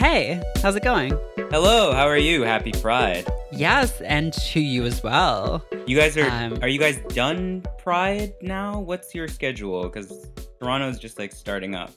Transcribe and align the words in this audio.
Hey, 0.00 0.42
how's 0.62 0.76
it 0.76 0.82
going? 0.82 1.12
Hello, 1.50 1.92
how 1.92 2.06
are 2.08 2.16
you? 2.16 2.40
Happy 2.42 2.72
Pride. 2.72 3.26
Yes, 3.52 4.00
and 4.00 4.32
to 4.32 4.58
you 4.58 4.84
as 4.86 5.02
well. 5.02 5.62
You 5.86 5.94
guys 5.94 6.16
are 6.16 6.26
Um, 6.26 6.58
are 6.62 6.68
you 6.68 6.78
guys 6.78 6.98
done 7.08 7.62
Pride 7.78 8.32
now? 8.40 8.80
What's 8.80 9.14
your 9.14 9.28
schedule? 9.28 9.82
Because 9.82 10.26
Toronto's 10.58 10.98
just 10.98 11.18
like 11.18 11.32
starting 11.32 11.74
up. 11.74 11.92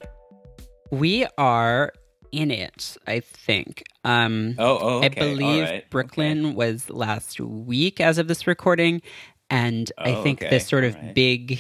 We 0.92 1.26
are 1.38 1.94
in 2.34 2.52
it, 2.52 2.98
I 3.08 3.22
think. 3.22 3.84
Um, 4.04 4.56
Oh, 4.58 4.78
oh, 4.82 4.98
okay. 4.98 5.06
I 5.06 5.10
believe 5.10 5.64
right, 5.64 5.90
Brooklyn 5.90 6.48
okay. 6.48 6.56
was 6.56 6.90
last 6.90 7.40
week 7.40 8.02
as 8.02 8.18
of 8.18 8.28
this 8.28 8.46
recording. 8.48 9.02
And 9.50 9.90
I 9.98 10.16
Oh, 10.16 10.24
think 10.24 10.41
okay, 10.41 10.49
this 10.49 10.68
sort 10.68 10.84
of 10.84 10.94
alright. 10.96 11.16
big 11.16 11.58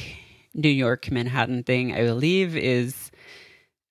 New 0.53 0.69
York 0.69 1.09
Manhattan 1.09 1.63
thing, 1.63 1.93
I 1.93 2.01
believe, 2.03 2.57
is 2.57 3.11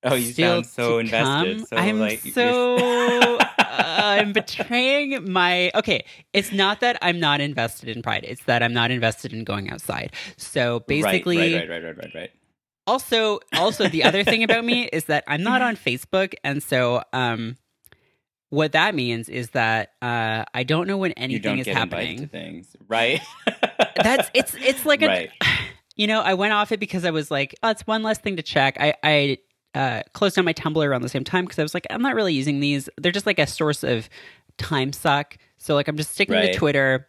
Oh, 0.05 0.15
you 0.15 0.33
sound 0.33 0.67
so 0.67 0.99
invested. 0.99 1.59
come. 1.59 1.67
So 1.67 1.77
I'm 1.77 2.01
like 2.01 2.21
so 2.21 2.77
uh, 3.39 3.39
I'm 3.59 4.33
betraying 4.33 5.31
my 5.31 5.71
okay. 5.75 6.05
It's 6.33 6.53
not 6.53 6.81
that 6.81 6.99
I'm 7.03 7.21
not 7.21 7.41
invested 7.41 7.89
in 7.89 8.03
Pride. 8.03 8.25
It's 8.27 8.43
that 8.45 8.63
I'm 8.63 8.73
not 8.73 8.91
invested 8.91 9.33
in 9.33 9.45
going 9.45 9.71
outside. 9.71 10.13
So 10.37 10.81
basically, 10.81 11.55
right, 11.55 11.69
right, 11.69 11.83
right, 11.83 11.85
right, 11.85 11.97
right, 11.99 12.15
right. 12.15 12.31
also 12.87 13.41
also 13.53 13.89
the 13.89 14.03
other 14.05 14.25
thing 14.25 14.43
about 14.43 14.65
me 14.65 14.85
is 14.93 15.05
that 15.05 15.25
I'm 15.29 15.43
not 15.43 15.63
on 15.63 15.77
Facebook, 15.87 16.35
and 16.43 16.63
so 16.63 17.03
um, 17.13 17.57
what 18.51 18.73
that 18.73 18.95
means 18.95 19.29
is 19.29 19.51
that 19.51 19.93
uh, 20.03 20.45
I 20.53 20.65
don't 20.65 20.89
know 20.89 20.97
when 20.97 21.13
anything 21.13 21.59
is 21.59 21.67
get 21.67 21.77
invited 21.81 21.91
to 21.91 21.97
happening. 21.97 22.29
things, 22.29 22.77
right? 22.89 23.21
That's 24.03 24.31
it's 24.35 24.55
it's 24.55 24.85
like 24.85 25.03
a 25.03 25.07
right. 25.07 25.31
you 25.97 26.07
know, 26.07 26.21
I 26.21 26.35
went 26.35 26.53
off 26.53 26.73
it 26.73 26.81
because 26.81 27.05
I 27.05 27.11
was 27.11 27.31
like, 27.31 27.55
oh, 27.63 27.71
it's 27.71 27.87
one 27.87 28.03
less 28.03 28.19
thing 28.19 28.37
to 28.37 28.43
check. 28.43 28.77
I, 28.81 28.95
I 29.05 29.39
uh, 29.75 30.03
closed 30.13 30.37
down 30.37 30.45
my 30.45 30.53
Tumblr 30.53 30.85
around 30.87 31.03
the 31.03 31.09
same 31.09 31.25
time 31.25 31.45
because 31.45 31.59
I 31.59 31.63
was 31.63 31.75
like, 31.75 31.87
I'm 31.91 32.03
not 32.03 32.15
really 32.15 32.35
using 32.35 32.61
these. 32.61 32.89
They're 32.99 33.13
just 33.13 33.27
like 33.27 33.39
a 33.39 33.47
source 33.47 33.83
of 33.85 34.09
time 34.59 34.93
suck. 34.93 35.39
So 35.59 35.75
like, 35.75 35.89
I'm 35.89 35.97
just 35.97 36.13
sticking 36.13 36.35
Right. 36.35 36.53
to 36.53 36.59
Twitter. 36.59 37.09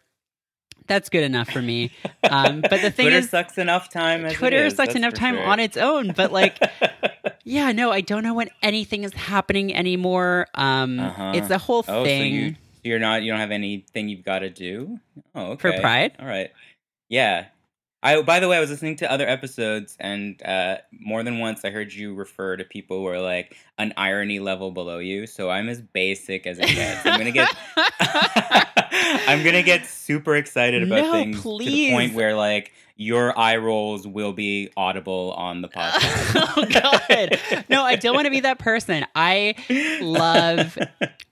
That's 0.86 1.08
good 1.08 1.24
enough 1.24 1.48
for 1.50 1.62
me. 1.62 1.92
Um, 2.22 2.60
but 2.60 2.82
the 2.82 2.90
thing 2.90 3.06
Twitter 3.06 3.16
is, 3.16 3.30
sucks 3.30 3.56
enough 3.56 3.88
time. 3.90 4.24
As 4.26 4.32
it 4.32 4.36
Twitter 4.36 4.66
is, 4.66 4.74
sucks 4.76 4.94
enough 4.94 5.14
time 5.14 5.36
sure. 5.36 5.44
on 5.44 5.58
its 5.58 5.76
own. 5.78 6.12
But 6.14 6.30
like, 6.30 6.58
yeah, 7.44 7.72
no, 7.72 7.90
I 7.90 8.02
don't 8.02 8.22
know 8.22 8.34
when 8.34 8.50
anything 8.62 9.02
is 9.04 9.14
happening 9.14 9.74
anymore. 9.74 10.46
Um, 10.54 11.00
Uh-huh. 11.00 11.32
It's 11.34 11.48
a 11.50 11.56
whole 11.58 11.84
Oh, 11.88 12.04
thing. 12.04 12.20
so 12.20 12.26
you 12.26 12.56
you're 12.82 12.98
not 12.98 13.22
you 13.22 13.30
don't 13.32 13.40
have 13.40 13.50
anything 13.50 14.10
you've 14.10 14.24
got 14.24 14.40
to 14.40 14.50
do? 14.50 15.00
Oh, 15.34 15.52
okay. 15.52 15.74
For. 15.74 15.80
Pride? 15.80 16.12
All 16.20 16.26
right. 16.26 16.50
Yeah. 17.08 17.46
I 18.04 18.22
by 18.22 18.38
the 18.38 18.48
way, 18.48 18.56
I 18.58 18.60
was 18.60 18.70
listening 18.70 18.96
to 18.96 19.10
other 19.10 19.26
episodes 19.26 19.96
and 19.98 20.40
uh 20.44 20.76
more 20.92 21.22
than 21.22 21.38
once 21.38 21.64
I 21.64 21.70
heard 21.70 21.92
you 21.92 22.14
refer 22.14 22.56
to 22.56 22.64
people 22.64 22.98
who 22.98 23.06
are 23.06 23.20
like 23.20 23.56
an 23.78 23.94
irony 23.96 24.38
level 24.38 24.70
below 24.70 24.98
you. 24.98 25.26
So 25.26 25.50
I'm 25.50 25.68
as 25.68 25.80
basic 25.80 26.46
as 26.46 26.58
it 26.60 26.66
gets. 26.66 27.04
I'm 27.06 27.18
going 27.18 27.32
to 27.32 27.32
get 27.32 27.48
I'm 29.26 29.42
to 29.42 29.62
get 29.62 29.86
super 29.86 30.36
excited 30.36 30.82
about 30.82 31.02
No, 31.02 31.12
things 31.12 31.42
to 31.42 31.58
the 31.58 31.90
point 31.90 32.14
where 32.14 32.36
like 32.36 32.72
your 32.96 33.36
eye 33.38 33.56
rolls 33.56 34.06
will 34.06 34.32
be 34.32 34.70
audible 34.76 35.32
on 35.36 35.62
the 35.62 35.68
podcast. 35.76 36.54
oh 36.56 36.64
god 36.66 37.64
no 37.68 37.82
i 37.82 37.96
don't 37.96 38.14
want 38.14 38.26
to 38.26 38.30
be 38.30 38.40
that 38.40 38.58
person 38.58 39.04
i 39.16 39.54
love 40.00 40.78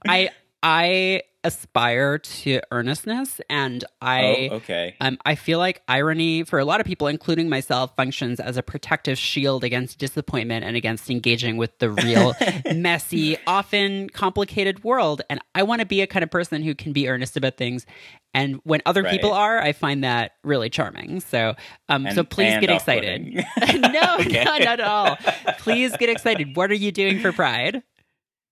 i 0.08 0.30
i 0.62 1.22
aspire 1.44 2.18
to 2.18 2.60
earnestness 2.70 3.40
and 3.50 3.84
i 4.00 4.48
oh, 4.50 4.56
okay. 4.56 4.94
um, 5.00 5.18
I 5.24 5.34
feel 5.34 5.58
like 5.58 5.82
irony, 5.88 6.42
for 6.44 6.58
a 6.58 6.64
lot 6.64 6.80
of 6.80 6.86
people, 6.86 7.06
including 7.06 7.48
myself, 7.48 7.94
functions 7.96 8.40
as 8.40 8.56
a 8.56 8.62
protective 8.62 9.18
shield 9.18 9.64
against 9.64 9.98
disappointment 9.98 10.64
and 10.64 10.76
against 10.76 11.10
engaging 11.10 11.56
with 11.56 11.78
the 11.78 11.90
real, 11.90 12.34
messy, 12.74 13.36
often 13.46 14.08
complicated 14.10 14.84
world. 14.84 15.22
And 15.30 15.40
I 15.54 15.62
want 15.62 15.80
to 15.80 15.86
be 15.86 16.00
a 16.00 16.06
kind 16.06 16.22
of 16.22 16.30
person 16.30 16.62
who 16.62 16.74
can 16.74 16.92
be 16.92 17.08
earnest 17.08 17.36
about 17.36 17.56
things. 17.56 17.86
And 18.34 18.60
when 18.64 18.80
other 18.86 19.04
people 19.04 19.32
are, 19.32 19.60
I 19.60 19.72
find 19.72 20.04
that 20.04 20.32
really 20.42 20.70
charming. 20.70 21.20
So, 21.20 21.54
um, 21.88 22.10
so 22.12 22.24
please 22.24 22.58
get 22.58 22.70
excited. 22.70 23.22
no, 23.74 24.16
Okay. 24.20 24.44
no, 24.44 24.58
not 24.58 24.60
at 24.62 24.80
all. 24.80 25.18
Please 25.58 25.94
get 25.96 26.08
excited. 26.08 26.56
What 26.56 26.70
are 26.70 26.74
you 26.74 26.92
doing 26.92 27.20
for 27.20 27.32
Pride? 27.32 27.82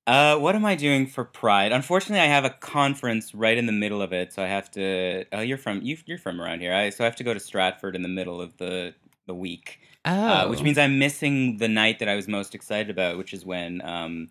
Uh, 0.06 0.36
what 0.36 0.54
am 0.56 0.64
I 0.64 0.74
doing 0.74 1.06
for 1.06 1.24
Pride? 1.24 1.72
Unfortunately, 1.72 2.20
I 2.20 2.26
have 2.26 2.44
a 2.44 2.50
conference 2.50 3.34
right 3.34 3.56
in 3.56 3.66
the 3.66 3.72
middle 3.72 4.02
of 4.02 4.12
it, 4.12 4.32
so 4.32 4.42
I 4.42 4.46
have 4.46 4.70
to. 4.72 5.24
Oh, 5.32 5.40
you're 5.40 5.58
from 5.58 5.82
you, 5.82 5.96
you're 6.06 6.18
from 6.18 6.40
around 6.40 6.60
here, 6.60 6.74
I, 6.74 6.90
so 6.90 7.04
I 7.04 7.06
have 7.06 7.16
to 7.16 7.24
go 7.24 7.34
to 7.34 7.40
Stratford 7.40 7.94
in 7.94 8.02
the 8.02 8.08
middle 8.08 8.40
of 8.40 8.56
the 8.56 8.94
the 9.26 9.34
week, 9.34 9.78
Oh, 10.04 10.10
uh, 10.12 10.48
which 10.48 10.62
means 10.62 10.78
I'm 10.78 10.98
missing 10.98 11.58
the 11.58 11.68
night 11.68 11.98
that 12.00 12.08
I 12.08 12.16
was 12.16 12.26
most 12.26 12.54
excited 12.54 12.90
about, 12.90 13.18
which 13.18 13.32
is 13.32 13.44
when 13.44 13.80
um, 13.84 14.30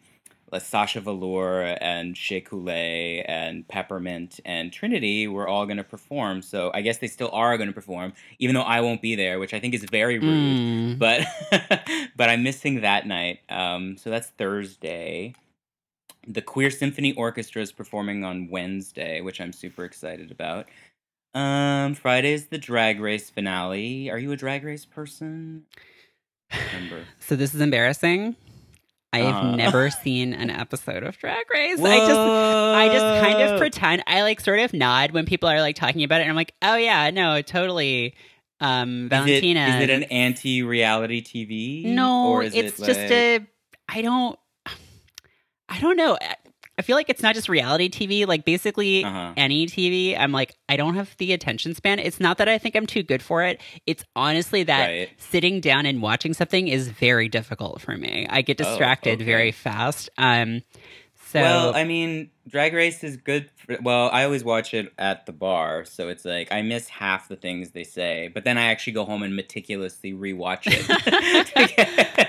like 0.52 0.64
Sasha 0.64 1.00
Velour 1.00 1.78
and 1.80 2.18
Shea 2.18 2.42
Coulee 2.42 3.22
and 3.26 3.66
Peppermint 3.68 4.40
and 4.44 4.74
Trinity 4.74 5.28
were 5.28 5.48
all 5.48 5.66
going 5.66 5.78
to 5.78 5.84
perform. 5.84 6.42
So 6.42 6.72
I 6.74 6.82
guess 6.82 6.98
they 6.98 7.08
still 7.08 7.30
are 7.32 7.56
going 7.56 7.70
to 7.70 7.74
perform, 7.74 8.14
even 8.40 8.56
though 8.56 8.64
I 8.64 8.82
won't 8.82 9.02
be 9.02 9.16
there, 9.16 9.40
which 9.40 9.54
I 9.54 9.60
think 9.60 9.74
is 9.76 9.86
very 9.86 10.18
rude 10.20 10.98
Mm. 10.98 11.00
but 11.00 11.22
but 12.18 12.30
I'm 12.30 12.44
missing 12.44 12.82
that 12.82 13.06
night. 13.08 13.40
Um, 13.48 13.96
so 13.96 14.10
that's 14.10 14.28
Thursday. 14.32 15.36
The 16.32 16.42
Queer 16.44 16.70
Symphony 16.70 17.12
Orchestra 17.14 17.62
is 17.62 17.72
performing 17.72 18.24
on 18.24 18.50
Wednesday, 18.50 19.20
which 19.20 19.42
I'm 19.42 19.52
super 19.52 19.84
excited 19.84 20.30
about. 20.32 20.68
Um, 21.34 21.96
Friday 21.96 22.34
is 22.34 22.48
the 22.48 22.58
Drag 22.60 23.00
Race 23.00 23.30
finale. 23.32 24.10
Are 24.12 24.18
you 24.20 24.32
a 24.32 24.36
Drag 24.38 24.64
Race 24.64 24.86
person? 24.86 25.66
Remember? 26.74 27.04
So 27.20 27.36
this 27.36 27.54
is 27.54 27.62
embarrassing. 27.62 28.36
I 29.12 29.20
have 29.20 29.36
Uh. 29.44 29.56
never 29.56 29.90
seen 30.04 30.34
an 30.34 30.50
episode 30.52 31.02
of 31.04 31.18
Drag 31.18 31.50
Race. 31.52 31.80
I 31.80 31.98
just 31.98 32.20
I 32.20 32.88
just 32.92 33.24
kind 33.26 33.42
of 33.50 33.60
pretend 33.60 34.04
I 34.06 34.22
like 34.22 34.40
sort 34.40 34.60
of 34.60 34.72
nod 34.74 35.12
when 35.12 35.26
people 35.26 35.50
are 35.50 35.62
like 35.62 35.76
talking 35.76 36.04
about 36.04 36.20
it 36.22 36.24
and 36.24 36.30
I'm 36.30 36.36
like, 36.36 36.54
"Oh 36.62 36.76
yeah, 36.76 37.10
no, 37.10 37.42
totally." 37.42 38.14
Um 38.62 39.10
Valentina. 39.10 39.68
is 39.78 39.84
it 39.84 39.90
an 39.90 40.04
anti-reality 40.04 41.22
TV? 41.24 41.86
No, 41.86 42.30
or 42.34 42.44
is 42.44 42.54
it's 42.54 42.80
it 42.80 42.86
just 42.86 43.00
a 43.00 43.40
I 43.88 44.02
don't 44.04 44.38
I 45.70 45.80
don't 45.80 45.96
know. 45.96 46.18
I- 46.22 46.36
feel 46.82 46.96
like 46.96 47.10
it's 47.10 47.22
not 47.22 47.36
just 47.36 47.50
reality 47.50 47.90
TV, 47.90 48.26
like 48.26 48.46
basically 48.46 49.04
Uh-huh. 49.04 49.34
any 49.36 49.68
TV. 49.68 50.18
I'm 50.18 50.32
like 50.32 50.56
I 50.70 50.78
don't 50.78 50.96
have 50.96 51.14
the 51.18 51.34
attention 51.34 51.76
span. 51.76 52.00
It's 52.00 52.22
not 52.22 52.38
that 52.38 52.48
I 52.48 52.58
think 52.58 52.74
I'm 52.78 52.86
too 52.88 53.04
good 53.04 53.22
for 53.22 53.44
it. 53.44 53.60
It's 53.86 54.06
honestly 54.16 54.64
that 54.64 54.88
Right. 54.88 55.10
sitting 55.18 55.60
down 55.60 55.86
and 55.86 56.02
watching 56.02 56.34
something 56.34 56.70
is 56.70 56.88
very 56.88 57.28
difficult 57.28 57.82
for 57.82 57.98
me. 57.98 58.28
I 58.30 58.42
get 58.44 58.62
Oh, 58.62 58.64
distracted 58.64 59.16
okay. 59.16 59.24
very 59.26 59.52
fast. 59.52 60.10
Um 60.18 60.62
so 61.32 61.42
well, 61.42 61.76
I 61.76 61.84
mean, 61.84 62.32
Drag 62.48 62.74
Race 62.74 63.04
is 63.04 63.18
good. 63.18 63.50
For, 63.58 63.78
well, 63.84 64.10
I 64.12 64.24
always 64.24 64.44
watch 64.46 64.74
it 64.74 64.92
at 64.98 65.26
the 65.28 65.34
bar, 65.34 65.84
so 65.86 66.08
it's 66.08 66.24
like 66.26 66.50
I 66.52 66.62
miss 66.64 66.88
half 66.88 67.28
the 67.28 67.36
things 67.36 67.72
they 67.72 67.84
say, 67.84 68.32
but 68.34 68.46
then 68.46 68.58
I 68.58 68.68
actually 68.72 68.94
go 68.94 69.04
home 69.06 69.22
and 69.22 69.36
meticulously 69.36 70.14
rewatch 70.14 70.62
it. 70.66 72.28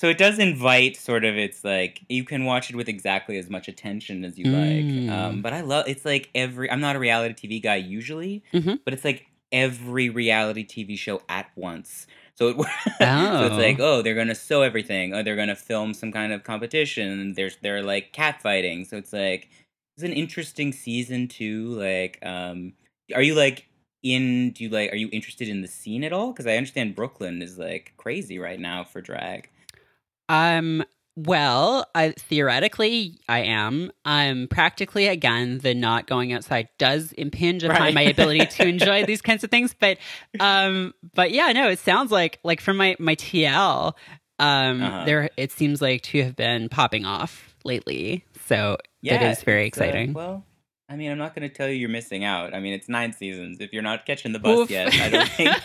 so 0.00 0.08
it 0.08 0.16
does 0.18 0.38
invite 0.38 0.96
sort 0.96 1.24
of. 1.24 1.36
It's 1.36 1.62
like 1.64 2.00
you 2.08 2.24
can 2.24 2.44
watch 2.44 2.70
it 2.70 2.76
with 2.76 2.88
exactly 2.88 3.36
as 3.36 3.50
much 3.50 3.68
attention 3.68 4.24
as 4.24 4.38
you 4.38 4.46
Mm. 4.46 5.06
like. 5.08 5.14
Um, 5.16 5.42
but 5.42 5.52
I 5.52 5.60
love. 5.60 5.84
It's 5.86 6.04
like 6.06 6.30
every. 6.34 6.70
I'm 6.70 6.80
not 6.80 6.96
a 6.96 6.98
reality 6.98 7.34
TV 7.34 7.62
guy 7.62 7.76
usually, 7.76 8.42
Mhm. 8.54 8.80
but 8.84 8.94
it's 8.94 9.04
like 9.04 9.26
every 9.52 10.08
reality 10.08 10.64
TV 10.64 10.96
show 10.96 11.20
at 11.28 11.50
once. 11.56 12.06
So, 12.36 12.48
it, 12.48 12.56
so 12.98 13.06
Oh. 13.06 13.46
it's 13.46 13.56
like, 13.56 13.78
oh, 13.80 14.00
they're 14.00 14.14
gonna 14.14 14.34
sew 14.34 14.62
everything, 14.62 15.12
or 15.14 15.22
they're 15.22 15.36
gonna 15.36 15.54
film 15.56 15.92
some 15.92 16.10
kind 16.12 16.32
of 16.32 16.44
competition. 16.44 17.34
There's 17.34 17.56
they're 17.60 17.82
like 17.82 18.12
catfighting. 18.14 18.86
So 18.88 18.96
it's 18.96 19.12
like 19.12 19.48
it's 19.96 20.04
an 20.04 20.12
interesting 20.14 20.72
season 20.72 21.28
too. 21.28 21.68
Like, 21.72 22.18
um, 22.24 22.72
are 23.14 23.20
you 23.22 23.34
like 23.34 23.66
in? 24.02 24.52
Do 24.52 24.64
you 24.64 24.70
like? 24.70 24.92
Are 24.92 24.96
you 24.96 25.10
interested 25.12 25.48
in 25.48 25.60
the 25.60 25.68
scene 25.68 26.04
at 26.04 26.12
all? 26.14 26.32
Because 26.32 26.46
I 26.46 26.56
understand 26.56 26.94
Brooklyn 26.94 27.42
is 27.42 27.58
like 27.58 27.92
crazy 27.98 28.38
right 28.38 28.58
now 28.58 28.82
for 28.84 29.02
drag. 29.02 29.50
Um. 30.30 30.84
Well, 31.16 31.84
I, 31.94 32.12
theoretically, 32.12 33.18
I 33.28 33.40
am. 33.40 33.90
Um, 34.06 34.46
practically, 34.48 35.06
again, 35.08 35.58
the 35.58 35.74
not 35.74 36.06
going 36.06 36.32
outside 36.32 36.68
does 36.78 37.12
impinge 37.12 37.62
upon 37.62 37.78
Right. 37.80 37.94
my 37.94 38.02
ability 38.02 38.46
to 38.46 38.66
enjoy 38.68 39.04
these 39.04 39.20
kinds 39.20 39.44
of 39.44 39.50
things. 39.50 39.74
But, 39.78 39.98
um, 40.38 40.94
but 41.12 41.30
yeah, 41.32 41.52
no, 41.52 41.68
it 41.68 41.78
sounds 41.80 42.10
like 42.10 42.38
like 42.42 42.60
from 42.62 42.78
my 42.78 42.96
my 42.98 43.16
TL, 43.16 43.92
um, 44.38 44.82
Uh-huh. 44.82 45.04
there 45.04 45.28
it 45.36 45.52
seems 45.52 45.82
like 45.82 46.02
to 46.02 46.22
have 46.22 46.36
been 46.36 46.68
popping 46.70 47.04
off 47.04 47.54
lately. 47.64 48.24
So 48.46 48.78
that 49.02 49.20
is 49.22 49.42
very 49.42 49.66
it's, 49.66 49.78
uh, 49.78 49.84
exciting. 49.84 50.12
well, 50.14 50.44
I 50.88 50.96
mean, 50.96 51.10
I'm 51.10 51.18
not 51.18 51.34
going 51.34 51.46
to 51.46 51.54
tell 51.54 51.68
you 51.68 51.74
you're 51.74 51.88
missing 51.90 52.24
out. 52.24 52.54
I 52.54 52.60
mean, 52.60 52.72
it's 52.72 52.88
nine 52.88 53.12
seasons. 53.12 53.58
If 53.60 53.72
you're 53.74 53.82
not 53.82 54.06
catching 54.06 54.32
the 54.32 54.38
bus 54.38 54.58
Oof. 54.60 54.70
yet, 54.70 54.94
I 54.94 55.08
don't 55.10 55.28
think. 55.28 55.56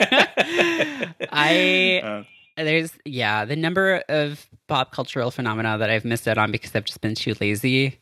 I- 1.32 2.02
Uh, 2.04 2.24
There's 2.58 2.94
yeah, 3.06 3.46
the 3.46 3.56
number 3.56 4.04
of 4.08 4.48
pop 4.68 4.92
cultural 4.92 5.32
phenomena 5.32 5.78
that 5.78 5.90
I've 5.90 6.06
missed 6.06 6.28
out 6.28 6.38
on 6.38 6.52
because 6.52 6.76
I've 6.76 6.86
just 6.86 7.02
been 7.02 7.16
too 7.16 7.36
lazy. 7.42 8.00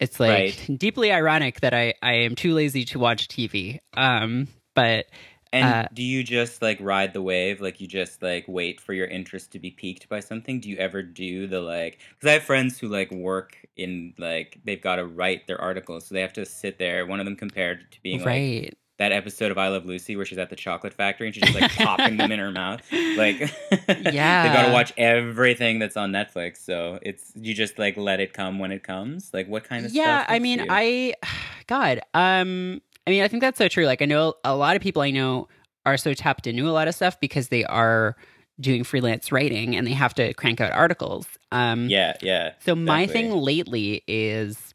It's 0.00 0.20
like 0.20 0.56
Right. 0.68 0.78
deeply 0.78 1.12
ironic 1.12 1.60
that 1.60 1.74
I 1.74 1.94
I 2.02 2.12
am 2.14 2.34
too 2.34 2.54
lazy 2.54 2.84
to 2.86 2.98
watch 2.98 3.28
TV. 3.28 3.80
Um, 3.96 4.48
but 4.74 5.06
And 5.52 5.64
Uh, 5.64 5.88
do 5.92 6.02
you 6.02 6.22
just 6.22 6.60
like 6.62 6.78
ride 6.80 7.12
the 7.14 7.22
wave? 7.22 7.60
Like 7.60 7.80
you 7.80 7.86
just 7.88 8.22
like 8.22 8.44
wait 8.48 8.80
for 8.80 8.92
your 8.92 9.06
interest 9.06 9.50
to 9.52 9.58
be 9.58 9.70
piqued 9.70 10.08
by 10.08 10.20
something? 10.20 10.60
Do 10.60 10.68
you 10.68 10.76
ever 10.76 11.02
do 11.02 11.46
the 11.46 11.60
like? 11.60 11.98
Because 12.14 12.28
I 12.28 12.32
have 12.34 12.42
friends 12.44 12.78
who 12.78 12.88
like 12.88 13.10
work 13.10 13.56
in 13.76 14.14
like 14.18 14.60
they've 14.64 14.80
got 14.80 14.96
to 14.96 15.06
write 15.06 15.46
their 15.46 15.60
articles, 15.60 16.06
so 16.06 16.14
they 16.14 16.20
have 16.20 16.34
to 16.34 16.44
sit 16.46 16.78
there. 16.78 17.06
One 17.06 17.18
of 17.20 17.26
them 17.26 17.36
compared 17.36 17.90
to 17.92 18.02
being 18.02 18.20
like 18.20 18.26
right. 18.26 18.74
That 18.98 19.12
episode 19.12 19.50
of 19.50 19.58
I 19.58 19.68
Love 19.68 19.86
Lucy 19.86 20.16
where 20.16 20.24
she's 20.24 20.38
at 20.38 20.50
the 20.50 20.56
chocolate 20.56 20.92
factory 20.92 21.28
and 21.28 21.34
she's 21.34 21.44
just 21.44 21.60
like 21.60 21.74
popping 21.76 22.16
them 22.16 22.32
in 22.32 22.38
her 22.38 22.50
mouth. 22.50 22.82
Like, 22.92 23.40
yeah, 23.88 24.42
they've 24.42 24.52
got 24.52 24.66
to 24.66 24.72
watch 24.72 24.92
everything 24.96 25.78
that's 25.78 25.96
on 25.96 26.12
Netflix. 26.12 26.58
So 26.58 26.98
it's 27.02 27.32
you 27.34 27.54
just 27.54 27.78
like 27.78 27.96
let 27.96 28.20
it 28.20 28.32
come 28.32 28.58
when 28.58 28.72
it 28.72 28.82
comes. 28.82 29.32
Like, 29.32 29.48
what 29.48 29.64
kind 29.64 29.84
of 29.84 29.90
stuff? 29.90 30.04
yeah 30.04 30.24
i 30.28 30.38
mean 30.38 30.60
you? 30.60 30.66
i 30.68 31.14
god 31.66 32.00
um 32.14 32.80
i 33.06 33.10
mean 33.10 33.22
i 33.22 33.28
think 33.28 33.40
that's 33.40 33.58
so 33.58 33.68
true 33.68 33.86
like 33.86 34.02
i 34.02 34.04
know 34.04 34.34
a 34.44 34.54
lot 34.54 34.76
of 34.76 34.82
people 34.82 35.02
i 35.02 35.10
know 35.10 35.48
are 35.86 35.96
so 35.96 36.14
tapped 36.14 36.46
into 36.46 36.68
a 36.68 36.72
lot 36.72 36.88
of 36.88 36.94
stuff 36.94 37.18
because 37.20 37.48
they 37.48 37.64
are 37.64 38.16
doing 38.60 38.84
freelance 38.84 39.30
writing 39.30 39.76
and 39.76 39.86
they 39.86 39.92
have 39.92 40.14
to 40.14 40.34
crank 40.34 40.60
out 40.60 40.72
articles 40.72 41.26
um 41.52 41.88
yeah, 41.88 42.14
yeah. 42.22 42.52
so 42.64 42.74
my 42.74 43.06
thing 43.06 43.32
lately 43.32 44.02
is 44.06 44.74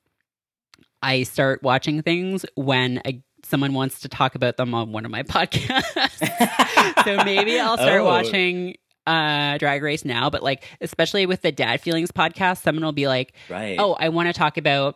i 1.02 1.24
start 1.24 1.62
watching 1.64 2.02
things 2.02 2.46
when 2.56 3.02
a, 3.06 3.22
someone 3.54 3.74
wants 3.74 4.00
to 4.02 4.10
talk 4.10 4.34
about 4.34 4.58
them 4.58 4.74
on 4.74 4.92
one 4.92 5.06
of 5.06 5.12
my 5.12 5.22
podcasts 5.36 7.04
so 7.06 7.24
maybe 7.24 7.60
i'll 7.60 7.78
start 7.78 8.02
Oh. 8.02 8.06
watching 8.06 8.76
uh 9.06 9.58
drag 9.60 9.84
race 9.84 10.04
now 10.06 10.30
but 10.32 10.42
like 10.42 10.64
especially 10.82 11.26
with 11.28 11.42
the 11.44 11.52
dad 11.52 11.82
feelings 11.82 12.12
podcast 12.12 12.64
someone 12.64 12.84
will 12.84 12.92
be 12.94 13.08
like 13.08 13.34
Right. 13.50 13.76
oh, 13.80 13.94
I 13.94 14.10
want 14.10 14.28
to 14.28 14.34
talk 14.34 14.58
about 14.58 14.96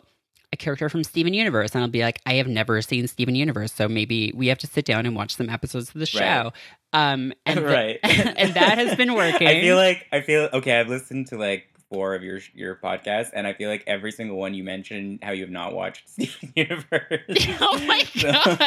a 0.53 0.55
character 0.55 0.87
from 0.87 1.03
Steven 1.03 1.33
Universe. 1.33 1.75
And 1.75 1.83
I'll 1.83 1.89
be 1.89 2.01
like, 2.01 2.21
I 2.25 2.35
have 2.35 2.47
never 2.47 2.81
seen 2.81 3.05
Steven 3.09 3.35
Universe. 3.35 3.73
So 3.73 3.89
maybe 3.89 4.31
we 4.33 4.47
have 4.47 4.57
to 4.59 4.67
sit 4.67 4.85
down 4.85 5.05
and 5.05 5.13
watch 5.13 5.35
some 5.35 5.49
episodes 5.49 5.89
of 5.89 5.99
the 5.99 6.05
show. 6.05 6.53
Um, 6.93 7.33
and, 7.45 7.59
right. 7.65 7.99
and 8.03 8.53
that 8.53 8.77
has 8.77 8.95
been 8.95 9.13
working. 9.13 9.45
I 9.45 9.59
feel 9.59 9.75
like 9.75 10.05
I 10.13 10.21
feel 10.21 10.47
okay. 10.53 10.79
I've 10.79 10.87
listened 10.87 11.27
to 11.27 11.37
like 11.37 11.65
four 11.89 12.15
of 12.15 12.23
your 12.23 12.39
your 12.53 12.75
podcasts, 12.75 13.29
and 13.33 13.47
I 13.47 13.53
feel 13.53 13.69
like 13.69 13.83
every 13.87 14.11
single 14.11 14.37
one 14.37 14.53
you 14.53 14.63
mentioned 14.63 15.19
how 15.23 15.31
you 15.31 15.41
have 15.43 15.51
not 15.51 15.73
watched 15.73 16.07
Steven 16.09 16.53
Universe. 16.55 17.47
Oh 17.61 17.79
my 17.87 17.99
So- 18.15 18.31
God. 18.31 18.57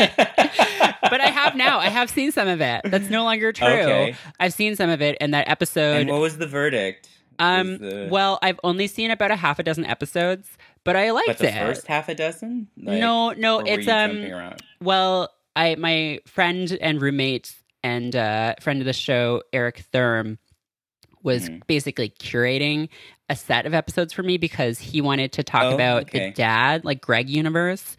but 1.03 1.21
I 1.21 1.27
have 1.31 1.55
now. 1.57 1.79
I 1.79 1.89
have 1.89 2.11
seen 2.11 2.33
some 2.33 2.49
of 2.49 2.61
it. 2.61 2.83
That's 2.85 3.09
no 3.11 3.25
longer 3.25 3.53
true. 3.53 3.67
Okay. 3.67 4.15
I've 4.39 4.53
seen 4.53 4.77
some 4.77 4.91
of 4.91 5.01
it. 5.03 5.17
And 5.21 5.35
that 5.35 5.49
episode. 5.49 5.97
And 6.03 6.11
what 6.11 6.21
was 6.21 6.39
the 6.39 6.47
verdict? 6.47 7.09
um, 7.39 7.79
the- 7.79 8.09
well, 8.11 8.39
I've 8.43 8.61
only 8.65 8.87
seen 8.87 9.11
about 9.11 9.31
a 9.31 9.37
half 9.37 9.59
a 9.59 9.63
dozen 9.63 9.85
episodes, 9.87 10.49
but 10.85 10.97
I 10.97 11.11
liked 11.11 11.27
but 11.27 11.39
the 11.39 11.49
it. 11.49 11.59
first 11.59 11.87
half 11.87 12.09
a 12.09 12.15
dozen? 12.15 12.69
Like, 12.77 12.99
no, 13.01 13.31
no, 13.33 13.61
it's 13.61 13.89
um. 13.89 14.55
Well, 14.83 15.31
I 15.57 15.75
my 15.77 16.21
friend 16.27 16.77
and 16.81 17.01
roommate 17.03 17.55
and 17.83 18.15
uh, 18.15 18.55
friend 18.61 18.81
of 18.81 18.87
the 18.87 18.93
show, 18.93 19.43
Eric 19.53 19.79
Thurm, 19.93 20.39
was 21.23 21.49
Mhm. 21.49 21.67
basically 21.67 22.11
curating 22.11 22.89
a 23.29 23.37
set 23.37 23.67
of 23.67 23.75
episodes 23.75 24.13
for 24.13 24.23
me 24.23 24.39
because 24.39 24.79
he 24.79 25.01
wanted 25.01 25.33
to 25.33 25.43
talk 25.43 25.65
Oh, 25.65 25.75
about 25.75 26.03
okay. 26.03 26.29
the 26.29 26.31
dad, 26.33 26.85
like 26.85 27.01
Greg 27.01 27.29
universe. 27.31 27.97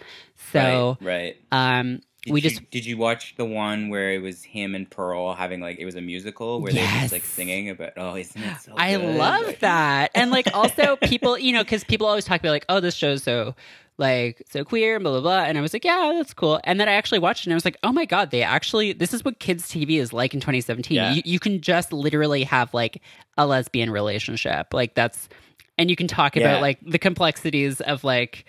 So, 0.52 0.98
right, 1.02 1.36
right. 1.52 1.80
um, 1.80 2.02
Did 2.24 2.34
we 2.34 2.42
you, 2.42 2.50
just 2.50 2.70
did 2.72 2.86
you 2.86 2.98
watch 2.98 3.36
the 3.38 3.46
one 3.46 3.90
where 3.90 4.12
it 4.12 4.22
was 4.22 4.44
him 4.44 4.76
and 4.76 4.90
Pearl 4.90 5.34
having 5.34 5.62
like 5.62 5.80
it 5.80 5.86
was 5.86 5.96
a 5.96 6.02
musical 6.02 6.62
where 6.62 6.72
they 6.74 6.82
were 6.82 6.88
just 7.00 7.12
like 7.14 7.24
singing 7.26 7.70
about 7.70 7.94
oh 7.98 8.16
isn't 8.16 8.42
it 8.42 8.58
so 8.62 8.74
I 8.78 8.96
good? 8.98 9.16
love 9.18 9.46
Like- 9.48 9.60
that. 9.60 10.12
And 10.14 10.30
like 10.32 10.48
also 10.54 10.98
people, 10.98 11.38
you 11.38 11.54
know, 11.54 11.64
because 11.64 11.84
people 11.84 12.06
always 12.08 12.26
talk 12.26 12.40
about 12.40 12.52
like, 12.52 12.66
oh, 12.70 12.80
this 12.80 12.96
show's 12.96 13.24
so 13.24 13.56
like 14.02 14.42
so 14.50 14.66
queer, 14.66 15.00
blah 15.00 15.12
blah 15.12 15.22
blah. 15.22 15.44
And 15.44 15.58
I 15.58 15.62
was 15.62 15.72
like, 15.72 15.86
yeah, 15.86 16.12
that's 16.16 16.34
cool. 16.34 16.60
And 16.66 16.78
then 16.80 16.90
I 16.90 16.94
actually 16.94 17.20
watched 17.20 17.44
it 17.44 17.48
and 17.48 17.54
I 17.54 17.56
was 17.56 17.64
like, 17.64 17.78
oh 17.84 17.94
my 17.94 18.04
god, 18.04 18.32
they 18.32 18.42
actually 18.44 18.92
this 18.92 19.14
is 19.14 19.24
what 19.24 19.40
kids 19.40 19.70
TV 19.70 20.00
is 20.02 20.12
like 20.12 20.34
in 20.34 20.42
2017. 20.42 20.96
Yeah. 20.96 21.14
You, 21.14 21.22
you 21.24 21.40
can 21.40 21.62
just 21.62 21.94
literally 21.94 22.44
have 22.44 22.74
like 22.74 23.02
a 23.38 23.48
lesbian 23.48 23.90
relationship, 23.92 24.74
like 24.74 24.94
that's, 24.96 25.30
and 25.78 25.90
you 25.90 25.96
can 25.96 26.08
talk 26.10 26.36
Yeah. 26.36 26.44
about 26.50 26.62
like 26.62 26.80
the 26.86 27.00
complexities 27.00 27.80
of 27.80 28.04
like 28.04 28.44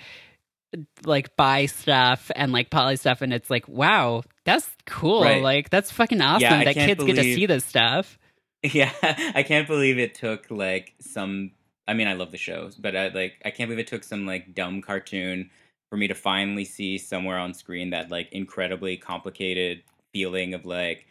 like 1.05 1.37
buy 1.37 1.67
stuff 1.67 2.31
and 2.35 2.51
like 2.51 2.71
poly 2.71 2.97
stuff 2.97 3.21
and 3.21 3.31
it's 3.35 3.51
like 3.51 3.69
wow 3.69 4.23
that's 4.45 4.69
cool 4.87 5.23
Right. 5.23 5.43
like 5.43 5.69
that's 5.69 5.91
fucking 5.91 6.23
awesome 6.23 6.51
I 6.51 6.65
that 6.65 6.75
kids 6.75 7.05
get 7.05 7.17
to 7.17 7.23
see 7.23 7.45
this 7.47 7.65
stuff 7.65 8.19
Yeah, 8.65 8.93
I 9.35 9.43
can't 9.43 9.67
believe 9.67 9.99
it 9.99 10.15
took 10.15 10.49
like 10.49 10.95
some. 11.01 11.51
I 11.89 11.95
mean, 11.95 12.09
I 12.09 12.15
love 12.15 12.31
the 12.31 12.39
shows, 12.39 12.77
but 12.77 12.97
I 12.97 13.09
like 13.09 13.41
I 13.45 13.51
can't 13.51 13.69
believe 13.69 13.81
it 13.81 13.87
took 13.87 14.05
some 14.05 14.27
like 14.27 14.55
dumb 14.55 14.83
cartoon 14.83 15.51
for 15.91 15.97
me 15.97 16.09
to 16.09 16.15
finally 16.15 16.65
see 16.65 16.97
somewhere 16.99 17.39
on 17.39 17.55
screen 17.55 17.91
that 17.91 18.11
like 18.11 18.33
incredibly 18.33 18.97
complicated 18.97 19.83
feeling 20.13 20.55
of 20.55 20.65
like 20.65 21.07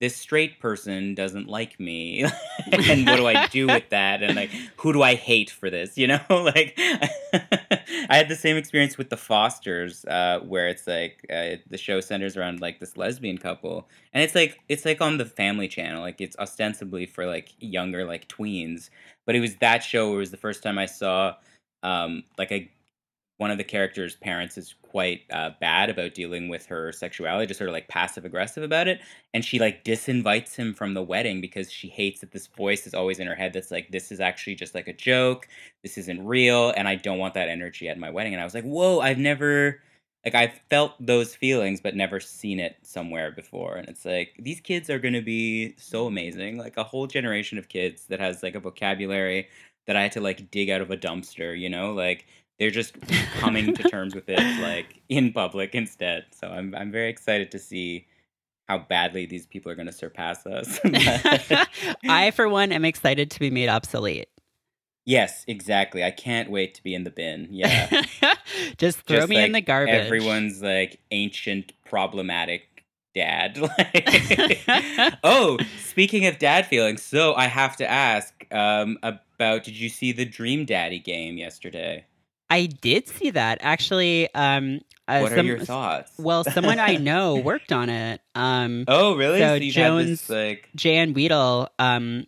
this 0.00 0.16
straight 0.16 0.60
person 0.60 1.14
doesn't 1.14 1.48
like 1.48 1.80
me, 1.80 2.24
and 2.72 3.06
what 3.06 3.16
do 3.16 3.26
I 3.26 3.46
do 3.46 3.66
with 3.68 3.88
that? 3.90 4.22
And 4.22 4.36
like, 4.36 4.50
who 4.76 4.92
do 4.92 5.02
I 5.02 5.14
hate 5.14 5.50
for 5.50 5.70
this? 5.70 5.96
You 5.96 6.08
know, 6.08 6.20
like 6.30 6.74
I 6.78 8.16
had 8.16 8.28
the 8.28 8.36
same 8.36 8.56
experience 8.56 8.98
with 8.98 9.10
the 9.10 9.16
Fosters, 9.16 10.04
uh, 10.04 10.40
where 10.40 10.68
it's 10.68 10.86
like 10.86 11.24
uh, 11.30 11.56
the 11.68 11.78
show 11.78 12.00
centers 12.00 12.36
around 12.36 12.60
like 12.60 12.80
this 12.80 12.96
lesbian 12.96 13.38
couple, 13.38 13.88
and 14.12 14.22
it's 14.22 14.34
like 14.34 14.60
it's 14.68 14.84
like 14.84 15.00
on 15.00 15.18
the 15.18 15.24
Family 15.24 15.68
Channel, 15.68 16.02
like 16.02 16.20
it's 16.20 16.36
ostensibly 16.38 17.06
for 17.06 17.26
like 17.26 17.54
younger 17.58 18.04
like 18.04 18.28
tweens, 18.28 18.90
but 19.26 19.34
it 19.34 19.40
was 19.40 19.56
that 19.56 19.82
show 19.82 20.08
where 20.08 20.16
it 20.16 20.20
was 20.20 20.30
the 20.30 20.36
first 20.36 20.62
time 20.62 20.78
I 20.78 20.86
saw 20.86 21.34
um, 21.82 22.24
like 22.38 22.52
a 22.52 22.70
one 23.38 23.50
of 23.50 23.58
the 23.58 23.64
characters' 23.64 24.14
parents 24.14 24.56
is 24.56 24.76
quite 24.82 25.22
uh, 25.32 25.50
bad 25.60 25.90
about 25.90 26.14
dealing 26.14 26.48
with 26.48 26.66
her 26.66 26.92
sexuality, 26.92 27.46
just 27.46 27.58
sort 27.58 27.68
of 27.68 27.72
like 27.72 27.88
passive 27.88 28.24
aggressive 28.24 28.62
about 28.62 28.86
it, 28.86 29.00
and 29.32 29.44
she 29.44 29.58
like 29.58 29.84
disinvites 29.84 30.54
him 30.54 30.72
from 30.72 30.94
the 30.94 31.02
wedding 31.02 31.40
because 31.40 31.70
she 31.70 31.88
hates 31.88 32.20
that 32.20 32.30
this 32.30 32.46
voice 32.46 32.86
is 32.86 32.94
always 32.94 33.18
in 33.18 33.26
her 33.26 33.34
head 33.34 33.52
that's 33.52 33.72
like 33.72 33.90
this 33.90 34.12
is 34.12 34.20
actually 34.20 34.54
just 34.54 34.74
like 34.74 34.86
a 34.86 34.92
joke, 34.92 35.48
this 35.82 35.98
isn't 35.98 36.24
real, 36.24 36.72
and 36.76 36.86
I 36.86 36.94
don't 36.94 37.18
want 37.18 37.34
that 37.34 37.48
energy 37.48 37.88
at 37.88 37.98
my 37.98 38.10
wedding. 38.10 38.34
And 38.34 38.40
I 38.40 38.44
was 38.44 38.54
like, 38.54 38.64
whoa, 38.64 39.00
I've 39.00 39.18
never 39.18 39.80
like 40.24 40.34
I've 40.34 40.60
felt 40.70 40.94
those 40.98 41.34
feelings 41.34 41.80
but 41.80 41.94
never 41.94 42.20
seen 42.20 42.58
it 42.58 42.76
somewhere 42.82 43.30
before. 43.30 43.76
And 43.76 43.88
it's 43.88 44.04
like 44.04 44.34
these 44.38 44.60
kids 44.60 44.88
are 44.90 44.98
gonna 44.98 45.22
be 45.22 45.74
so 45.78 46.06
amazing, 46.06 46.58
like 46.58 46.76
a 46.76 46.84
whole 46.84 47.06
generation 47.06 47.58
of 47.58 47.68
kids 47.68 48.06
that 48.06 48.20
has 48.20 48.42
like 48.42 48.54
a 48.54 48.60
vocabulary 48.60 49.48
that 49.86 49.96
I 49.96 50.02
had 50.02 50.12
to 50.12 50.20
like 50.20 50.50
dig 50.50 50.70
out 50.70 50.80
of 50.80 50.90
a 50.90 50.96
dumpster, 50.96 51.58
you 51.58 51.68
know, 51.68 51.92
like 51.92 52.26
they're 52.58 52.70
just 52.70 52.96
coming 53.38 53.74
to 53.74 53.82
terms 53.84 54.14
with 54.14 54.28
it 54.28 54.60
like 54.60 55.00
in 55.08 55.32
public 55.32 55.74
instead. 55.74 56.26
So 56.32 56.48
I'm 56.48 56.74
I'm 56.74 56.90
very 56.90 57.10
excited 57.10 57.50
to 57.52 57.58
see 57.58 58.06
how 58.68 58.78
badly 58.78 59.26
these 59.26 59.46
people 59.46 59.70
are 59.70 59.74
going 59.74 59.86
to 59.86 59.92
surpass 59.92 60.46
us. 60.46 60.80
I, 62.08 62.30
for 62.30 62.48
one, 62.48 62.72
am 62.72 62.84
excited 62.84 63.30
to 63.32 63.40
be 63.40 63.50
made 63.50 63.68
obsolete. 63.68 64.28
Yes, 65.04 65.44
exactly. 65.46 66.02
I 66.04 66.10
can't 66.10 66.50
wait 66.50 66.74
to 66.74 66.82
be 66.82 66.94
in 66.94 67.04
the 67.04 67.10
bin. 67.10 67.48
Yeah. 67.50 68.02
Just 68.78 69.00
throw 69.02 69.18
Just, 69.18 69.28
me 69.28 69.42
in 69.42 69.52
the 69.52 69.60
garbage. 69.60 69.94
Everyone's 69.94 70.62
like 70.62 71.00
ancient 71.10 71.72
problematic 71.84 72.62
dad. 73.14 73.58
Like, 74.66 75.14
oh, 75.22 75.58
speaking 75.80 76.26
of 76.26 76.38
dad 76.38 76.66
feelings, 76.66 77.02
so 77.02 77.34
I 77.34 77.46
have 77.46 77.76
to 77.76 77.88
ask 77.90 78.32
um, 78.50 78.98
about 79.02 79.64
did 79.64 79.78
you 79.78 79.88
see 79.88 80.12
the 80.12 80.24
Dream 80.24 80.64
Daddy 80.64 80.98
game 80.98 81.36
yesterday? 81.38 82.04
I 82.50 82.66
did 82.66 83.08
see 83.08 83.30
that 83.30 83.58
actually. 83.62 84.32
Um, 84.34 84.80
uh, 85.06 85.20
what 85.20 85.32
are 85.32 85.36
some- 85.36 85.46
your 85.46 85.58
thoughts? 85.58 86.12
Well, 86.18 86.44
someone 86.44 86.78
I 86.78 86.96
know 86.96 87.36
worked 87.36 87.72
on 87.72 87.88
it. 87.90 88.20
Um, 88.34 88.84
Oh, 88.88 89.16
really? 89.16 89.38
So 89.38 89.54
you've 89.54 89.74
had 89.74 89.92
this, 89.98 90.26
Jones- 90.26 90.30
like 90.30 90.68
Jan 90.74 91.12
Weedle 91.14 91.68
um, 91.78 92.26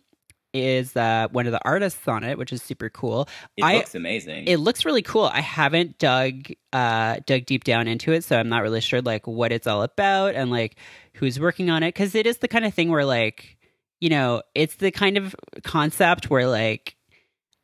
is 0.63 0.95
uh, 0.95 1.27
one 1.31 1.45
of 1.45 1.51
the 1.51 1.59
artists 1.65 2.07
on 2.07 2.23
it, 2.23 2.37
which 2.37 2.51
is 2.53 2.61
super 2.61 2.89
cool. 2.89 3.27
it 3.55 3.63
I- 3.63 3.75
looks 3.77 3.95
amazing. 3.95 4.45
It 4.47 4.57
looks 4.57 4.85
really 4.85 5.01
cool. 5.01 5.25
I 5.25 5.41
haven't 5.41 5.97
dug 5.99 6.47
uh, 6.73 7.17
dug 7.25 7.45
deep 7.45 7.63
down 7.63 7.87
into 7.87 8.11
it, 8.11 8.23
so 8.23 8.37
I'm 8.39 8.49
not 8.49 8.61
really 8.63 8.81
sure 8.81 9.01
like 9.01 9.25
what 9.27 9.51
it's 9.51 9.67
all 9.67 9.83
about 9.83 10.35
and 10.35 10.49
like 10.51 10.75
who's 11.15 11.39
working 11.39 11.69
on 11.69 11.83
it 11.83 11.89
because 11.89 12.13
it 12.15 12.25
is 12.27 12.37
the 12.39 12.47
kind 12.47 12.65
of 12.65 12.73
thing 12.73 12.89
where 12.89 13.05
like 13.05 13.57
you 13.99 14.09
know 14.09 14.41
it's 14.53 14.75
the 14.75 14.91
kind 14.91 15.17
of 15.17 15.35
concept 15.63 16.29
where 16.29 16.47
like 16.47 16.95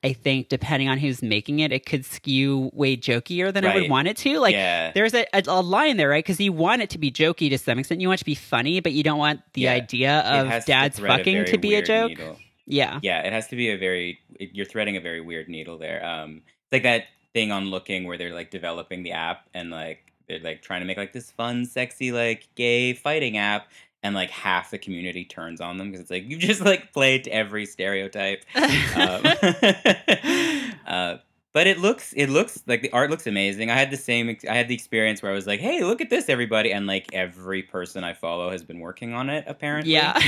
I 0.05 0.11
think 0.11 0.49
depending 0.49 0.89
on 0.89 0.97
who's 0.97 1.21
making 1.23 1.59
it, 1.59 1.71
it 1.71 1.85
could 1.85 2.03
skew 2.03 2.69
way 2.73 2.97
jokier 2.97 3.53
than 3.53 3.63
I 3.63 3.73
would 3.73 3.81
Right. 3.83 3.89
want 3.89 4.09
it 4.09 4.17
to. 4.17 4.37
Like 4.39 4.53
yeah. 4.53 4.91
there's 4.93 5.13
a, 5.13 5.25
a, 5.33 5.41
a 5.47 5.61
line 5.61 5.95
there, 5.95 6.09
right? 6.09 6.21
Because 6.25 6.41
you 6.41 6.51
want 6.51 6.81
it 6.81 6.89
to 6.89 6.97
be 6.97 7.09
jokey 7.09 7.49
to 7.51 7.57
some 7.57 7.79
extent. 7.79 8.01
You 8.01 8.09
want 8.09 8.17
it 8.19 8.23
to 8.23 8.25
be 8.25 8.35
funny, 8.35 8.81
but 8.81 8.91
you 8.91 9.01
don't 9.01 9.17
want 9.17 9.39
the 9.53 9.61
Yeah. 9.61 9.71
idea 9.71 10.19
of 10.19 10.65
dad's 10.65 10.99
fucking 10.99 11.45
to 11.45 11.57
be 11.57 11.75
a 11.75 11.81
joke. 11.81 12.09
needle. 12.09 12.37
Yeah. 12.65 12.99
Yeah, 13.01 13.21
it 13.21 13.33
has 13.33 13.47
to 13.47 13.55
be 13.55 13.69
a 13.69 13.77
very 13.77 14.19
you're 14.39 14.65
threading 14.65 14.97
a 14.97 15.01
very 15.01 15.21
weird 15.21 15.49
needle 15.49 15.77
there. 15.77 16.05
Um, 16.05 16.41
it's 16.45 16.71
like 16.73 16.83
that 16.83 17.05
thing 17.33 17.51
on 17.51 17.69
Looking 17.69 18.05
where 18.05 18.17
they're 18.17 18.33
like 18.33 18.51
developing 18.51 19.03
the 19.03 19.11
app 19.11 19.47
and 19.53 19.69
like 19.69 20.13
they're 20.27 20.39
like 20.39 20.61
trying 20.61 20.81
to 20.81 20.85
make 20.85 20.97
like 20.97 21.13
this 21.13 21.31
fun, 21.31 21.65
sexy, 21.65 22.11
like 22.11 22.47
gay 22.55 22.93
fighting 22.93 23.37
app, 23.37 23.67
and 24.03 24.15
like 24.15 24.29
half 24.29 24.71
the 24.71 24.77
community 24.77 25.25
turns 25.25 25.61
on 25.61 25.77
them 25.77 25.87
because 25.89 26.01
it's 26.01 26.11
like 26.11 26.29
you 26.29 26.37
just 26.37 26.61
like 26.61 26.93
played 26.93 27.25
to 27.25 27.31
every 27.33 27.65
stereotype. 27.65 28.43
Um, 28.95 29.23
uh, 30.87 31.17
but 31.53 31.67
it 31.67 31.77
looks 31.79 32.13
it 32.17 32.27
looks 32.29 32.63
like 32.67 32.81
the 32.81 32.91
art 32.91 33.09
looks 33.11 33.27
amazing. 33.27 33.69
I 33.69 33.75
had 33.77 33.91
the 33.91 33.97
same 33.97 34.35
I 34.49 34.53
had 34.55 34.67
the 34.67 34.73
experience 34.75 35.21
where 35.21 35.31
I 35.31 35.35
was 35.35 35.47
like, 35.47 35.59
"Hey, 35.59 35.83
look 35.83 36.01
at 36.01 36.09
this, 36.09 36.27
everybody!" 36.29 36.71
And 36.71 36.87
like 36.87 37.13
every 37.13 37.61
person 37.63 38.03
I 38.03 38.13
follow 38.13 38.49
has 38.49 38.63
been 38.63 38.79
working 38.79 39.13
on 39.13 39.29
it. 39.29 39.45
Apparently, 39.47 39.93
Yeah. 39.93 40.19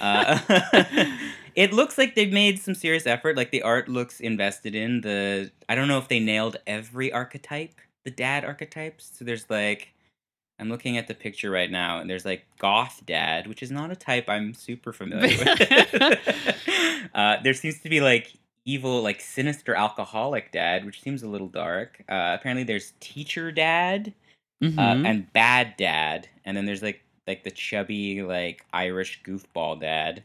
uh, 0.00 0.38
it 1.54 1.72
looks 1.72 1.96
like 1.98 2.14
they've 2.14 2.32
made 2.32 2.58
some 2.58 2.74
serious 2.74 3.06
effort. 3.06 3.36
Like 3.36 3.50
the 3.50 3.62
art 3.62 3.88
looks 3.88 4.20
invested 4.20 4.74
in. 4.74 5.00
The 5.00 5.50
I 5.68 5.74
don't 5.74 5.88
know 5.88 5.98
if 5.98 6.08
they 6.08 6.20
nailed 6.20 6.56
every 6.66 7.10
archetype, 7.12 7.80
the 8.04 8.10
dad 8.10 8.44
archetypes. 8.44 9.10
So 9.18 9.24
there's 9.24 9.48
like 9.48 9.92
I'm 10.60 10.68
looking 10.68 10.98
at 10.98 11.08
the 11.08 11.14
picture 11.14 11.50
right 11.50 11.70
now, 11.70 11.98
and 11.98 12.08
there's 12.08 12.24
like 12.24 12.44
goth 12.58 13.02
dad, 13.06 13.46
which 13.46 13.62
is 13.62 13.70
not 13.70 13.90
a 13.90 13.96
type 13.96 14.28
I'm 14.28 14.54
super 14.54 14.92
familiar 14.92 15.36
with. 15.38 17.08
uh, 17.14 17.36
there 17.42 17.54
seems 17.54 17.80
to 17.80 17.88
be 17.88 18.00
like 18.00 18.32
evil, 18.64 19.02
like 19.02 19.20
sinister 19.20 19.74
alcoholic 19.74 20.52
dad, 20.52 20.84
which 20.84 21.00
seems 21.02 21.22
a 21.22 21.28
little 21.28 21.48
dark. 21.48 22.02
Uh, 22.08 22.36
apparently, 22.38 22.64
there's 22.64 22.92
teacher 23.00 23.52
dad 23.52 24.12
uh, 24.62 24.66
Mhm. 24.66 25.06
and 25.06 25.32
bad 25.32 25.76
dad, 25.76 26.28
and 26.44 26.56
then 26.56 26.64
there's 26.66 26.82
like 26.82 27.02
like 27.26 27.42
the 27.44 27.50
chubby 27.50 28.22
like 28.22 28.64
Irish 28.72 29.22
goofball 29.22 29.80
dad. 29.80 30.22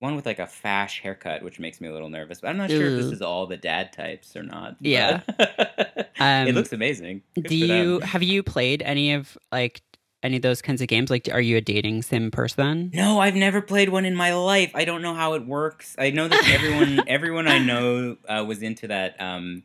One 0.00 0.16
with 0.16 0.26
like 0.26 0.40
a 0.40 0.46
fash 0.48 1.00
haircut, 1.00 1.42
which 1.44 1.60
makes 1.60 1.80
me 1.80 1.86
a 1.88 1.92
little 1.92 2.08
nervous. 2.08 2.40
But 2.40 2.48
I'm 2.48 2.56
not 2.56 2.70
sure 2.70 2.86
if 2.88 2.96
this 3.02 3.12
is 3.12 3.22
all 3.22 3.46
the 3.46 3.56
dad 3.56 3.92
types 3.92 4.34
or 4.36 4.42
not. 4.42 4.76
Yeah. 4.80 5.20
Um, 6.20 6.46
it 6.46 6.54
looks 6.54 6.72
amazing. 6.72 7.20
Good 7.34 7.46
Do 7.46 7.56
you 7.56 7.98
have 8.00 8.22
you 8.22 8.44
played 8.44 8.80
any 8.82 9.12
of 9.12 9.36
like 9.50 9.82
any 10.22 10.36
of 10.36 10.42
those 10.42 10.62
kinds 10.62 10.80
of 10.80 10.88
games? 10.88 11.10
Like, 11.10 11.28
are 11.32 11.40
you 11.40 11.56
a 11.56 11.60
dating 11.60 12.02
sim 12.02 12.30
person? 12.30 12.90
No, 12.94 13.20
I've 13.20 13.34
never 13.34 13.60
played 13.60 13.88
one 13.88 14.04
in 14.04 14.14
my 14.14 14.34
life. 14.34 14.70
I 14.74 14.84
don't 14.84 15.02
know 15.02 15.14
how 15.14 15.34
it 15.34 15.46
works. 15.46 15.96
I 15.98 16.10
know 16.10 16.28
that 16.28 16.48
everyone 16.50 17.02
everyone 17.08 17.48
I 17.48 17.58
know 17.58 18.16
uh, 18.28 18.44
was 18.46 18.62
into 18.62 18.88
that 18.88 19.20
um 19.20 19.62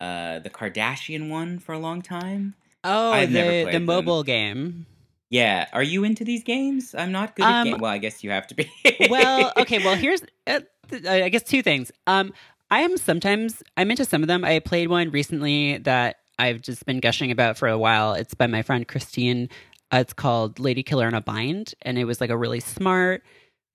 uh 0.00 0.40
the 0.40 0.50
Kardashian 0.50 1.28
one 1.30 1.58
for 1.58 1.72
a 1.72 1.78
long 1.78 2.02
time. 2.02 2.54
Oh, 2.84 3.10
I've 3.12 3.32
the 3.32 3.68
the 3.70 3.80
mobile 3.80 4.22
game. 4.22 4.86
Yeah, 5.28 5.66
are 5.72 5.82
you 5.82 6.04
into 6.04 6.24
these 6.24 6.44
games? 6.44 6.94
I'm 6.94 7.10
not 7.10 7.34
good 7.34 7.44
at 7.46 7.60
Um, 7.62 7.68
games. 7.68 7.80
Well, 7.80 7.90
I 7.90 7.98
guess 7.98 8.22
you 8.22 8.30
have 8.30 8.46
to 8.46 8.54
be. 8.54 8.70
well, 9.10 9.52
okay. 9.56 9.80
Well, 9.80 9.96
here's 9.96 10.22
uh, 10.46 10.60
I 11.08 11.28
guess 11.30 11.42
two 11.42 11.62
things. 11.62 11.90
Um, 12.06 12.32
I 12.70 12.80
am 12.80 12.96
sometimes 12.96 13.62
I'm 13.76 13.90
into 13.90 14.04
some 14.04 14.22
of 14.22 14.28
them. 14.28 14.44
I 14.44 14.60
played 14.60 14.88
one 14.88 15.10
recently 15.10 15.78
that 15.78 16.16
I've 16.38 16.60
just 16.62 16.84
been 16.86 17.00
gushing 17.00 17.30
about 17.30 17.56
for 17.56 17.68
a 17.68 17.78
while. 17.78 18.12
It's 18.14 18.34
by 18.34 18.46
my 18.46 18.62
friend 18.62 18.86
Christine. 18.86 19.48
Uh, 19.92 19.98
it's 19.98 20.12
called 20.12 20.58
Lady 20.58 20.82
Killer 20.82 21.06
in 21.08 21.14
a 21.14 21.20
Bind, 21.20 21.74
and 21.82 21.96
it 21.98 22.04
was 22.04 22.20
like 22.20 22.30
a 22.30 22.36
really 22.36 22.60
smart, 22.60 23.22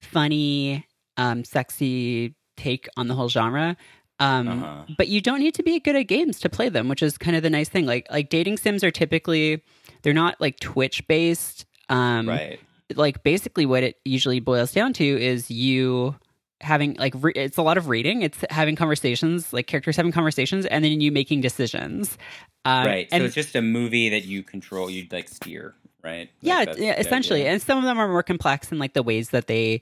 funny, 0.01 0.85
um, 1.17 1.43
sexy 1.43 2.35
take 2.57 2.87
on 2.97 3.07
the 3.07 3.15
whole 3.15 3.29
genre. 3.29 3.77
Um, 4.19 4.47
Uh-huh. 4.47 4.83
but 4.97 5.07
you 5.07 5.19
don't 5.19 5.39
need 5.39 5.55
to 5.55 5.63
be 5.63 5.79
good 5.79 5.95
at 5.95 6.03
games 6.03 6.39
to 6.41 6.49
play 6.49 6.69
them, 6.69 6.87
which 6.87 7.01
is 7.01 7.17
kind 7.17 7.35
of 7.35 7.41
the 7.41 7.49
nice 7.49 7.69
thing. 7.69 7.85
Like 7.87 8.05
like 8.11 8.29
dating 8.29 8.57
sims 8.57 8.83
are 8.83 8.91
typically 8.91 9.63
they're 10.03 10.13
not 10.13 10.39
like 10.39 10.59
Twitch 10.59 11.07
based. 11.07 11.65
Um, 11.89 12.29
right. 12.29 12.59
like 12.95 13.23
basically 13.23 13.65
what 13.65 13.83
it 13.83 13.99
usually 14.05 14.39
boils 14.39 14.71
down 14.73 14.93
to 14.93 15.03
is 15.03 15.49
you 15.49 16.15
having 16.61 16.95
like 16.95 17.13
re- 17.17 17.33
it's 17.35 17.57
a 17.57 17.61
lot 17.61 17.77
of 17.77 17.87
reading 17.89 18.21
it's 18.21 18.43
having 18.49 18.75
conversations 18.75 19.51
like 19.51 19.67
characters 19.67 19.95
having 19.95 20.11
conversations 20.11 20.65
and 20.67 20.83
then 20.85 21.01
you 21.01 21.11
making 21.11 21.41
decisions 21.41 22.17
um, 22.65 22.85
right. 22.85 23.07
and 23.11 23.21
so 23.21 23.25
it's 23.25 23.35
just 23.35 23.55
a 23.55 23.61
movie 23.61 24.09
that 24.09 24.25
you 24.25 24.43
control, 24.43 24.87
you 24.89 25.07
like 25.11 25.29
steer, 25.29 25.73
right? 26.03 26.29
Yeah, 26.41 26.75
yeah 26.77 26.99
essentially 26.99 27.41
idea. 27.41 27.53
and 27.53 27.61
some 27.61 27.79
of 27.79 27.83
them 27.85 27.97
are 27.97 28.07
more 28.07 28.21
complex 28.21 28.71
in 28.71 28.77
like 28.77 28.93
the 28.93 29.01
ways 29.01 29.31
that 29.31 29.47
they 29.47 29.81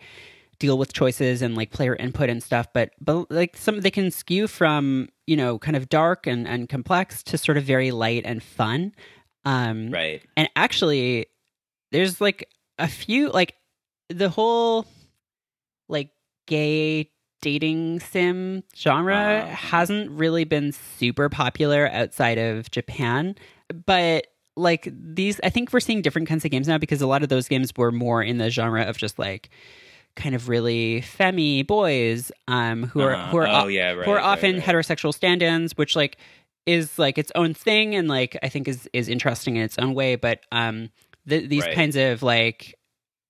deal 0.60 0.78
with 0.78 0.94
choices 0.94 1.42
and 1.42 1.56
like 1.56 1.72
player 1.72 1.96
input 1.96 2.30
and 2.30 2.44
stuff 2.44 2.68
but 2.74 2.92
but 3.00 3.30
like 3.32 3.56
some 3.56 3.80
they 3.80 3.92
can 3.92 4.12
skew 4.12 4.46
from 4.48 5.08
you 5.26 5.38
know 5.38 5.58
kind 5.58 5.78
of 5.78 5.88
dark 5.88 6.28
and 6.28 6.48
and 6.48 6.68
complex 6.68 7.24
to 7.24 7.38
sort 7.38 7.58
of 7.58 7.64
very 7.64 7.92
light 7.92 8.24
and 8.26 8.44
fun 8.44 8.94
um 9.46 9.90
Right. 9.90 10.22
and 10.36 10.50
actually 10.58 11.28
there's 11.94 12.20
like 12.20 12.50
a 12.78 12.88
few 12.90 13.30
like 13.30 13.56
the 14.10 14.28
whole 14.30 14.86
like 15.88 16.12
gay 16.50 17.10
dating 17.42 18.02
sim 18.02 18.64
genre 18.76 19.46
hasn't 19.46 20.12
really 20.12 20.44
been 20.44 20.74
super 20.74 21.30
popular 21.30 21.90
outside 21.94 22.38
of 22.38 22.70
Japan 22.72 23.34
but 23.86 24.28
like 24.58 24.92
these 24.92 25.40
I 25.42 25.50
think 25.50 25.72
we're 25.72 25.80
seeing 25.80 26.02
different 26.02 26.28
kinds 26.28 26.44
of 26.44 26.52
games 26.52 26.68
now 26.68 26.78
because 26.78 27.02
a 27.02 27.08
lot 27.08 27.24
of 27.24 27.30
those 27.30 27.48
games 27.48 27.72
were 27.78 27.94
more 27.94 28.22
in 28.22 28.40
the 28.40 28.50
genre 28.50 28.82
of 28.84 28.98
just 28.98 29.18
like 29.18 29.50
kind 30.18 30.36
of 30.36 30.50
really 30.50 31.02
femmy 31.02 31.64
boys 31.66 32.30
um 32.50 32.84
who 32.84 33.00
are 33.02 33.16
Uh-huh. 33.16 33.32
who 33.32 33.38
are 33.38 33.48
oh 33.48 33.68
yeah, 33.68 33.92
right. 33.94 34.04
who 34.06 34.12
are 34.12 34.16
right, 34.18 34.24
often 34.26 34.56
right. 34.56 34.64
heterosexual 34.66 35.14
stand-ins 35.14 35.78
which 35.78 35.96
like 35.96 36.18
is 36.66 37.00
like 37.00 37.18
its 37.18 37.32
own 37.36 37.54
thing 37.54 37.96
and 37.96 38.10
like 38.10 38.36
i 38.44 38.50
think 38.50 38.68
is 38.68 38.90
is 38.92 39.08
interesting 39.08 39.56
in 39.56 39.64
its 39.64 39.80
own 39.80 39.94
way 39.94 40.18
but 40.18 40.42
um 40.52 40.90
th- 41.30 41.48
these 41.50 41.64
kinds 41.74 41.96
of 41.96 42.22
like 42.22 42.76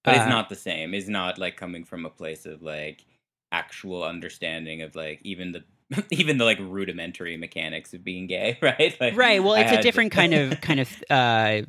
But 0.03 0.15
uh, 0.15 0.21
it's 0.21 0.29
not 0.29 0.49
the 0.49 0.55
same. 0.55 0.93
It's 0.97 1.09
not 1.09 1.38
like 1.38 1.57
coming 1.57 1.83
from 1.85 2.05
a 2.05 2.09
place 2.09 2.45
of 2.47 2.63
like 2.63 3.05
actual 3.51 4.03
understanding 4.03 4.82
of 4.82 4.96
like 4.96 5.20
even 5.24 5.51
the 5.51 5.63
even 6.12 6.38
the 6.38 6.46
like 6.46 6.60
rudimentary 6.60 7.38
mechanics 7.38 7.94
of 7.94 8.03
being 8.03 8.27
gay, 8.27 8.58
right? 8.62 8.96
Like, 9.00 9.15
right 9.15 9.44
well 9.44 9.56
it's 9.56 9.72
a 9.72 9.82
different 9.82 10.12
kind 10.12 10.34
of 10.34 10.62
kind 10.62 10.79
of 10.79 11.03
uh 11.10 11.62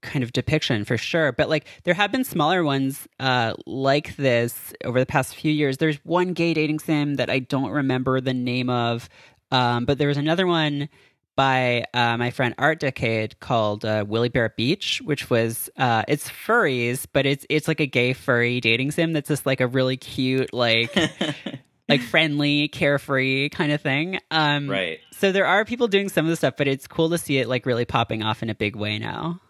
kind 0.00 0.22
of 0.22 0.32
depiction 0.32 0.84
for 0.84 0.96
sure 0.96 1.32
but 1.32 1.48
like 1.48 1.66
there 1.82 1.92
have 1.92 2.12
been 2.12 2.22
smaller 2.22 2.62
ones 2.62 3.08
uh 3.18 3.52
like 3.66 4.14
this 4.14 4.72
over 4.84 5.00
the 5.00 5.06
past 5.06 5.34
few 5.34 5.50
years 5.50 5.78
there's 5.78 5.96
one 6.04 6.34
gay 6.34 6.54
dating 6.54 6.78
sim 6.78 7.16
that 7.16 7.28
i 7.28 7.40
don't 7.40 7.72
remember 7.72 8.20
the 8.20 8.32
name 8.32 8.70
of 8.70 9.08
um 9.50 9.84
but 9.84 9.98
there 9.98 10.06
was 10.06 10.16
another 10.16 10.46
one 10.46 10.88
by 11.38 11.84
uh, 11.94 12.16
my 12.16 12.30
friend 12.32 12.52
art 12.58 12.80
decade 12.80 13.38
called 13.38 13.84
uh, 13.84 14.04
willie 14.08 14.28
bear 14.28 14.52
beach 14.56 15.00
which 15.04 15.30
was 15.30 15.70
uh 15.76 16.02
it's 16.08 16.28
furries 16.28 17.06
but 17.12 17.26
it's 17.26 17.46
it's 17.48 17.68
like 17.68 17.78
a 17.78 17.86
gay 17.86 18.12
furry 18.12 18.60
dating 18.60 18.90
sim 18.90 19.12
that's 19.12 19.28
just 19.28 19.46
like 19.46 19.60
a 19.60 19.66
really 19.68 19.96
cute 19.96 20.52
like 20.52 20.92
like 21.88 22.02
friendly 22.02 22.66
carefree 22.66 23.48
kind 23.50 23.70
of 23.70 23.80
thing 23.80 24.18
um 24.32 24.68
right. 24.68 24.98
so 25.12 25.30
there 25.30 25.46
are 25.46 25.64
people 25.64 25.86
doing 25.86 26.08
some 26.08 26.26
of 26.26 26.30
the 26.30 26.36
stuff, 26.36 26.54
but 26.56 26.66
it's 26.66 26.86
cool 26.86 27.10
to 27.10 27.18
see 27.18 27.38
it 27.38 27.48
like 27.48 27.66
really 27.66 27.84
popping 27.84 28.22
off 28.22 28.42
in 28.42 28.50
a 28.50 28.54
big 28.54 28.74
way 28.74 28.98
now. 28.98 29.40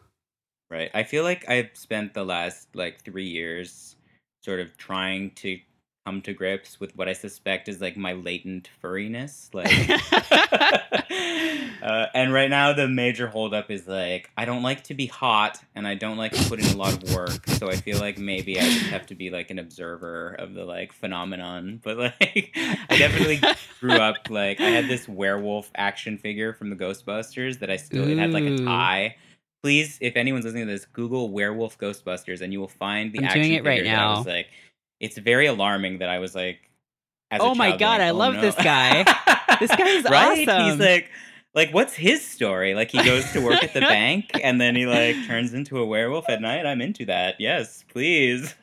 Right. 0.70 0.90
I 0.92 1.04
feel 1.04 1.22
like 1.22 1.48
I've 1.48 1.70
spent 1.74 2.14
the 2.14 2.24
last 2.24 2.68
like 2.74 3.02
three 3.02 3.28
years 3.28 3.96
sort 4.42 4.60
of 4.60 4.76
trying 4.76 5.30
to 5.36 5.58
come 6.08 6.22
to 6.22 6.32
grips 6.32 6.80
with 6.80 6.96
what 6.96 7.06
I 7.06 7.12
suspect 7.12 7.68
is 7.68 7.82
like 7.82 7.94
my 7.94 8.14
latent 8.14 8.70
furriness. 8.82 9.52
Like 9.52 9.68
uh, 11.82 12.06
and 12.14 12.32
right 12.32 12.48
now 12.48 12.72
the 12.72 12.88
major 12.88 13.26
holdup 13.26 13.70
is 13.70 13.86
like 13.86 14.30
I 14.38 14.46
don't 14.46 14.62
like 14.62 14.84
to 14.84 14.94
be 14.94 15.04
hot 15.04 15.62
and 15.74 15.86
I 15.86 15.96
don't 15.96 16.16
like 16.16 16.32
to 16.32 16.48
put 16.48 16.60
in 16.60 16.74
a 16.74 16.78
lot 16.78 16.94
of 16.94 17.14
work. 17.14 17.46
So 17.48 17.68
I 17.68 17.76
feel 17.76 17.98
like 17.98 18.16
maybe 18.16 18.58
I 18.58 18.62
just 18.62 18.86
have 18.86 19.04
to 19.08 19.14
be 19.14 19.28
like 19.28 19.50
an 19.50 19.58
observer 19.58 20.34
of 20.38 20.54
the 20.54 20.64
like 20.64 20.94
phenomenon. 20.94 21.78
But 21.84 21.98
like 21.98 22.52
I 22.56 22.96
definitely 22.96 23.42
grew 23.78 23.92
up 23.92 24.30
like 24.30 24.62
I 24.62 24.70
had 24.70 24.88
this 24.88 25.06
werewolf 25.06 25.70
action 25.74 26.16
figure 26.16 26.54
from 26.54 26.70
the 26.70 26.76
Ghostbusters 26.76 27.58
that 27.58 27.70
I 27.70 27.76
still 27.76 28.08
it 28.08 28.16
had 28.16 28.32
like 28.32 28.44
a 28.44 28.64
tie. 28.64 29.16
Please, 29.62 29.98
if 30.00 30.16
anyone's 30.16 30.44
listening 30.44 30.68
to 30.68 30.72
this, 30.72 30.86
Google 30.86 31.30
werewolf 31.30 31.76
Ghostbusters 31.78 32.40
and 32.40 32.52
you 32.52 32.60
will 32.60 32.68
find 32.68 33.12
the 33.12 33.18
I'm 33.18 33.24
action 33.24 33.42
doing 33.42 33.54
it 33.54 33.64
right 33.64 33.80
figure 33.80 33.92
that 33.92 33.98
I 33.98 34.04
now. 34.04 34.16
was 34.18 34.26
like 34.26 34.46
it's 35.00 35.18
very 35.18 35.46
alarming 35.46 35.98
that 35.98 36.08
I 36.08 36.18
was 36.18 36.34
like 36.34 36.70
as 37.30 37.40
a 37.40 37.44
Oh 37.44 37.54
my 37.54 37.68
child, 37.70 37.80
God, 37.80 38.00
like, 38.00 38.00
I 38.00 38.10
oh 38.10 38.14
love 38.14 38.34
no. 38.34 38.40
this 38.40 38.54
guy. 38.56 39.04
This 39.60 39.74
guy 39.74 39.88
is 39.88 40.04
right? 40.10 40.38
He's 40.38 40.78
like 40.78 41.10
like 41.54 41.72
what's 41.72 41.94
his 41.94 42.24
story? 42.26 42.74
Like 42.74 42.90
he 42.90 43.02
goes 43.04 43.30
to 43.32 43.40
work 43.44 43.62
at 43.62 43.74
the 43.74 43.80
bank 43.96 44.30
and 44.42 44.60
then 44.60 44.76
he 44.76 44.86
like 44.86 45.16
turns 45.26 45.54
into 45.54 45.78
a 45.78 45.84
werewolf 45.84 46.28
at 46.28 46.40
night. 46.40 46.66
I'm 46.66 46.80
into 46.80 47.04
that. 47.06 47.36
Yes, 47.38 47.84
please. 47.88 48.54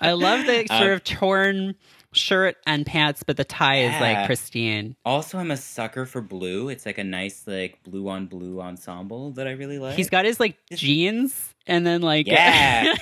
I 0.00 0.12
love 0.12 0.46
the 0.46 0.66
Um, 0.70 0.78
sort 0.78 0.92
of 0.92 1.04
torn 1.04 1.74
shirt 2.12 2.56
and 2.66 2.86
pants, 2.86 3.24
but 3.24 3.36
the 3.36 3.44
tie 3.44 3.80
is 3.80 4.00
like 4.00 4.26
pristine. 4.26 4.94
Also, 5.04 5.38
I'm 5.38 5.50
a 5.50 5.56
sucker 5.56 6.06
for 6.06 6.20
blue. 6.20 6.68
It's 6.68 6.86
like 6.86 6.98
a 6.98 7.04
nice 7.04 7.44
like 7.46 7.82
blue 7.82 8.08
on 8.08 8.26
blue 8.26 8.60
ensemble 8.60 9.32
that 9.32 9.48
I 9.48 9.52
really 9.52 9.78
like. 9.80 9.96
He's 9.96 10.10
got 10.10 10.24
his 10.24 10.38
like 10.38 10.56
jeans 10.72 11.54
and 11.66 11.84
then 11.86 12.02
like 12.02 12.26
Yeah. 12.28 12.94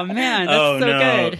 Oh 0.00 0.14
man, 0.14 0.46
that's 0.46 0.58
Oh, 0.60 0.80
so 0.80 0.86
no. 0.86 1.30
good. 1.30 1.38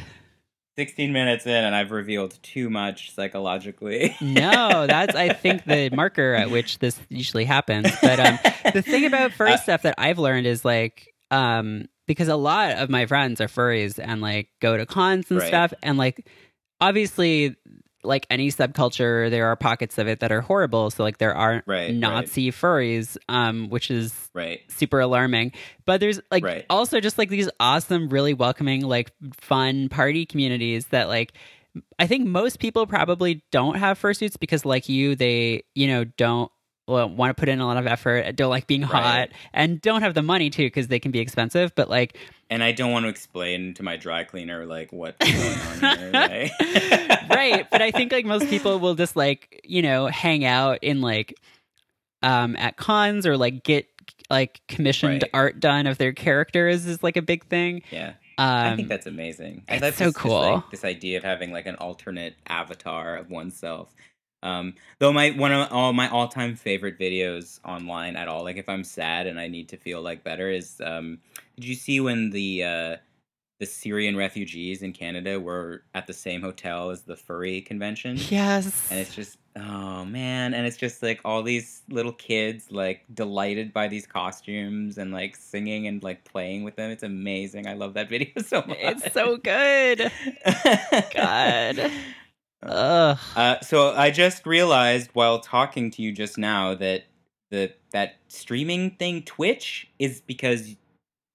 16 0.78 1.12
minutes 1.12 1.46
in 1.46 1.52
and 1.64 1.74
I've 1.74 1.90
revealed 1.90 2.38
too 2.42 2.70
much 2.70 3.12
psychologically. 3.14 4.16
No, 4.22 4.86
that's 4.86 5.14
I 5.14 5.28
think 5.34 5.64
the 5.64 5.90
marker 5.90 6.34
at 6.34 6.50
which 6.50 6.78
this 6.78 6.98
usually 7.10 7.44
happens. 7.44 7.90
But 8.00 8.18
um, 8.20 8.38
the 8.72 8.80
thing 8.80 9.04
about 9.04 9.32
furry 9.32 9.52
Uh, 9.52 9.56
stuff 9.58 9.82
that 9.82 9.94
I've 9.98 10.18
learned 10.18 10.46
is 10.46 10.64
like 10.64 11.12
um, 11.30 11.86
because 12.06 12.28
a 12.28 12.36
lot 12.36 12.72
of 12.78 12.88
my 12.88 13.04
friends 13.06 13.40
are 13.40 13.46
furries 13.48 13.98
and 14.02 14.20
like 14.22 14.48
go 14.60 14.76
to 14.76 14.86
cons 14.86 15.30
and 15.30 15.40
Right. 15.40 15.48
stuff, 15.48 15.74
and 15.82 15.98
like 15.98 16.26
obviously 16.80 17.56
like 18.02 18.26
any 18.30 18.48
subculture, 18.50 19.30
there 19.30 19.46
are 19.46 19.56
pockets 19.56 19.98
of 19.98 20.08
it 20.08 20.20
that 20.20 20.32
are 20.32 20.40
horrible. 20.40 20.90
So 20.90 21.02
like 21.02 21.18
there 21.18 21.34
are 21.34 21.62
Right, 21.66 21.94
Nazi 21.94 22.50
furries, 22.50 23.16
um, 23.28 23.68
which 23.68 23.90
is 23.90 24.14
right. 24.34 24.60
super 24.68 25.00
alarming. 25.00 25.52
But 25.84 26.00
there's 26.00 26.20
like 26.30 26.44
Right. 26.44 26.64
also 26.70 27.00
just 27.00 27.18
like 27.18 27.28
these 27.28 27.48
awesome, 27.60 28.08
really 28.08 28.34
welcoming, 28.34 28.82
like 28.82 29.12
fun 29.40 29.88
party 29.88 30.26
communities 30.26 30.86
that 30.86 31.08
like 31.08 31.32
I 31.98 32.06
think 32.06 32.26
most 32.26 32.58
people 32.58 32.86
probably 32.86 33.44
don't 33.52 33.76
have 33.76 34.00
fursuits 34.00 34.38
because, 34.38 34.64
like 34.64 34.88
you, 34.88 35.14
they 35.14 35.62
you 35.74 35.86
know 35.86 36.04
don't 36.04 36.50
want 36.90 37.30
to 37.30 37.34
put 37.34 37.48
in 37.48 37.60
a 37.60 37.66
lot 37.66 37.76
of 37.76 37.86
effort, 37.86 38.34
don't 38.36 38.50
like 38.50 38.66
being 38.66 38.82
hot, 38.82 39.02
Right. 39.02 39.32
and 39.52 39.80
don't 39.80 40.02
have 40.02 40.14
the 40.14 40.22
money 40.22 40.50
too 40.50 40.66
because 40.66 40.88
they 40.88 40.98
can 40.98 41.10
be 41.10 41.20
expensive. 41.20 41.74
But 41.74 41.88
like, 41.88 42.16
And 42.50 42.62
I 42.62 42.72
don't 42.72 42.90
want 42.92 43.04
to 43.04 43.08
explain 43.08 43.74
to 43.74 43.82
my 43.82 43.96
dry 43.96 44.24
cleaner 44.24 44.66
like 44.66 44.92
what's 44.92 45.16
going 45.80 45.84
on 45.84 45.98
here. 45.98 46.10
Right? 46.12 46.50
right? 47.30 47.66
But 47.70 47.82
I 47.82 47.90
think 47.90 48.12
like 48.12 48.26
most 48.26 48.48
people 48.48 48.78
will 48.78 48.94
just 48.94 49.16
like 49.16 49.60
you 49.64 49.82
know 49.82 50.06
hang 50.06 50.44
out 50.44 50.78
in 50.82 51.00
like 51.00 51.34
um 52.22 52.56
at 52.56 52.76
cons 52.76 53.26
or 53.26 53.36
like 53.36 53.62
get 53.64 53.86
like 54.28 54.60
commissioned 54.68 55.22
Right. 55.22 55.30
art 55.34 55.60
done 55.60 55.86
of 55.86 55.98
their 55.98 56.12
characters 56.12 56.86
is 56.86 57.02
like 57.02 57.16
a 57.16 57.22
big 57.22 57.44
thing. 57.46 57.82
Yeah. 57.90 58.14
Um, 58.38 58.46
I 58.48 58.76
think 58.76 58.88
that's 58.88 59.06
amazing. 59.06 59.64
It's 59.68 59.82
love 59.82 59.94
so 59.96 60.04
this, 60.06 60.14
this, 60.14 60.22
cool. 60.22 60.40
like, 60.54 60.70
this 60.70 60.84
idea 60.84 61.18
of 61.18 61.24
having 61.24 61.52
like 61.52 61.66
an 61.66 61.74
alternate 61.76 62.36
avatar 62.46 63.16
of 63.16 63.28
oneself. 63.28 63.92
Um, 64.42 64.74
though 64.98 65.12
my 65.12 65.30
one 65.30 65.52
of 65.52 65.70
all 65.72 65.92
my 65.92 66.08
all 66.08 66.28
time 66.28 66.54
favorite 66.54 66.98
videos 66.98 67.60
online 67.64 68.16
at 68.16 68.28
all, 68.28 68.44
like 68.44 68.56
if 68.56 68.68
I'm 68.68 68.84
sad 68.84 69.26
and 69.26 69.38
I 69.38 69.48
need 69.48 69.68
to 69.70 69.76
feel 69.76 70.00
like 70.00 70.24
better, 70.24 70.50
is 70.50 70.80
um, 70.84 71.18
did 71.56 71.66
you 71.66 71.74
see 71.74 72.00
when 72.00 72.30
the 72.30 72.64
uh, 72.64 72.96
the 73.58 73.66
Syrian 73.66 74.16
refugees 74.16 74.82
in 74.82 74.92
Canada 74.92 75.38
were 75.38 75.82
at 75.94 76.06
the 76.06 76.14
same 76.14 76.40
hotel 76.40 76.90
as 76.90 77.02
the 77.02 77.16
furry 77.16 77.60
convention? 77.60 78.16
yes, 78.16 78.90
and 78.90 78.98
it's 78.98 79.14
just 79.14 79.36
oh 79.56 80.04
man 80.04 80.54
and 80.54 80.64
it's 80.64 80.76
just 80.76 81.02
like 81.02 81.20
all 81.24 81.42
these 81.42 81.82
little 81.88 82.12
kids 82.12 82.70
like 82.70 83.04
delighted 83.12 83.72
by 83.72 83.88
these 83.88 84.06
costumes 84.06 84.96
and 84.96 85.12
like 85.12 85.34
singing 85.34 85.88
and 85.88 86.04
like 86.04 86.24
playing 86.24 86.62
with 86.62 86.76
them 86.76 86.88
it's 86.88 87.02
amazing 87.02 87.66
i 87.66 87.72
love 87.72 87.94
that 87.94 88.08
video 88.08 88.30
so 88.46 88.62
much 88.68 88.78
it's 88.78 89.12
so 89.12 89.36
good. 89.36 90.10
God. 91.14 91.90
Ugh. 92.62 93.18
uh, 93.36 93.60
so 93.60 93.92
i 93.94 94.10
just 94.10 94.44
realized 94.46 95.10
while 95.14 95.40
talking 95.40 95.90
to 95.92 96.02
you 96.02 96.12
just 96.12 96.36
now 96.36 96.74
that 96.74 97.04
the 97.50 97.72
that 97.92 98.16
streaming 98.28 98.90
thing 98.92 99.22
twitch 99.22 99.88
is 99.98 100.20
because 100.20 100.76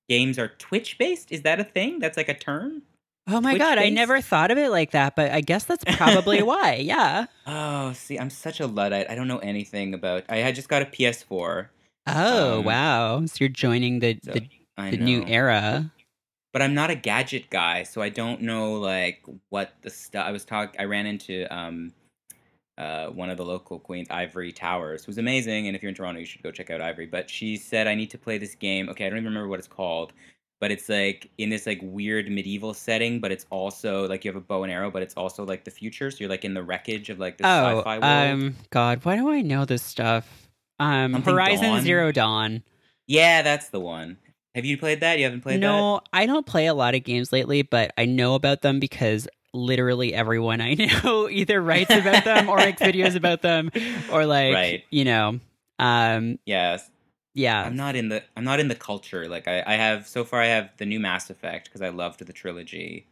games 0.07 0.37
are 0.37 0.49
twitch 0.59 0.97
based 0.97 1.31
is 1.31 1.41
that 1.41 1.59
a 1.59 1.63
thing 1.63 1.99
that's 1.99 2.17
like 2.17 2.29
a 2.29 2.33
term 2.37 2.81
Oh 3.27 3.41
my 3.41 3.57
god, 3.57 3.79
I 3.79 3.89
never 3.89 4.21
thought 4.21 4.51
of 4.51 4.59
it 4.59 4.69
like 4.69 4.91
that, 4.91 5.15
but 5.15 5.31
I 5.31 5.41
guess 5.41 5.63
that's 5.63 5.83
probably 5.97 6.43
why. 6.51 6.75
Yeah. 6.75 7.25
oh 7.47 7.91
see 7.93 8.19
i'm 8.19 8.29
such 8.29 8.59
a 8.59 8.67
luddite 8.67 9.09
i 9.09 9.15
don't 9.15 9.27
know 9.27 9.39
anything 9.39 9.95
about 9.95 10.25
i 10.29 10.35
had 10.37 10.53
just 10.53 10.69
got 10.69 10.83
a 10.83 10.85
ps4 10.85 11.69
Oh 12.07 12.59
Um, 12.59 12.65
wow! 12.65 13.25
So 13.25 13.37
you're 13.39 13.49
joining 13.49 13.97
the 13.97 14.19
so 14.23 14.33
the, 14.33 14.47
the 14.91 14.97
new 14.97 15.21
know. 15.21 15.25
era. 15.27 15.91
But 16.55 16.61
I'm 16.61 16.73
not 16.73 16.89
a 16.89 16.95
gadget 16.95 17.49
guy, 17.49 17.83
so 17.83 18.01
I 18.01 18.07
don't 18.07 18.39
know 18.41 18.75
like 18.75 19.21
what 19.49 19.73
the 19.81 19.89
stuff. 19.89 20.25
I 20.25 20.31
was 20.31 20.45
talk. 20.45 20.73
I 20.79 20.85
ran 20.85 21.05
into 21.05 21.43
um, 21.53 21.91
uh, 22.77 23.07
one 23.07 23.29
of 23.29 23.35
the 23.35 23.43
local 23.43 23.77
queens, 23.77 24.07
Ivory 24.09 24.53
Towers, 24.53 25.03
who's 25.03 25.17
amazing. 25.17 25.67
And 25.67 25.75
if 25.75 25.83
you're 25.83 25.89
in 25.89 25.95
Toronto, 25.95 26.21
you 26.21 26.25
should 26.25 26.43
go 26.43 26.51
check 26.51 26.69
out 26.69 26.79
Ivory. 26.79 27.07
But 27.07 27.29
she 27.29 27.57
said 27.57 27.87
I 27.87 27.93
need 27.95 28.09
to 28.11 28.17
play 28.17 28.37
this 28.37 28.55
game. 28.55 28.87
Okay, 28.87 29.05
I 29.05 29.09
don't 29.09 29.17
even 29.17 29.25
remember 29.33 29.49
what 29.49 29.59
it's 29.59 29.67
called, 29.67 30.13
but 30.61 30.71
it's 30.71 30.87
like 30.87 31.29
in 31.37 31.49
this 31.49 31.65
like 31.67 31.79
weird 31.83 32.31
medieval 32.31 32.73
setting. 32.73 33.19
But 33.19 33.33
it's 33.33 33.45
also 33.49 34.07
like 34.07 34.23
you 34.23 34.29
have 34.31 34.37
a 34.41 34.45
bow 34.45 34.63
and 34.63 34.71
arrow, 34.71 34.89
but 34.89 35.01
it's 35.01 35.15
also 35.15 35.45
like 35.45 35.65
the 35.65 35.71
future. 35.71 36.09
So 36.09 36.19
you're 36.21 36.29
like 36.29 36.45
in 36.45 36.53
the 36.53 36.63
wreckage 36.63 37.09
of 37.09 37.19
like 37.19 37.37
this 37.37 37.45
Oh, 37.45 37.79
sci-fi 37.79 37.99
world. 37.99 38.03
um, 38.05 38.55
God, 38.69 39.03
why 39.03 39.17
do 39.17 39.29
I 39.29 39.41
know 39.41 39.65
this 39.65 39.83
stuff? 39.83 40.47
Um, 40.79 41.11
Something 41.11 41.33
Horizon 41.33 41.65
Dawn? 41.65 41.81
Zero 41.81 42.11
Dawn. 42.13 42.63
yeah, 43.07 43.41
that's 43.41 43.67
the 43.71 43.81
one. 43.81 44.17
Have 44.55 44.65
you 44.65 44.77
played 44.77 45.01
that? 45.01 45.17
You 45.17 45.25
haven't 45.25 45.41
played 45.41 45.57
that? 45.57 45.59
no, 45.59 46.01
I 46.13 46.25
don't 46.25 46.45
play 46.45 46.65
a 46.67 46.73
lot 46.73 46.95
of 46.95 47.03
games 47.03 47.33
lately, 47.33 47.61
but 47.61 47.91
I 47.97 48.05
know 48.05 48.35
about 48.35 48.61
them 48.61 48.79
because 48.79 49.27
literally 49.53 50.13
everyone 50.13 50.61
I 50.61 50.73
know 51.03 51.29
either 51.29 51.61
writes 51.61 51.91
about 51.91 52.23
them 52.23 52.49
or 52.49 52.57
makes 52.57 52.81
videos 52.81 53.15
about 53.15 53.41
them, 53.41 53.69
or 54.11 54.25
like 54.25 54.53
Right. 54.53 54.83
you 54.89 55.03
know, 55.03 55.39
um, 55.77 56.39
Yeah, 56.45 56.77
yeah, 57.33 57.63
I'm 57.63 57.75
not 57.75 57.97
in 57.97 58.07
the 58.07 58.23
I'm 58.37 58.45
not 58.45 58.61
in 58.61 58.69
the 58.69 58.75
culture. 58.75 59.27
Like 59.27 59.47
I, 59.49 59.61
I 59.67 59.73
have 59.73 60.07
so 60.07 60.23
far 60.23 60.41
I 60.41 60.47
have 60.47 60.71
the 60.77 60.85
new 60.85 61.01
Mass 61.01 61.29
Effect 61.29 61.65
because 61.65 61.81
I 61.81 61.89
loved 61.89 62.25
the 62.25 62.33
trilogy. 62.33 63.07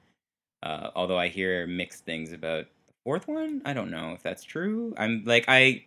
Uh, 0.63 0.91
although 0.95 1.19
I 1.19 1.27
hear 1.27 1.67
mixed 1.67 2.05
things 2.05 2.31
about 2.31 2.67
the 2.87 2.93
fourth 3.03 3.27
one. 3.27 3.61
I 3.65 3.73
don't 3.73 3.91
know 3.91 4.13
if 4.13 4.23
that's 4.23 4.45
true. 4.45 4.93
I'm 4.97 5.23
like 5.25 5.43
I 5.49 5.83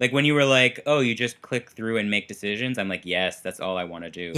like 0.00 0.12
when 0.12 0.24
you 0.24 0.34
were 0.34 0.44
like, 0.46 0.80
"Oh, 0.86 1.00
you 1.00 1.14
just 1.14 1.40
click 1.42 1.70
through 1.70 1.98
and 1.98 2.10
make 2.10 2.26
decisions." 2.28 2.78
I'm 2.78 2.88
like, 2.88 3.02
"Yes, 3.04 3.40
that's 3.40 3.60
all 3.60 3.76
I 3.76 3.84
want 3.84 4.04
to 4.04 4.10
do." 4.10 4.32
Like, 4.32 4.34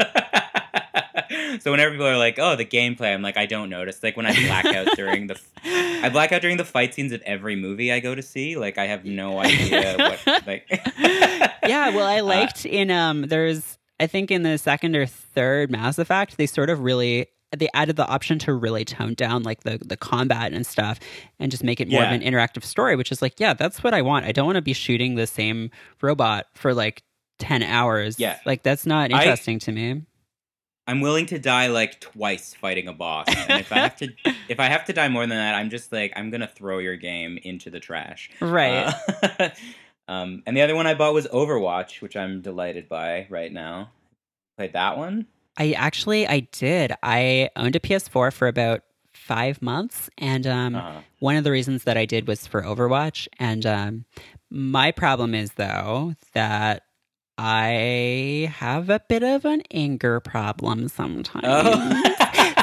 so 1.60 1.70
whenever 1.70 1.90
people 1.92 2.06
are 2.06 2.16
like, 2.16 2.38
"Oh, 2.38 2.56
the 2.56 2.64
gameplay," 2.64 3.12
I'm 3.12 3.22
like, 3.22 3.36
"I 3.36 3.46
don't 3.46 3.68
notice." 3.70 4.02
Like 4.02 4.16
when 4.16 4.26
I 4.26 4.32
black 4.46 4.66
out 4.66 4.88
during 4.96 5.26
the 5.26 5.40
I 5.64 6.08
black 6.10 6.32
out 6.32 6.42
during 6.42 6.56
the 6.56 6.64
fight 6.64 6.94
scenes 6.94 7.12
of 7.12 7.22
every 7.22 7.56
movie 7.56 7.92
I 7.92 8.00
go 8.00 8.14
to 8.14 8.22
see. 8.22 8.56
Like 8.56 8.78
I 8.78 8.86
have 8.86 9.04
no 9.04 9.38
idea 9.38 9.96
what 9.98 10.46
like 10.46 10.66
yeah. 11.66 11.90
Well, 11.90 12.06
I 12.06 12.20
Uh, 12.20 12.24
liked 12.24 12.66
in 12.66 12.90
um, 12.90 13.22
there's 13.22 13.78
I 14.00 14.06
think 14.06 14.30
in 14.30 14.42
the 14.42 14.58
second 14.58 14.96
or 14.96 15.06
third 15.06 15.70
Mass 15.70 15.98
Effect 15.98 16.36
they 16.36 16.46
sort 16.46 16.70
of 16.70 16.80
really 16.80 17.26
they 17.56 17.68
added 17.74 17.96
the 17.96 18.06
option 18.06 18.38
to 18.40 18.52
really 18.54 18.84
tone 18.84 19.14
down 19.14 19.42
like 19.42 19.62
the 19.64 19.78
the 19.84 19.96
combat 19.96 20.52
and 20.52 20.66
stuff 20.66 20.98
and 21.38 21.50
just 21.50 21.64
make 21.64 21.80
it 21.80 21.88
more 21.88 22.02
Yeah. 22.02 22.12
of 22.12 22.20
an 22.20 22.26
interactive 22.26 22.64
story, 22.64 22.96
which 22.96 23.10
is 23.12 23.20
like 23.22 23.38
yeah, 23.40 23.54
that's 23.54 23.82
what 23.82 23.94
I 23.94 24.02
want. 24.02 24.24
I 24.26 24.32
don't 24.32 24.46
want 24.46 24.56
to 24.56 24.62
be 24.62 24.72
shooting 24.72 25.14
the 25.14 25.26
same 25.26 25.70
robot 26.00 26.46
for 26.54 26.74
like 26.74 27.02
ten 27.38 27.62
hours. 27.62 28.18
Yeah. 28.18 28.38
like 28.46 28.62
that's 28.62 28.86
not 28.86 29.12
I- 29.12 29.18
interesting 29.22 29.58
to 29.60 29.72
me. 29.72 30.02
I'm 30.86 31.00
willing 31.00 31.24
to 31.26 31.38
die 31.38 31.68
like 31.68 31.98
twice 32.00 32.52
fighting 32.52 32.88
a 32.88 32.92
boss. 32.92 33.26
And 33.28 33.58
if 33.58 33.72
I 33.72 33.76
have 33.76 33.96
to 33.96 34.08
if 34.50 34.60
I 34.60 34.66
have 34.66 34.84
to 34.84 34.92
die 34.92 35.08
more 35.08 35.22
than 35.22 35.30
that, 35.30 35.54
I'm 35.54 35.70
just 35.70 35.90
like 35.92 36.12
I'm 36.14 36.30
gonna 36.30 36.46
throw 36.46 36.78
your 36.78 36.96
game 36.96 37.38
into 37.42 37.70
the 37.70 37.80
trash. 37.80 38.30
Right. 38.40 38.92
Uh, 39.40 39.48
um, 40.08 40.42
and 40.46 40.54
the 40.54 40.60
other 40.60 40.74
one 40.74 40.86
I 40.86 40.92
bought 40.92 41.14
was 41.14 41.26
Overwatch, 41.28 42.02
which 42.02 42.16
I'm 42.16 42.42
delighted 42.42 42.88
by 42.90 43.26
right 43.30 43.50
now. 43.50 43.92
Played 44.58 44.74
that 44.74 44.98
one? 44.98 45.26
I 45.56 45.72
actually 45.72 46.26
I 46.26 46.40
did. 46.52 46.92
I 47.02 47.50
owned 47.56 47.76
a 47.76 47.80
PS4 47.80 48.32
for 48.32 48.48
about 48.48 48.82
five 49.12 49.62
months, 49.62 50.10
and 50.18 50.46
um, 50.46 50.74
Uh-huh. 50.74 51.00
one 51.20 51.36
of 51.36 51.44
the 51.44 51.50
reasons 51.50 51.84
that 51.84 51.96
I 51.96 52.04
did 52.06 52.26
was 52.26 52.46
for 52.46 52.62
Overwatch. 52.62 53.28
And 53.38 53.64
um, 53.64 54.04
my 54.50 54.90
problem 54.90 55.34
is 55.34 55.52
though 55.52 56.14
that 56.34 56.82
I 57.38 58.52
have 58.56 58.90
a 58.90 59.00
bit 59.08 59.22
of 59.22 59.44
an 59.44 59.62
anger 59.70 60.20
problem 60.20 60.88
sometimes. 60.88 61.44
Oh. 61.46 62.12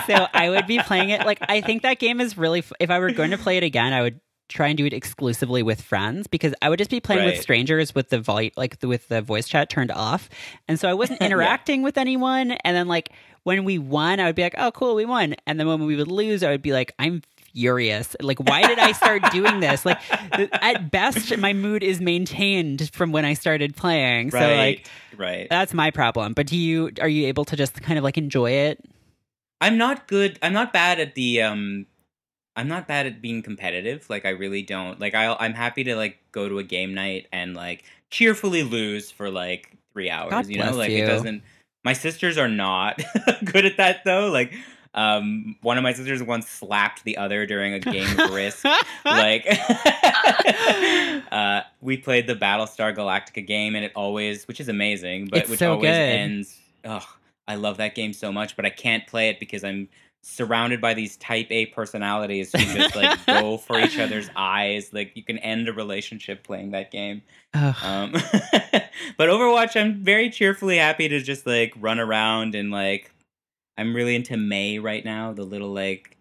so 0.07 0.27
I 0.33 0.49
would 0.49 0.65
be 0.67 0.79
playing 0.79 1.09
it 1.09 1.25
like 1.25 1.39
I 1.41 1.61
think 1.61 1.81
that 1.83 1.99
game 1.99 2.21
is 2.21 2.37
really. 2.37 2.59
f- 2.59 2.73
If 2.79 2.89
I 2.89 2.99
were 2.99 3.11
going 3.11 3.31
to 3.31 3.37
play 3.37 3.57
it 3.57 3.63
again, 3.63 3.93
I 3.93 4.01
would 4.01 4.19
try 4.51 4.67
and 4.67 4.77
do 4.77 4.85
it 4.85 4.93
exclusively 4.93 5.63
with 5.63 5.81
friends 5.81 6.27
because 6.27 6.53
I 6.61 6.69
would 6.69 6.77
just 6.79 6.91
be 6.91 6.99
playing 6.99 7.25
with 7.25 7.41
strangers 7.41 7.95
with 7.95 8.09
the 8.09 8.19
volume, 8.19 8.51
like 8.57 8.79
the, 8.79 8.87
with 8.87 9.07
the 9.07 9.21
voice 9.21 9.47
chat 9.47 9.69
turned 9.69 9.91
off, 9.91 10.29
and 10.67 10.79
so 10.79 10.89
I 10.89 10.93
wasn't 10.93 11.21
Yeah. 11.21 11.27
interacting 11.27 11.81
with 11.83 11.97
anyone. 11.97 12.51
And 12.51 12.75
then 12.75 12.87
like 12.87 13.09
when 13.43 13.63
we 13.63 13.77
won, 13.79 14.19
I 14.19 14.25
would 14.25 14.35
be 14.35 14.43
like, 14.43 14.55
"Oh, 14.57 14.71
cool, 14.71 14.95
we 14.95 15.05
won," 15.05 15.35
and 15.47 15.59
then 15.59 15.67
when 15.67 15.85
we 15.85 15.95
would 15.95 16.07
lose, 16.11 16.43
I 16.43 16.51
would 16.51 16.61
be 16.61 16.73
like, 16.73 16.93
"I'm." 16.99 17.21
Furious. 17.53 18.15
Like, 18.21 18.39
why 18.39 18.61
did 18.65 18.79
I 18.79 18.93
start 18.93 19.29
doing 19.29 19.59
this? 19.59 19.85
Like, 19.85 19.99
th- 20.37 20.47
at 20.53 20.89
best, 20.89 21.37
my 21.37 21.51
mood 21.51 21.83
is 21.83 21.99
maintained 21.99 22.89
from 22.93 23.11
when 23.11 23.25
I 23.25 23.33
started 23.33 23.75
playing. 23.75 24.29
right. 24.29 24.41
So, 24.41 24.55
like, 24.55 24.87
right. 25.17 25.47
that's 25.49 25.73
my 25.73 25.91
problem. 25.91 26.31
But 26.31 26.47
do 26.47 26.55
you 26.57 26.91
are 27.01 27.09
you 27.09 27.27
able 27.27 27.43
to 27.43 27.57
just 27.57 27.81
kind 27.81 27.97
of 27.97 28.05
like 28.05 28.17
enjoy 28.17 28.51
it? 28.51 28.81
I'm 29.59 29.77
not 29.77 30.07
good. 30.07 30.39
I'm 30.41 30.53
not 30.53 30.71
bad 30.71 31.01
at 31.01 31.15
the. 31.15 31.41
Um, 31.41 31.87
I'm 32.61 32.67
not 32.67 32.87
bad 32.87 33.07
at 33.07 33.23
being 33.23 33.41
competitive. 33.41 34.07
Like 34.07 34.23
I 34.23 34.29
really 34.29 34.61
don't. 34.61 34.99
Like 34.99 35.15
I, 35.15 35.35
I'm 35.39 35.53
happy 35.53 35.83
to 35.85 35.95
like 35.95 36.19
go 36.31 36.47
to 36.47 36.59
a 36.59 36.63
game 36.63 36.93
night 36.93 37.27
and 37.33 37.55
like 37.55 37.83
cheerfully 38.11 38.61
lose 38.61 39.09
for 39.09 39.31
like 39.31 39.75
three 39.93 40.11
hours. 40.11 40.29
God 40.29 40.45
you 40.45 40.59
know, 40.59 40.75
like 40.75 40.91
you. 40.91 41.03
it 41.03 41.07
doesn't. 41.07 41.41
My 41.83 41.93
sisters 41.93 42.37
are 42.37 42.47
not 42.47 43.01
good 43.43 43.65
at 43.65 43.77
that 43.77 44.03
though. 44.05 44.29
Like, 44.29 44.53
um, 44.93 45.55
one 45.63 45.77
of 45.77 45.83
my 45.83 45.93
sisters 45.93 46.21
once 46.21 46.47
slapped 46.47 47.03
the 47.03 47.17
other 47.17 47.47
during 47.47 47.73
a 47.73 47.79
game 47.79 48.19
of 48.19 48.31
Risk. 48.31 48.63
like 49.05 49.47
uh, 51.31 51.61
we 51.81 51.97
played 51.97 52.27
the 52.27 52.35
Battlestar 52.35 52.95
Galactica 52.95 53.45
game 53.45 53.75
and 53.75 53.83
it 53.83 53.91
always 53.95 54.47
which 54.47 54.59
is 54.59 54.69
amazing 54.69 55.29
but 55.29 55.39
It's 55.39 55.49
which 55.49 55.59
so 55.59 55.71
always 55.71 55.89
good. 55.89 55.95
ends 55.95 56.59
ugh 56.85 57.07
I 57.47 57.55
love 57.55 57.77
that 57.77 57.95
game 57.95 58.13
so 58.13 58.31
much 58.31 58.55
but 58.55 58.65
I 58.65 58.69
can't 58.69 59.07
play 59.07 59.29
it 59.29 59.39
because 59.39 59.63
I'm 59.63 59.89
surrounded 60.23 60.79
by 60.79 60.93
these 60.93 61.17
type 61.17 61.47
A 61.49 61.65
personalities 61.67 62.51
who 62.51 62.59
just 62.59 62.95
like 62.95 63.25
go 63.25 63.57
for 63.57 63.79
each 63.79 63.97
other's 63.97 64.29
eyes 64.35 64.93
like 64.93 65.11
you 65.15 65.23
can 65.23 65.39
end 65.39 65.67
a 65.67 65.73
relationship 65.73 66.43
playing 66.43 66.71
that 66.71 66.91
game 66.91 67.21
um, 67.53 68.11
but 69.17 69.29
Overwatch 69.29 69.79
I'm 69.79 70.03
very 70.03 70.29
cheerfully 70.29 70.77
happy 70.77 71.09
to 71.09 71.19
just 71.21 71.47
like 71.47 71.73
run 71.79 71.99
around 71.99 72.53
and 72.53 72.71
like 72.71 73.11
I'm 73.77 73.95
really 73.95 74.15
into 74.15 74.37
Mei 74.37 74.77
right 74.77 75.03
now 75.03 75.33
the 75.33 75.43
little 75.43 75.71
like 75.73 76.17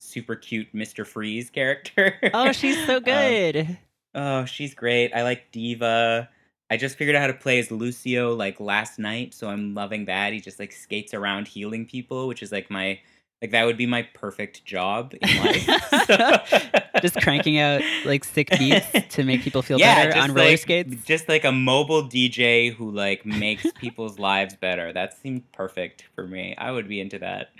super 0.00 0.34
cute 0.34 0.74
Mr. 0.74 1.06
Freeze 1.06 1.50
character 1.50 2.18
oh, 2.32 2.52
she's 2.52 2.86
so 2.86 2.96
Um, 2.96 3.02
good. 3.02 3.78
Oh, 4.14 4.44
she's 4.44 4.74
great. 4.74 5.12
I 5.14 5.22
like 5.22 5.52
D.Va. 5.52 6.28
I 6.70 6.76
just 6.76 6.96
figured 6.96 7.16
out 7.16 7.20
how 7.22 7.26
to 7.26 7.34
play 7.34 7.58
as 7.58 7.70
Lucio 7.72 8.34
like 8.34 8.60
last 8.60 8.98
night, 8.98 9.34
so 9.34 9.48
I'm 9.48 9.74
loving 9.74 10.04
that. 10.04 10.32
He 10.32 10.40
just 10.40 10.60
like 10.60 10.72
skates 10.72 11.12
around 11.12 11.48
healing 11.48 11.84
people, 11.84 12.28
which 12.28 12.42
is 12.42 12.52
like 12.52 12.70
my 12.70 13.00
Like 13.42 13.50
that 13.50 13.64
would 13.64 13.76
be 13.76 13.86
my 13.86 14.02
perfect 14.14 14.64
job 14.64 15.12
in 15.20 15.44
life. 15.44 16.82
just 17.02 17.20
cranking 17.22 17.58
out 17.58 17.82
like 18.04 18.22
sick 18.24 18.50
beats 18.56 18.86
to 19.10 19.24
make 19.24 19.42
people 19.42 19.62
feel 19.62 19.80
yeah, 19.80 20.06
better 20.06 20.20
on 20.20 20.32
roller 20.32 20.50
like, 20.50 20.60
skates. 20.60 21.04
Just 21.04 21.28
like 21.28 21.44
a 21.44 21.50
mobile 21.50 22.04
DJ 22.04 22.72
who 22.72 22.92
like 22.92 23.26
makes 23.26 23.66
people's 23.72 24.20
lives 24.20 24.54
better. 24.54 24.92
That 24.92 25.18
seemed 25.18 25.50
perfect 25.50 26.04
for 26.14 26.24
me. 26.24 26.54
I 26.56 26.70
would 26.70 26.88
be 26.88 27.00
into 27.00 27.18
that. 27.18 27.50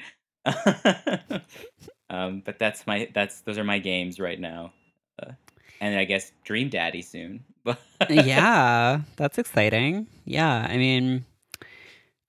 um, 2.10 2.42
but 2.44 2.60
that's 2.60 2.86
my 2.86 3.08
that's 3.12 3.40
those 3.40 3.58
are 3.58 3.64
my 3.64 3.80
games 3.80 4.20
right 4.20 4.38
now. 4.38 4.72
Uh, 5.20 5.32
and 5.80 5.98
I 5.98 6.04
guess 6.04 6.30
Dream 6.44 6.68
Daddy 6.68 7.02
soon. 7.02 7.42
yeah, 8.10 9.00
that's 9.16 9.38
exciting. 9.38 10.06
Yeah, 10.24 10.66
I 10.68 10.76
mean, 10.76 11.24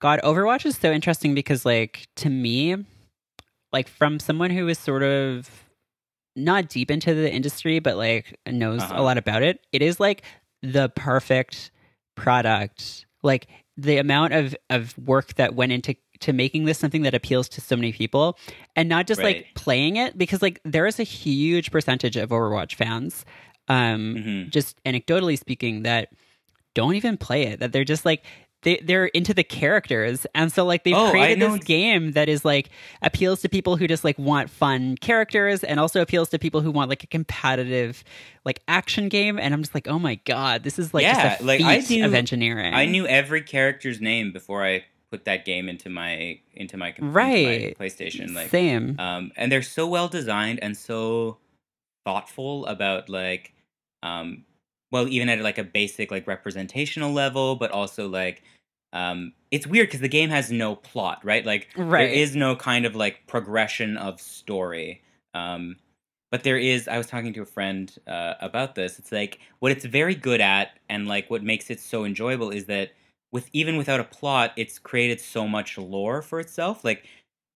God, 0.00 0.20
Overwatch 0.22 0.66
is 0.66 0.76
so 0.76 0.90
interesting 0.90 1.34
because, 1.34 1.64
like, 1.64 2.08
to 2.16 2.28
me, 2.28 2.76
like 3.72 3.88
from 3.88 4.20
someone 4.20 4.50
who 4.50 4.68
is 4.68 4.78
sort 4.78 5.02
of 5.02 5.50
not 6.36 6.68
deep 6.68 6.90
into 6.90 7.14
the 7.14 7.30
industry, 7.30 7.78
but 7.78 7.96
like 7.96 8.38
knows 8.46 8.82
uh-huh. 8.82 8.94
a 8.96 9.02
lot 9.02 9.18
about 9.18 9.42
it, 9.42 9.60
it 9.72 9.82
is 9.82 9.98
like 9.98 10.22
the 10.62 10.90
perfect 10.90 11.70
product. 12.16 13.06
Like 13.22 13.46
the 13.76 13.98
amount 13.98 14.34
of 14.34 14.54
of 14.70 14.96
work 14.98 15.34
that 15.34 15.54
went 15.54 15.72
into 15.72 15.94
to 16.20 16.32
making 16.32 16.64
this 16.66 16.78
something 16.78 17.02
that 17.02 17.14
appeals 17.14 17.48
to 17.48 17.60
so 17.60 17.74
many 17.74 17.92
people 17.92 18.38
and 18.76 18.88
not 18.88 19.06
just 19.06 19.20
right. 19.20 19.38
like 19.38 19.46
playing 19.54 19.96
it 19.96 20.16
because 20.16 20.40
like 20.40 20.60
there 20.64 20.86
is 20.86 21.00
a 21.00 21.04
huge 21.04 21.70
percentage 21.70 22.16
of 22.16 22.30
Overwatch 22.30 22.74
fans 22.74 23.24
um 23.72 24.14
mm-hmm. 24.14 24.50
just 24.50 24.82
anecdotally 24.84 25.38
speaking 25.38 25.82
that 25.82 26.08
don't 26.74 26.94
even 26.94 27.16
play 27.16 27.44
it 27.44 27.60
that 27.60 27.72
they're 27.72 27.84
just 27.84 28.04
like 28.04 28.24
they 28.62 28.80
they're 28.82 29.06
into 29.06 29.34
the 29.34 29.44
characters 29.44 30.26
and 30.34 30.52
so 30.52 30.64
like 30.64 30.84
they've 30.84 30.94
oh, 30.94 31.10
created 31.10 31.40
this 31.40 31.64
game 31.64 32.12
that 32.12 32.28
is 32.28 32.44
like 32.44 32.70
appeals 33.02 33.40
to 33.40 33.48
people 33.48 33.76
who 33.76 33.86
just 33.86 34.04
like 34.04 34.18
want 34.18 34.48
fun 34.48 34.96
characters 34.96 35.64
and 35.64 35.80
also 35.80 36.00
appeals 36.00 36.28
to 36.28 36.38
people 36.38 36.60
who 36.60 36.70
want 36.70 36.88
like 36.88 37.02
a 37.02 37.06
competitive 37.06 38.04
like 38.44 38.62
action 38.68 39.08
game 39.08 39.38
and 39.38 39.52
i'm 39.52 39.62
just 39.62 39.74
like 39.74 39.88
oh 39.88 39.98
my 39.98 40.14
god 40.24 40.62
this 40.62 40.78
is 40.78 40.94
like 40.94 41.02
yeah, 41.02 41.36
like 41.40 41.60
I 41.60 41.78
knew, 41.78 42.04
of 42.04 42.14
engineering 42.14 42.74
i 42.74 42.86
knew 42.86 43.06
every 43.06 43.42
character's 43.42 44.00
name 44.00 44.32
before 44.32 44.64
i 44.64 44.84
put 45.10 45.24
that 45.26 45.44
game 45.44 45.68
into 45.68 45.90
my 45.90 46.40
into 46.54 46.78
my, 46.78 46.94
right. 46.98 47.36
Into 47.36 47.74
my 47.78 47.86
playstation 47.86 48.34
like 48.34 48.48
same 48.48 48.96
um 48.98 49.32
and 49.36 49.52
they're 49.52 49.62
so 49.62 49.86
well 49.86 50.08
designed 50.08 50.60
and 50.62 50.76
so 50.76 51.38
thoughtful 52.04 52.66
about 52.66 53.08
like 53.08 53.52
um 54.02 54.44
well 54.90 55.08
even 55.08 55.28
at 55.28 55.40
like 55.40 55.58
a 55.58 55.64
basic 55.64 56.10
like 56.10 56.26
representational 56.26 57.12
level 57.12 57.56
but 57.56 57.70
also 57.70 58.08
like 58.08 58.42
um 58.92 59.32
it's 59.50 59.66
weird 59.66 59.88
because 59.88 60.00
the 60.00 60.08
game 60.08 60.30
has 60.30 60.50
no 60.50 60.76
plot 60.76 61.20
right? 61.24 61.44
Like 61.44 61.68
right. 61.76 62.06
there 62.06 62.14
is 62.14 62.36
no 62.36 62.56
kind 62.56 62.86
of 62.86 62.94
like 62.94 63.26
progression 63.26 63.96
of 63.96 64.20
story. 64.20 65.02
Um 65.34 65.76
but 66.30 66.44
there 66.44 66.56
is 66.58 66.88
i 66.88 66.96
was 66.96 67.06
talking 67.06 67.32
to 67.34 67.42
a 67.42 67.46
friend 67.46 67.98
uh, 68.06 68.34
about 68.40 68.74
this. 68.74 68.98
It's 68.98 69.12
like 69.12 69.38
what 69.60 69.72
it's 69.72 69.84
very 69.84 70.14
good 70.14 70.40
at 70.40 70.78
and 70.88 71.06
like 71.06 71.30
what 71.30 71.42
makes 71.42 71.70
it 71.70 71.80
so 71.80 72.04
enjoyable 72.04 72.50
is 72.50 72.66
that 72.66 72.92
with 73.32 73.48
even 73.52 73.76
without 73.76 74.00
a 74.00 74.04
plot 74.04 74.52
it's 74.56 74.78
created 74.78 75.20
so 75.20 75.46
much 75.46 75.78
lore 75.78 76.22
for 76.22 76.40
itself. 76.40 76.84
Like 76.84 77.06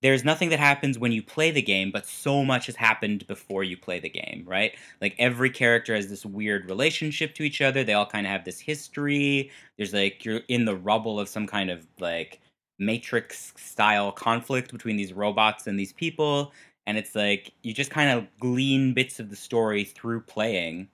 there's 0.03 0.25
nothing 0.25 0.51
that 0.51 0.59
happens 0.59 0.99
when 0.99 1.13
you 1.13 1.23
play 1.23 1.51
the 1.51 1.63
game, 1.63 1.91
but 1.91 2.07
so 2.07 2.45
much 2.45 2.67
has 2.67 2.77
happened 2.77 3.27
before 3.27 3.65
you 3.65 3.77
play 3.77 3.99
the 3.99 4.11
game, 4.11 4.45
right? 4.47 4.73
Like 5.01 5.15
every 5.19 5.51
character 5.51 5.95
has 5.95 6.09
this 6.09 6.27
weird 6.27 6.69
relationship 6.69 7.35
to 7.37 7.43
each 7.43 7.63
other. 7.63 7.83
They 7.83 7.95
all 7.95 8.07
kind 8.07 8.27
of 8.27 8.31
have 8.31 8.45
this 8.45 8.61
history. 8.61 9.51
There's 9.79 9.95
like 9.95 10.25
you're 10.25 10.43
in 10.49 10.65
the 10.67 10.77
rubble 10.77 11.19
of 11.19 11.29
some 11.29 11.47
kind 11.47 11.71
of 11.71 11.87
like 11.99 12.41
matrix 12.79 13.55
style 13.57 14.13
conflict 14.13 14.71
between 14.71 14.97
these 14.97 15.13
robots 15.15 15.67
and 15.67 15.79
these 15.79 15.95
people. 15.95 16.53
And 16.87 16.99
it's 16.99 17.15
like 17.15 17.53
you 17.63 17.73
just 17.73 17.91
kind 17.91 18.11
of 18.11 18.27
glean 18.39 18.93
bits 18.93 19.19
of 19.19 19.31
the 19.31 19.37
story 19.37 19.85
through 19.85 20.21
playing, 20.23 20.89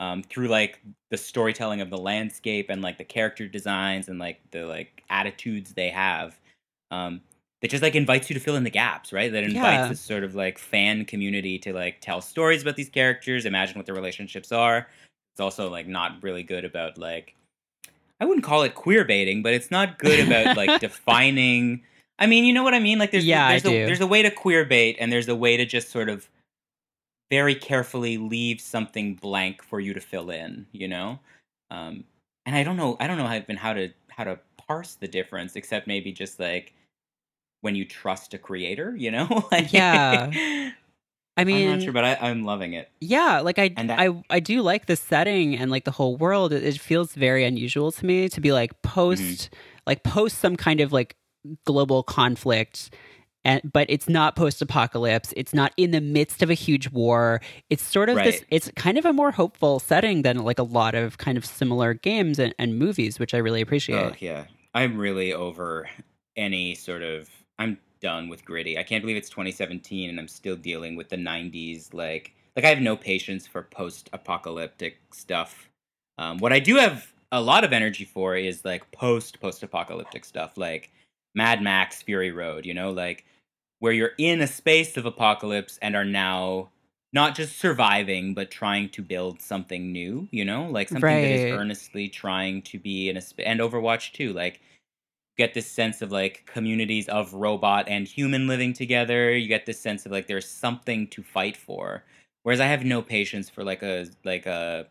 um, 0.00 0.22
through 0.24 0.48
like 0.48 0.80
the 1.10 1.16
storytelling 1.16 1.80
of 1.80 1.88
the 1.88 1.98
landscape 1.98 2.66
and 2.68 2.82
like 2.82 2.98
the 2.98 3.04
character 3.04 3.46
designs 3.46 4.08
and 4.08 4.18
like 4.18 4.40
the 4.50 4.66
like 4.66 5.04
attitudes 5.08 5.72
they 5.72 5.88
have. 5.88 6.38
Um, 6.90 7.20
that 7.60 7.70
just 7.70 7.82
like 7.82 7.94
invites 7.94 8.30
you 8.30 8.34
to 8.34 8.40
fill 8.40 8.56
in 8.56 8.64
the 8.64 8.70
gaps, 8.70 9.12
right? 9.12 9.30
That 9.30 9.44
invites 9.44 9.82
yeah. 9.82 9.88
this 9.88 10.00
sort 10.00 10.24
of 10.24 10.34
like 10.34 10.58
fan 10.58 11.04
community 11.04 11.58
to 11.60 11.72
like 11.72 12.00
tell 12.00 12.20
stories 12.20 12.62
about 12.62 12.76
these 12.76 12.88
characters, 12.88 13.44
imagine 13.44 13.76
what 13.76 13.86
their 13.86 13.94
relationships 13.94 14.50
are. 14.50 14.88
It's 15.34 15.40
also 15.40 15.68
like 15.68 15.86
not 15.86 16.22
really 16.22 16.42
good 16.42 16.64
about 16.64 16.98
like 16.98 17.34
I 18.20 18.24
wouldn't 18.24 18.44
call 18.44 18.62
it 18.62 18.74
queer 18.74 19.04
baiting, 19.04 19.42
but 19.42 19.54
it's 19.54 19.70
not 19.70 19.98
good 19.98 20.26
about 20.26 20.56
like 20.56 20.80
defining 20.82 21.82
I 22.18 22.26
mean, 22.26 22.44
you 22.44 22.52
know 22.52 22.62
what 22.62 22.74
I 22.74 22.80
mean? 22.80 22.98
Like 22.98 23.12
there's 23.12 23.24
yeah, 23.26 23.48
there's, 23.48 23.64
I 23.64 23.68
a, 23.68 23.72
do. 23.72 23.86
there's 23.86 24.00
a 24.00 24.06
way 24.06 24.22
to 24.22 24.30
queer 24.30 24.64
bait 24.66 24.96
and 25.00 25.10
there's 25.10 25.28
a 25.28 25.34
way 25.34 25.56
to 25.56 25.64
just 25.64 25.90
sort 25.90 26.10
of 26.10 26.28
very 27.30 27.54
carefully 27.54 28.18
leave 28.18 28.60
something 28.60 29.14
blank 29.14 29.62
for 29.62 29.80
you 29.80 29.94
to 29.94 30.00
fill 30.00 30.30
in, 30.30 30.66
you 30.72 30.88
know? 30.88 31.18
Um 31.70 32.04
and 32.46 32.56
I 32.56 32.62
don't 32.62 32.76
know 32.76 32.96
I 33.00 33.06
don't 33.06 33.18
know 33.18 33.26
how, 33.26 33.36
even 33.36 33.56
how 33.56 33.74
to 33.74 33.90
how 34.08 34.24
to 34.24 34.38
parse 34.56 34.94
the 34.94 35.08
difference 35.08 35.56
except 35.56 35.86
maybe 35.86 36.12
just 36.12 36.38
like 36.40 36.74
when 37.60 37.74
you 37.74 37.84
trust 37.84 38.34
a 38.34 38.38
creator, 38.38 38.94
you 38.96 39.10
know? 39.10 39.48
like, 39.52 39.72
yeah. 39.72 40.70
I 41.36 41.44
mean, 41.44 41.70
I'm 41.70 41.78
not 41.78 41.84
sure, 41.84 41.92
but 41.92 42.04
I, 42.04 42.28
am 42.28 42.44
loving 42.44 42.74
it. 42.74 42.90
Yeah, 43.00 43.40
like 43.40 43.58
I, 43.58 43.68
that, 43.68 43.98
I, 43.98 44.22
I 44.28 44.40
do 44.40 44.60
like 44.62 44.86
the 44.86 44.96
setting 44.96 45.56
and 45.56 45.70
like 45.70 45.84
the 45.84 45.90
whole 45.90 46.16
world. 46.16 46.52
It, 46.52 46.62
it 46.64 46.78
feels 46.78 47.14
very 47.14 47.44
unusual 47.44 47.92
to 47.92 48.06
me 48.06 48.28
to 48.28 48.40
be 48.40 48.52
like 48.52 48.82
post, 48.82 49.22
mm-hmm. 49.22 49.54
like 49.86 50.02
post 50.02 50.38
some 50.38 50.56
kind 50.56 50.80
of 50.80 50.92
like 50.92 51.16
global 51.64 52.02
conflict, 52.02 52.94
and 53.44 53.62
but 53.72 53.86
it's 53.88 54.08
not 54.08 54.36
post-apocalypse. 54.36 55.32
It's 55.34 55.54
not 55.54 55.72
in 55.78 55.92
the 55.92 56.00
midst 56.00 56.42
of 56.42 56.50
a 56.50 56.54
huge 56.54 56.90
war. 56.90 57.40
It's 57.70 57.82
sort 57.82 58.10
of 58.10 58.16
right. 58.16 58.24
this. 58.24 58.44
It's 58.50 58.70
kind 58.76 58.98
of 58.98 59.06
a 59.06 59.12
more 59.12 59.30
hopeful 59.30 59.78
setting 59.78 60.22
than 60.22 60.38
like 60.38 60.58
a 60.58 60.64
lot 60.64 60.94
of 60.94 61.16
kind 61.16 61.38
of 61.38 61.46
similar 61.46 61.94
games 61.94 62.38
and, 62.38 62.54
and 62.58 62.78
movies, 62.78 63.18
which 63.18 63.32
I 63.32 63.38
really 63.38 63.62
appreciate. 63.62 64.04
Oh 64.04 64.14
yeah, 64.18 64.44
I'm 64.74 64.98
really 64.98 65.32
over 65.32 65.88
any 66.36 66.74
sort 66.74 67.02
of 67.02 67.30
I'm 67.60 67.78
done 68.00 68.28
with 68.28 68.44
gritty. 68.44 68.78
I 68.78 68.82
can't 68.82 69.02
believe 69.02 69.16
it's 69.16 69.28
2017 69.28 70.10
and 70.10 70.18
I'm 70.18 70.28
still 70.28 70.56
dealing 70.56 70.96
with 70.96 71.10
the 71.10 71.16
90s. 71.16 71.92
Like, 71.92 72.32
like 72.56 72.64
I 72.64 72.68
have 72.68 72.80
no 72.80 72.96
patience 72.96 73.46
for 73.46 73.62
post-apocalyptic 73.62 74.98
stuff. 75.12 75.68
Um, 76.18 76.38
what 76.38 76.52
I 76.52 76.58
do 76.58 76.76
have 76.76 77.12
a 77.30 77.40
lot 77.40 77.62
of 77.62 77.72
energy 77.72 78.04
for 78.04 78.34
is 78.34 78.64
like 78.64 78.90
post 78.90 79.40
post-apocalyptic 79.40 80.24
stuff, 80.24 80.56
like 80.56 80.90
Mad 81.34 81.62
Max 81.62 82.02
Fury 82.02 82.32
Road. 82.32 82.64
You 82.64 82.74
know, 82.74 82.90
like 82.90 83.24
where 83.78 83.92
you're 83.92 84.12
in 84.16 84.40
a 84.40 84.46
space 84.46 84.96
of 84.96 85.04
apocalypse 85.04 85.78
and 85.82 85.94
are 85.94 86.04
now 86.04 86.70
not 87.12 87.34
just 87.34 87.58
surviving 87.58 88.34
but 88.34 88.50
trying 88.50 88.88
to 88.88 89.02
build 89.02 89.42
something 89.42 89.90
new 89.90 90.28
you 90.30 90.44
know 90.44 90.70
like 90.70 90.88
something 90.88 91.02
right. 91.02 91.22
that 91.22 91.48
is 91.48 91.52
earnestly 91.52 92.08
trying 92.08 92.62
to 92.62 92.78
be 92.78 93.08
in 93.08 93.16
a 93.16 93.20
sp- 93.20 93.42
and 93.44 93.58
overwatch 93.58 94.12
too 94.12 94.32
like 94.32 94.60
get 95.40 95.54
this 95.54 95.66
sense 95.66 96.02
of 96.02 96.12
like 96.12 96.44
communities 96.46 97.08
of 97.08 97.32
robot 97.32 97.88
and 97.88 98.06
human 98.06 98.46
living 98.46 98.74
together. 98.74 99.34
You 99.34 99.48
get 99.48 99.64
this 99.64 99.80
sense 99.80 100.04
of 100.04 100.12
like 100.12 100.26
there's 100.26 100.48
something 100.48 101.08
to 101.08 101.22
fight 101.22 101.56
for. 101.56 102.04
Whereas 102.42 102.60
I 102.60 102.66
have 102.66 102.84
no 102.84 103.00
patience 103.02 103.48
for 103.48 103.64
like 103.64 103.82
a 103.82 104.06
like 104.24 104.46
a 104.46 104.86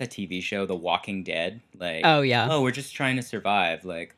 a 0.00 0.06
TV 0.06 0.42
show, 0.42 0.66
The 0.66 0.74
Walking 0.74 1.22
Dead. 1.22 1.60
Like 1.78 2.02
oh 2.04 2.22
yeah, 2.22 2.48
oh 2.50 2.62
we're 2.62 2.72
just 2.72 2.94
trying 2.94 3.16
to 3.16 3.22
survive. 3.22 3.84
Like 3.84 4.16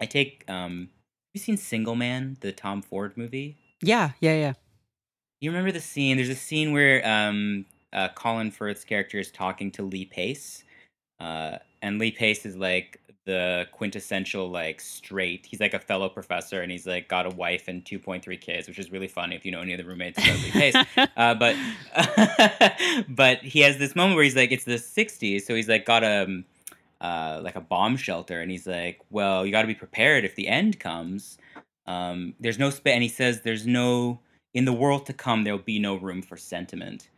I 0.00 0.06
take 0.06 0.44
um, 0.48 0.88
have 0.88 1.34
you 1.34 1.40
seen 1.40 1.58
Single 1.58 1.94
Man, 1.94 2.38
the 2.40 2.52
Tom 2.52 2.80
Ford 2.80 3.16
movie? 3.16 3.56
Yeah, 3.82 4.12
yeah, 4.20 4.36
yeah. 4.36 4.52
You 5.40 5.50
remember 5.50 5.70
the 5.70 5.80
scene? 5.80 6.16
There's 6.16 6.30
a 6.30 6.34
scene 6.34 6.72
where 6.72 7.06
um, 7.06 7.66
uh, 7.92 8.08
Colin 8.14 8.50
Firth's 8.50 8.84
character 8.84 9.18
is 9.18 9.30
talking 9.30 9.70
to 9.72 9.82
Lee 9.82 10.06
Pace, 10.06 10.64
uh, 11.20 11.58
and 11.82 11.98
Lee 11.98 12.10
Pace 12.10 12.46
is 12.46 12.56
like 12.56 13.00
the 13.26 13.66
quintessential 13.72 14.48
like 14.48 14.80
straight. 14.80 15.46
He's 15.46 15.60
like 15.60 15.74
a 15.74 15.78
fellow 15.78 16.08
professor, 16.08 16.62
and 16.62 16.72
he's 16.72 16.86
like 16.86 17.08
got 17.08 17.26
a 17.26 17.30
wife 17.30 17.68
and 17.68 17.84
two 17.84 17.98
point 17.98 18.24
three 18.24 18.38
kids, 18.38 18.68
which 18.68 18.78
is 18.78 18.90
really 18.90 19.08
funny 19.08 19.36
if 19.36 19.44
you 19.44 19.52
know 19.52 19.60
any 19.60 19.74
of 19.74 19.78
the 19.78 19.84
roommates. 19.84 20.18
Uh, 21.16 21.34
but 21.34 21.56
but 23.08 23.38
he 23.38 23.60
has 23.60 23.78
this 23.78 23.94
moment 23.96 24.14
where 24.14 24.24
he's 24.24 24.36
like, 24.36 24.52
it's 24.52 24.64
the 24.64 24.74
'60s, 24.74 25.42
so 25.42 25.54
he's 25.54 25.68
like 25.68 25.84
got 25.84 26.04
a 26.04 26.24
um, 26.24 26.44
uh, 27.00 27.40
like 27.42 27.56
a 27.56 27.60
bomb 27.60 27.96
shelter, 27.96 28.40
and 28.40 28.50
he's 28.50 28.66
like, 28.66 29.00
well, 29.10 29.44
you 29.44 29.52
got 29.52 29.62
to 29.62 29.68
be 29.68 29.74
prepared 29.74 30.24
if 30.24 30.34
the 30.34 30.48
end 30.48 30.78
comes. 30.78 31.38
Um, 31.86 32.34
there's 32.40 32.58
no 32.58 32.70
space, 32.70 32.94
and 32.94 33.02
he 33.02 33.08
says 33.08 33.42
there's 33.42 33.66
no 33.66 34.20
in 34.54 34.64
the 34.64 34.72
world 34.72 35.06
to 35.06 35.12
come. 35.12 35.44
There'll 35.44 35.58
be 35.58 35.78
no 35.78 35.96
room 35.96 36.22
for 36.22 36.36
sentiment. 36.36 37.08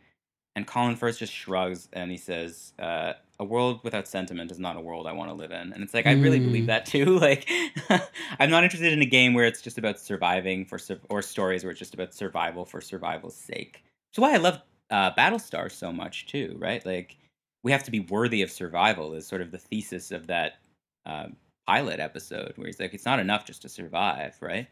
And 0.59 0.67
Colin 0.67 0.97
Firth 0.97 1.19
just 1.19 1.31
shrugs 1.31 1.87
and 1.93 2.11
he 2.11 2.17
says, 2.17 2.73
uh, 2.79 3.13
"A 3.39 3.45
world 3.45 3.79
without 3.81 4.09
sentiment 4.09 4.51
is 4.51 4.59
not 4.59 4.75
a 4.75 4.81
world 4.81 5.07
I 5.07 5.13
want 5.13 5.29
to 5.29 5.33
live 5.33 5.51
in." 5.51 5.71
And 5.71 5.81
it's 5.81 5.93
like 5.93 6.05
I 6.05 6.11
really 6.11 6.41
believe 6.41 6.65
mm. 6.65 6.67
that 6.67 6.85
too. 6.85 7.17
Like, 7.21 7.49
I'm 8.39 8.49
not 8.49 8.65
interested 8.65 8.91
in 8.91 9.01
a 9.01 9.05
game 9.05 9.33
where 9.33 9.45
it's 9.45 9.61
just 9.61 9.77
about 9.77 10.01
surviving 10.01 10.65
for 10.65 10.77
sur- 10.77 10.99
or 11.09 11.21
stories 11.21 11.63
where 11.63 11.71
it's 11.71 11.79
just 11.79 11.93
about 11.93 12.13
survival 12.13 12.65
for 12.65 12.81
survival's 12.81 13.37
sake. 13.37 13.85
Which 14.11 14.19
why 14.19 14.33
I 14.33 14.37
love 14.37 14.61
uh, 14.89 15.11
Battlestar 15.13 15.71
so 15.71 15.93
much 15.93 16.27
too. 16.27 16.57
Right? 16.59 16.85
Like, 16.85 17.15
we 17.63 17.71
have 17.71 17.83
to 17.83 17.91
be 17.91 18.01
worthy 18.01 18.41
of 18.41 18.51
survival 18.51 19.13
is 19.13 19.25
sort 19.25 19.41
of 19.41 19.51
the 19.51 19.59
thesis 19.59 20.11
of 20.11 20.27
that 20.27 20.55
uh, 21.05 21.27
pilot 21.67 22.01
episode 22.01 22.51
where 22.57 22.67
he's 22.67 22.81
like, 22.81 22.93
"It's 22.93 23.05
not 23.05 23.19
enough 23.19 23.45
just 23.45 23.61
to 23.61 23.69
survive." 23.69 24.35
Right? 24.41 24.67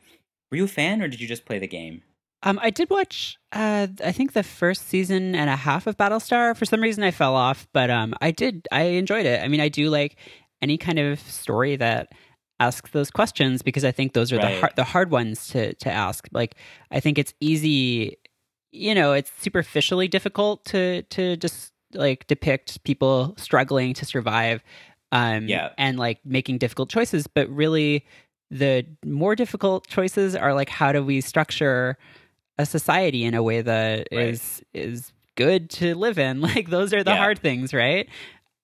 Were 0.52 0.58
you 0.58 0.66
a 0.66 0.68
fan, 0.68 1.02
or 1.02 1.08
did 1.08 1.22
you 1.22 1.30
just 1.30 1.46
play 1.46 1.60
the 1.60 1.66
game? 1.66 2.02
Um, 2.44 2.60
I 2.62 2.70
did 2.70 2.90
watch, 2.90 3.38
uh, 3.52 3.88
I 4.04 4.12
think 4.12 4.34
the 4.34 4.44
first 4.44 4.88
season 4.88 5.34
and 5.36 5.50
a 5.50 5.56
half 5.56 5.88
of 5.88 5.98
Battlestar. 5.98 6.56
For 6.56 6.66
some 6.66 6.82
reason, 6.82 7.04
I 7.04 7.12
fell 7.12 7.36
off, 7.36 7.68
but 7.74 7.90
um, 7.90 8.14
I 8.22 8.32
did. 8.32 8.68
I 8.72 8.84
enjoyed 8.84 9.26
it. 9.26 9.42
I 9.44 9.48
mean, 9.48 9.60
I 9.60 9.70
do 9.70 9.90
like 9.90 10.18
any 10.62 10.78
kind 10.78 11.00
of 11.00 11.20
story 11.20 11.76
that 11.78 12.10
asks 12.60 12.92
those 12.92 13.10
questions 13.12 13.62
because 13.62 13.84
I 13.84 13.92
think 13.92 14.14
those 14.14 14.32
are 14.32 14.38
Right. 14.38 14.54
the 14.54 14.60
hard, 14.60 14.74
the 14.76 14.84
hard 14.84 15.12
ones 15.12 15.48
to 15.50 15.74
to 15.76 15.92
ask. 15.92 16.28
Like, 16.32 16.56
I 16.92 17.00
think 17.00 17.18
it's 17.18 17.34
easy. 17.40 18.18
You 18.72 18.94
know, 18.94 19.14
it's 19.14 19.32
superficially 19.40 20.08
difficult 20.08 20.64
to 20.66 21.02
to 21.04 21.38
just 21.38 21.72
like 21.94 22.28
depict 22.28 22.84
people 22.84 23.34
struggling 23.38 23.94
to 23.96 24.06
survive. 24.06 24.62
Um, 25.12 25.48
Yeah. 25.48 25.70
and 25.78 25.98
like 25.98 26.20
making 26.26 26.60
difficult 26.60 26.90
choices, 26.90 27.26
but 27.28 27.50
really. 27.50 28.06
The 28.50 28.86
more 29.06 29.36
difficult 29.36 29.88
choices 29.88 30.34
are 30.34 30.54
like 30.54 30.70
how 30.70 30.94
do 30.94 31.04
we 31.04 31.20
structure 31.20 31.98
a 32.58 32.66
society 32.66 33.24
in 33.24 33.34
a 33.34 33.44
way 33.44 33.62
that 33.62 34.08
Right. 34.12 34.30
is 34.30 34.62
is 34.74 35.14
good 35.36 35.70
to 35.72 35.96
live 35.96 36.18
in. 36.20 36.42
Like 36.56 36.70
those 36.70 36.94
are 36.94 37.04
the 37.04 37.12
Yeah. 37.12 37.18
hard 37.18 37.40
things, 37.40 37.74
right? 37.74 38.08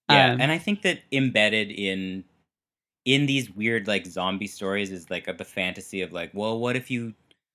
Yeah, 0.09 0.33
Um, 0.33 0.41
and 0.41 0.51
I 0.51 0.57
think 0.57 0.81
that 0.83 0.99
embedded 1.11 1.71
in 1.71 2.23
in 3.05 3.25
these 3.25 3.51
weird 3.51 3.87
like 3.87 4.05
zombie 4.05 4.47
stories 4.47 4.91
is 4.91 5.09
like 5.09 5.27
a, 5.27 5.33
the 5.33 5.45
fantasy 5.45 6.01
of 6.01 6.13
like, 6.13 6.31
well, 6.33 6.59
what 6.59 6.75
if 6.75 6.89
you 6.91 7.13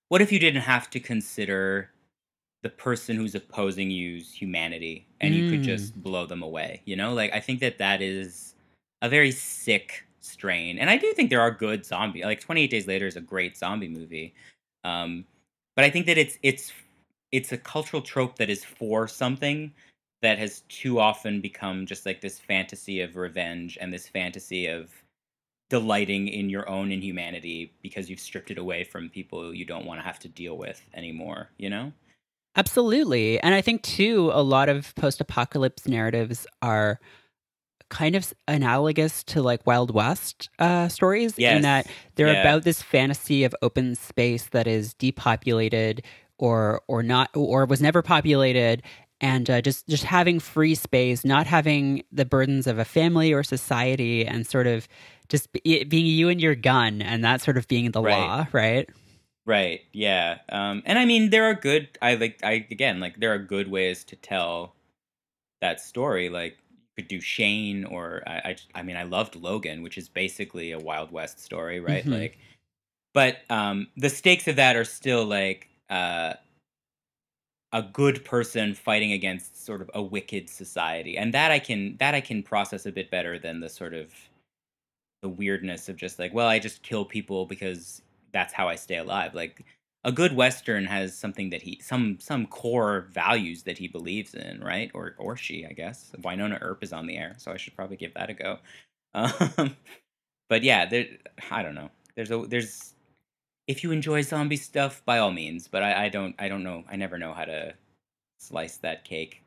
what 0.09 0.21
if 0.21 0.31
you 0.31 0.39
didn't 0.39 0.61
have 0.61 0.89
to 0.91 0.99
consider 0.99 1.91
the 2.63 2.69
person 2.69 3.15
who's 3.15 3.35
opposing 3.35 3.89
you's 3.91 4.33
humanity 4.33 5.07
and 5.21 5.33
you 5.33 5.43
could 5.43 5.61
Mm. 5.61 5.63
just 5.63 5.95
blow 6.03 6.25
them 6.25 6.43
away, 6.43 6.81
you 6.85 6.95
know? 6.95 7.13
Like 7.13 7.33
I 7.33 7.39
think 7.39 7.59
that 7.61 7.77
that 7.79 8.01
is 8.01 8.55
a 9.01 9.09
very 9.09 9.31
sick 9.31 10.05
strain. 10.21 10.77
And 10.77 10.89
I 10.89 10.97
do 10.97 11.13
think 11.13 11.29
there 11.29 11.41
are 11.41 11.51
good 11.51 11.85
zombie 11.85 12.23
like 12.23 12.39
28 12.41 12.69
Days 12.69 12.87
Later 12.87 13.07
is 13.07 13.15
a 13.15 13.21
great 13.21 13.57
zombie 13.57 13.87
movie. 13.89 14.33
Um 14.83 15.25
but 15.79 15.85
I 15.85 15.89
think 15.89 16.07
that 16.07 16.17
it's 16.17 16.37
it's 16.43 16.73
it's 17.31 17.53
a 17.53 17.57
cultural 17.57 18.01
trope 18.01 18.35
that 18.35 18.49
is 18.49 18.65
for 18.65 19.07
something 19.07 19.71
that 20.21 20.37
has 20.37 20.63
too 20.67 20.99
often 20.99 21.39
become 21.39 21.85
just 21.85 22.05
like 22.05 22.19
this 22.19 22.37
fantasy 22.37 22.99
of 22.99 23.15
revenge 23.15 23.77
and 23.79 23.93
this 23.93 24.05
fantasy 24.05 24.67
of 24.67 24.91
delighting 25.69 26.27
in 26.27 26.49
your 26.49 26.67
own 26.67 26.91
inhumanity 26.91 27.71
because 27.81 28.09
you've 28.09 28.19
stripped 28.19 28.51
it 28.51 28.57
away 28.57 28.83
from 28.83 29.07
people 29.07 29.53
you 29.53 29.63
don't 29.63 29.85
want 29.85 30.01
to 30.01 30.05
have 30.05 30.19
to 30.19 30.27
deal 30.27 30.57
with 30.57 30.81
anymore, 30.93 31.49
you 31.57 31.69
know? 31.69 31.93
Absolutely. 32.57 33.39
And 33.39 33.55
I 33.55 33.61
think, 33.61 33.81
too, 33.81 34.31
a 34.33 34.43
lot 34.43 34.67
of 34.67 34.93
post 34.95 35.21
apocalypse 35.21 35.87
narratives 35.87 36.45
are 36.61 36.99
kind 37.89 38.15
of 38.15 38.33
analogous 38.47 39.23
to 39.25 39.41
like 39.41 39.65
Wild 39.67 39.91
West 39.93 40.49
uh, 40.59 40.87
stories 40.87 41.37
in 41.55 41.61
that 41.63 41.87
they're 42.15 42.27
Yeah. 42.33 42.41
about 42.41 42.63
this 42.63 42.81
fantasy 42.81 43.43
of 43.43 43.55
open 43.61 43.95
space 43.95 44.45
that 44.47 44.67
is 44.67 44.93
depopulated 44.95 46.03
or 46.37 46.81
or 46.87 47.03
not 47.03 47.29
or 47.35 47.65
was 47.65 47.81
never 47.81 48.01
populated 48.01 48.81
and 49.21 49.49
uh, 49.49 49.59
just 49.61 49.87
just 49.87 50.03
having 50.05 50.39
free 50.39 50.75
space 50.75 51.25
not 51.25 51.45
having 51.47 52.03
the 52.11 52.23
burdens 52.25 52.67
of 52.67 52.79
a 52.79 52.85
family 52.85 53.33
or 53.33 53.43
society 53.43 54.25
and 54.25 54.47
sort 54.47 54.65
of 54.67 54.87
just 55.27 55.51
be, 55.51 55.59
it 55.65 55.89
being 55.89 56.05
you 56.05 56.29
and 56.29 56.39
your 56.39 56.55
gun 56.55 57.01
and 57.01 57.23
that 57.25 57.41
sort 57.41 57.57
of 57.57 57.67
being 57.67 57.91
the 57.91 58.01
Right. 58.01 58.15
law 58.17 58.47
right 58.53 58.87
Right. 59.45 59.81
Yeah. 59.93 60.37
Um, 60.49 60.83
and 60.85 60.99
I 60.99 61.05
mean, 61.05 61.31
there 61.31 61.45
are 61.45 61.55
good. 61.55 61.89
I 62.03 62.13
like. 62.15 62.39
I 62.43 62.67
again 62.69 62.99
like 62.99 63.19
there 63.19 63.33
are 63.33 63.39
good 63.39 63.71
ways 63.71 64.03
to 64.03 64.15
tell 64.15 64.75
that 65.59 65.79
story. 65.81 66.29
Like 66.29 66.55
could 66.99 67.07
do 67.07 67.21
Shane, 67.21 67.85
or 67.85 68.23
I. 68.27 68.33
I, 68.33 68.55
I 68.75 68.81
mean, 68.83 68.97
I 68.97 69.03
loved 69.03 69.37
Logan, 69.37 69.81
which 69.81 69.97
is 69.97 70.09
basically 70.09 70.73
a 70.73 70.79
Wild 70.79 71.11
West 71.11 71.39
story, 71.39 71.79
right? 71.79 72.05
Mhm. 72.05 72.19
Like, 72.19 72.37
but 73.13 73.37
um, 73.49 73.87
the 73.95 74.09
stakes 74.09 74.47
of 74.49 74.57
that 74.57 74.75
are 74.75 74.83
still 74.83 75.23
like 75.25 75.69
uh, 75.89 76.33
a 77.71 77.81
good 77.81 78.25
person 78.25 78.73
fighting 78.73 79.13
against 79.13 79.65
sort 79.65 79.81
of 79.81 79.89
a 79.93 80.01
wicked 80.01 80.49
society, 80.49 81.17
and 81.17 81.33
that 81.33 81.51
I 81.51 81.59
can 81.59 81.95
that 81.99 82.13
I 82.15 82.21
can 82.21 82.43
process 82.43 82.85
a 82.85 82.91
bit 82.91 83.09
better 83.09 83.39
than 83.39 83.61
the 83.61 83.69
sort 83.69 83.93
of 83.93 84.13
the 85.21 85.29
weirdness 85.29 85.87
of 85.87 85.95
just 85.95 86.19
like, 86.19 86.33
well, 86.33 86.47
I 86.47 86.59
just 86.59 86.83
kill 86.83 87.05
people 87.05 87.45
because 87.45 88.01
that's 88.33 88.53
how 88.53 88.67
I 88.67 88.75
stay 88.75 88.97
alive. 88.97 89.33
Like 89.33 89.63
a 90.03 90.11
good 90.11 90.35
western 90.35 90.85
has 90.85 91.17
something 91.17 91.49
that 91.49 91.61
he 91.61 91.79
some 91.83 92.19
some 92.19 92.45
core 92.47 93.07
values 93.11 93.63
that 93.63 93.77
he 93.77 93.87
believes 93.87 94.33
in, 94.33 94.61
right? 94.61 94.91
Or 94.93 95.15
or 95.17 95.35
she, 95.37 95.65
I 95.65 95.73
guess. 95.73 96.11
Wynonna 96.21 96.59
Earp 96.61 96.83
is 96.83 96.93
on 96.93 97.07
the 97.07 97.17
air, 97.17 97.35
so 97.37 97.51
I 97.51 97.57
should 97.57 97.75
probably 97.75 97.97
give 97.97 98.13
that 98.15 98.29
a 98.29 98.33
go. 98.33 98.59
Um, 99.11 99.75
but 100.49 100.61
yeah, 100.61 100.85
there. 100.85 101.07
I 101.49 101.63
don't 101.63 101.73
know. 101.73 101.89
There's 102.15 102.29
a 102.29 102.45
there's 102.47 102.93
if 103.67 103.83
you 103.83 103.91
enjoy 103.91 104.21
zombie 104.21 104.55
stuff, 104.57 105.03
by 105.05 105.17
all 105.17 105.31
means. 105.31 105.67
But 105.67 105.81
I, 105.81 106.05
I 106.05 106.09
don't 106.09 106.35
I 106.37 106.47
don't 106.47 106.63
know. 106.63 106.83
I 106.87 106.95
never 106.95 107.17
know 107.17 107.33
how 107.33 107.45
to 107.45 107.73
slice 108.39 108.77
that 108.77 109.05
cake. 109.05 109.41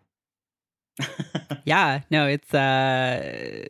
yeah 1.64 2.00
no 2.10 2.26
it's 2.26 2.52
uh 2.52 3.64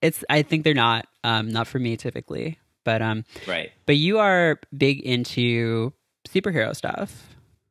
it's 0.00 0.24
i 0.30 0.42
think 0.42 0.64
they're 0.64 0.74
not 0.74 1.06
um 1.24 1.48
not 1.50 1.66
for 1.66 1.78
me 1.78 1.96
typically 1.96 2.58
but 2.84 3.02
um 3.02 3.24
right. 3.46 3.72
but 3.86 3.96
you 3.96 4.18
are 4.18 4.60
big 4.76 5.00
into 5.00 5.92
superhero 6.28 6.74
stuff 6.74 7.30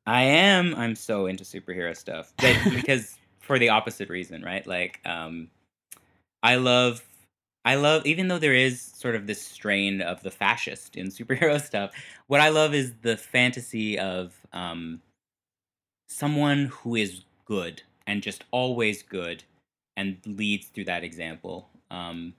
I 0.09 0.23
am. 0.23 0.73
I'm 0.73 0.95
so 0.95 1.27
into 1.27 1.43
superhero 1.43 1.95
stuff 1.95 2.33
But 2.37 2.57
because 2.73 3.19
for 3.39 3.59
the 3.59 3.69
opposite 3.69 4.09
reason, 4.09 4.43
right? 4.43 4.65
Like, 4.65 4.99
um, 5.05 5.49
I 6.41 6.55
love, 6.55 7.03
I 7.63 7.75
love, 7.75 8.05
even 8.05 8.27
though 8.27 8.39
there 8.39 8.55
is 8.55 8.81
sort 8.81 9.15
of 9.15 9.27
this 9.27 9.41
strain 9.41 10.01
of 10.01 10.21
the 10.23 10.31
fascist 10.31 10.95
in 10.95 11.07
superhero 11.09 11.61
stuff, 11.61 11.91
what 12.27 12.41
I 12.41 12.49
love 12.49 12.73
is 12.73 12.93
the 13.01 13.17
fantasy 13.17 13.99
of 13.99 14.35
um, 14.51 15.01
someone 16.07 16.65
who 16.65 16.95
is 16.95 17.21
good 17.45 17.83
and 18.07 18.23
just 18.23 18.43
always 18.51 19.03
good 19.03 19.43
and 19.95 20.17
leads 20.25 20.67
through 20.67 20.85
that 20.85 21.03
example. 21.03 21.69
Um, 21.91 22.33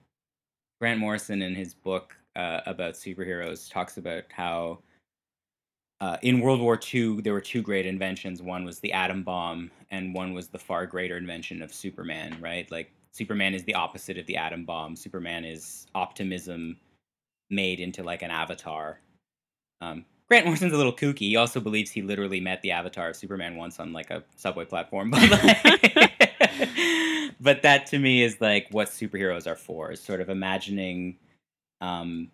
Grant 0.80 0.98
Morrison, 0.98 1.42
in 1.42 1.54
his 1.54 1.74
book 1.74 2.16
uh, 2.36 2.60
about 2.66 2.94
superheroes, 2.94 3.70
talks 3.70 3.96
about 3.96 4.24
how 4.30 4.80
uh, 6.00 6.16
in 6.22 6.40
World 6.40 6.60
War 6.60 6.78
II, 6.92 7.20
there 7.20 7.32
were 7.32 7.40
two 7.40 7.60
great 7.62 7.84
inventions. 7.86 8.40
One 8.42 8.64
was 8.64 8.78
the 8.80 8.92
atom 8.92 9.22
bomb, 9.22 9.70
and 9.90 10.14
one 10.14 10.32
was 10.32 10.48
the 10.48 10.58
far 10.58 10.86
greater 10.86 11.16
invention 11.18 11.60
of 11.60 11.74
Superman, 11.74 12.36
right? 12.40 12.70
Like, 12.70 12.92
Superman 13.12 13.54
is 13.54 13.64
the 13.64 13.74
opposite 13.74 14.16
of 14.16 14.26
the 14.26 14.36
atom 14.36 14.64
bomb. 14.64 14.96
Superman 14.96 15.44
is 15.44 15.86
optimism 15.94 16.78
made 17.50 17.80
into 17.80 18.02
like 18.02 18.22
an 18.22 18.30
avatar. 18.30 19.00
Um, 19.80 20.04
Grant 20.28 20.46
Morrison's 20.46 20.72
a 20.72 20.76
little 20.76 20.92
kooky. 20.92 21.18
He 21.20 21.36
also 21.36 21.58
believes 21.58 21.90
he 21.90 22.02
literally 22.02 22.40
met 22.40 22.62
the 22.62 22.70
avatar 22.70 23.10
of 23.10 23.16
Superman 23.16 23.56
once 23.56 23.80
on 23.80 23.92
like 23.92 24.10
a 24.10 24.22
subway 24.36 24.64
platform. 24.64 25.10
But, 25.20 25.30
like- 25.30 26.12
but 27.40 27.62
that 27.62 27.86
to 27.86 27.98
me 27.98 28.22
is 28.22 28.40
like 28.40 28.68
what 28.70 28.88
superheroes 28.88 29.46
are 29.46 29.56
for, 29.56 29.90
is 29.92 30.00
sort 30.00 30.20
of 30.20 30.28
imagining 30.28 31.18
um, 31.80 32.30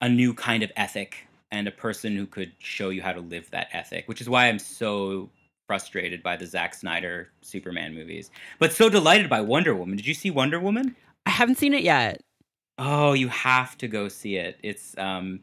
a 0.00 0.08
new 0.08 0.34
kind 0.34 0.62
of 0.62 0.70
ethic 0.76 1.26
and 1.50 1.66
a 1.66 1.70
person 1.72 2.16
who 2.16 2.26
could 2.26 2.52
show 2.58 2.90
you 2.90 3.02
how 3.02 3.12
to 3.12 3.20
live 3.20 3.50
that 3.50 3.68
ethic, 3.72 4.06
which 4.08 4.20
is 4.20 4.28
why 4.28 4.48
I'm 4.48 4.58
so 4.58 5.30
frustrated 5.66 6.22
by 6.22 6.36
the 6.36 6.46
Zack 6.46 6.74
Snyder 6.74 7.30
Superman 7.42 7.94
movies, 7.94 8.30
but 8.58 8.72
so 8.72 8.88
delighted 8.88 9.28
by 9.28 9.40
Wonder 9.40 9.74
Woman. 9.74 9.96
Did 9.96 10.06
you 10.06 10.14
see 10.14 10.30
Wonder 10.30 10.60
Woman? 10.60 10.94
i 11.26 11.30
haven't 11.30 11.56
seen 11.58 11.74
it 11.74 11.82
yet 11.82 12.20
Oh, 12.78 13.12
you 13.12 13.26
have 13.28 13.76
to 13.78 13.88
go 13.88 14.08
see 14.08 14.36
it. 14.36 14.56
It's 14.62 14.96
um, 14.98 15.40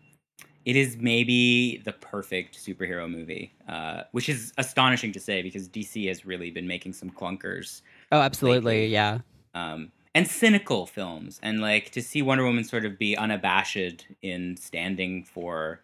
it 0.64 0.76
is 0.78 0.98
maybe 0.98 1.78
the 1.84 1.92
perfect 1.92 2.58
superhero 2.58 3.12
movie, 3.12 3.54
uh, 3.68 4.04
which 4.14 4.30
is 4.30 4.54
astonishing 4.58 5.12
to 5.12 5.20
say 5.20 5.42
because 5.42 5.68
DC 5.68 6.08
has 6.08 6.26
really 6.26 6.50
been 6.50 6.66
making 6.66 6.94
some 6.94 7.10
clunkers 7.12 7.82
oh 8.12 8.22
absolutely 8.22 8.60
Lately. 8.60 8.88
yeah 8.88 9.20
um, 9.54 9.92
and 10.16 10.28
cynical 10.28 10.88
films. 10.88 11.40
And 11.44 11.60
like 11.60 11.92
to 11.92 12.02
see 12.02 12.24
Wonder 12.24 12.46
Woman 12.46 12.64
sort 12.64 12.86
of 12.86 12.98
be 12.98 13.16
unabashed 13.16 14.08
in 14.24 14.58
standing 14.58 15.24
for 15.24 15.82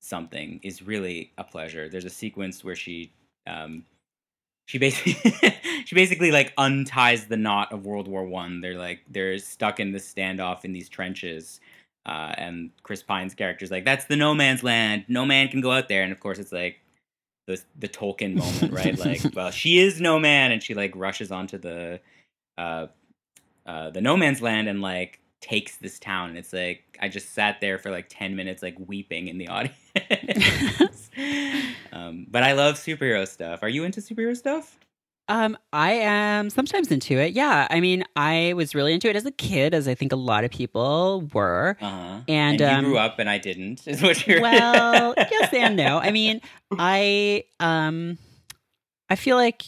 something 0.00 0.60
is 0.62 0.82
really 0.82 1.32
a 1.36 1.44
pleasure. 1.44 1.88
There's 1.88 2.04
a 2.06 2.10
sequence 2.10 2.64
where 2.64 2.76
she 2.76 3.12
um, 3.46 3.84
she 4.66 4.78
basically 4.78 5.34
she 5.84 5.94
basically 5.94 6.30
like 6.30 6.54
unties 6.56 7.26
the 7.26 7.36
knot 7.36 7.72
of 7.72 7.84
World 7.84 8.08
War 8.08 8.24
One. 8.24 8.60
They're 8.60 8.78
like 8.78 9.00
they're 9.10 9.38
stuck 9.38 9.80
in 9.80 9.92
this 9.92 10.10
standoff 10.10 10.64
in 10.64 10.72
these 10.72 10.88
trenches. 10.88 11.60
Uh, 12.06 12.32
and 12.38 12.70
Chris 12.84 13.02
Pine's 13.02 13.34
character's 13.34 13.72
like, 13.72 13.84
"That's 13.84 14.04
the 14.04 14.14
no 14.14 14.32
man's 14.32 14.62
land. 14.62 15.04
No 15.08 15.26
man 15.26 15.48
can 15.48 15.60
go 15.60 15.72
out 15.72 15.88
there." 15.88 16.04
And 16.04 16.12
of 16.12 16.20
course, 16.20 16.38
it's 16.38 16.52
like 16.52 16.78
the 17.48 17.60
the 17.80 17.88
Tolkien 17.88 18.36
moment, 18.36 18.72
right? 18.72 18.96
like, 18.96 19.22
well, 19.34 19.50
she 19.50 19.80
is 19.80 20.00
no 20.00 20.20
man, 20.20 20.52
and 20.52 20.62
she 20.62 20.74
like 20.74 20.92
rushes 20.94 21.32
onto 21.32 21.58
the 21.58 21.98
uh, 22.58 22.86
uh, 23.66 23.90
the 23.90 24.00
no 24.00 24.16
man's 24.16 24.40
land 24.40 24.68
and 24.68 24.80
like 24.80 25.20
takes 25.40 25.76
this 25.76 25.98
town. 25.98 26.30
And 26.30 26.38
it's 26.38 26.52
like 26.52 26.98
I 27.00 27.08
just 27.08 27.34
sat 27.34 27.60
there 27.60 27.78
for 27.78 27.90
like 27.90 28.06
ten 28.08 28.36
minutes, 28.36 28.62
like 28.62 28.76
weeping 28.78 29.28
in 29.28 29.38
the 29.38 29.48
audience. 29.48 31.10
um, 31.92 32.26
but 32.30 32.42
I 32.42 32.52
love 32.52 32.76
superhero 32.76 33.26
stuff. 33.26 33.60
Are 33.62 33.68
you 33.68 33.84
into 33.84 34.00
superhero 34.00 34.36
stuff? 34.36 34.78
Um, 35.28 35.58
I 35.72 35.92
am 35.92 36.50
sometimes 36.50 36.92
into 36.92 37.18
it. 37.18 37.32
Yeah, 37.32 37.66
I 37.68 37.80
mean, 37.80 38.04
I 38.14 38.52
was 38.54 38.76
really 38.76 38.92
into 38.94 39.08
it 39.08 39.16
as 39.16 39.26
a 39.26 39.32
kid, 39.32 39.74
as 39.74 39.88
I 39.88 39.94
think 39.94 40.12
a 40.12 40.16
lot 40.16 40.44
of 40.44 40.52
people 40.52 41.28
were. 41.32 41.76
Uh-huh. 41.80 42.20
And, 42.28 42.60
you 42.60 42.66
um, 42.66 42.84
grew 42.84 42.98
up 42.98 43.18
and 43.18 43.28
I 43.28 43.38
didn't. 43.38 43.86
Is 43.88 44.02
what 44.02 44.24
you're 44.26 44.40
Well, 44.40 45.14
yes 45.30 45.52
and 45.52 45.76
no. 45.76 45.98
I 45.98 46.12
mean, 46.12 46.40
I 46.78 47.44
um, 47.58 48.18
I 49.08 49.14
feel 49.16 49.36
like 49.36 49.62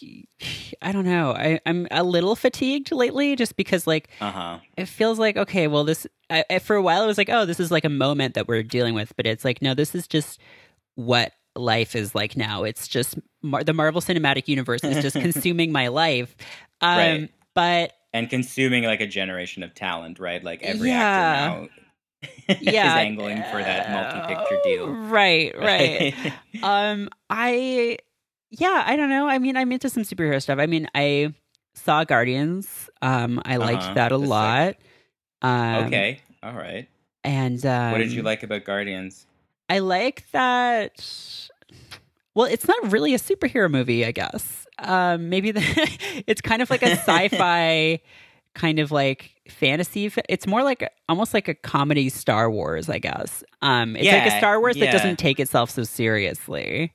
I 0.82 0.90
don't 0.92 1.04
know. 1.04 1.32
I, 1.32 1.60
I'm 1.64 1.86
a 1.90 2.02
little 2.02 2.34
fatigued 2.34 2.90
lately, 2.92 3.36
just 3.36 3.56
because 3.56 3.86
like 3.86 4.08
Uh-huh. 4.20 4.58
it 4.76 4.86
feels 4.86 5.18
like 5.18 5.36
okay, 5.36 5.66
well, 5.68 5.84
this 5.84 6.06
I, 6.30 6.44
I- 6.50 6.58
for 6.58 6.76
a 6.76 6.82
while 6.82 7.04
it 7.04 7.06
was 7.06 7.18
like, 7.18 7.30
oh, 7.30 7.44
this 7.46 7.60
is 7.60 7.70
like 7.70 7.84
a 7.84 7.88
moment 7.90 8.34
that 8.34 8.48
we're 8.48 8.62
dealing 8.62 8.94
with, 8.94 9.14
but 9.16 9.26
it's 9.26 9.44
like 9.44 9.62
no, 9.62 9.74
this 9.74 9.94
is 9.94 10.08
just 10.08 10.40
what 10.96 11.32
life 11.54 11.94
is 11.96 12.14
like 12.14 12.36
now. 12.36 12.64
It's 12.64 12.88
just 12.88 13.16
Mar- 13.42 13.64
the 13.64 13.72
Marvel 13.72 14.00
Cinematic 14.00 14.48
Universe 14.48 14.82
is 14.84 15.00
just 15.02 15.14
consuming 15.20 15.70
my 15.72 15.88
life. 15.88 16.34
Um, 16.80 16.98
Right. 16.98 17.30
But 17.54 17.92
And 18.12 18.28
consuming 18.30 18.84
like 18.84 19.00
a 19.00 19.06
generation 19.06 19.62
of 19.62 19.74
talent, 19.74 20.18
right? 20.18 20.42
Like 20.42 20.62
every 20.62 20.88
Yeah. 20.90 21.00
actor 21.00 21.68
now 21.68 21.68
yeah, 22.60 22.88
is 22.92 22.96
angling 23.06 23.42
for 23.52 23.62
that 23.62 23.90
multi-picture 23.92 24.58
deal. 24.64 24.88
Right, 24.88 25.56
right. 25.56 26.14
um, 26.64 27.08
I 27.30 27.98
yeah, 28.50 28.82
I 28.86 28.96
don't 28.96 29.08
know. 29.10 29.28
I 29.28 29.38
mean, 29.38 29.56
I'm 29.56 29.70
into 29.72 29.88
some 29.88 30.02
superhero 30.02 30.40
stuff. 30.42 30.58
I 30.58 30.66
mean, 30.66 30.88
I 30.94 31.34
saw 31.74 32.04
Guardians. 32.04 32.88
Um, 33.02 33.40
I 33.44 33.56
liked 33.56 33.82
Uh-huh. 33.82 33.94
that 33.94 34.12
a 34.12 34.18
That's 34.18 34.28
lot. 34.28 34.76
Um, 35.42 35.84
okay. 35.86 36.20
All 36.42 36.52
right. 36.54 36.88
And 37.24 37.64
um, 37.66 37.92
what 37.92 37.98
did 37.98 38.12
you 38.12 38.22
like 38.22 38.42
about 38.42 38.64
Guardians? 38.64 39.26
I 39.68 39.80
like 39.80 40.24
that. 40.32 41.48
Well, 42.34 42.46
it's 42.46 42.66
not 42.68 42.92
really 42.92 43.14
a 43.14 43.18
superhero 43.18 43.70
movie, 43.70 44.04
I 44.06 44.12
guess. 44.12 44.66
Um, 44.78 45.28
maybe 45.28 45.50
the, 45.50 45.60
it's 46.26 46.40
kind 46.40 46.62
of 46.62 46.70
like 46.70 46.82
a 46.82 46.90
sci-fi 46.92 48.00
kind 48.54 48.78
of 48.78 48.90
like 48.92 49.32
fantasy. 49.48 50.10
It's 50.28 50.46
more 50.46 50.62
like 50.62 50.88
almost 51.08 51.34
like 51.34 51.48
a 51.48 51.54
comedy 51.54 52.08
Star 52.08 52.50
Wars, 52.50 52.88
I 52.88 52.98
guess. 52.98 53.42
Um, 53.60 53.96
it's 53.96 54.06
like 54.06 54.32
a 54.32 54.38
Star 54.38 54.58
Wars 54.60 54.76
that 54.76 54.92
doesn't 54.92 55.18
take 55.18 55.40
itself 55.40 55.70
so 55.70 55.82
seriously. 55.82 56.92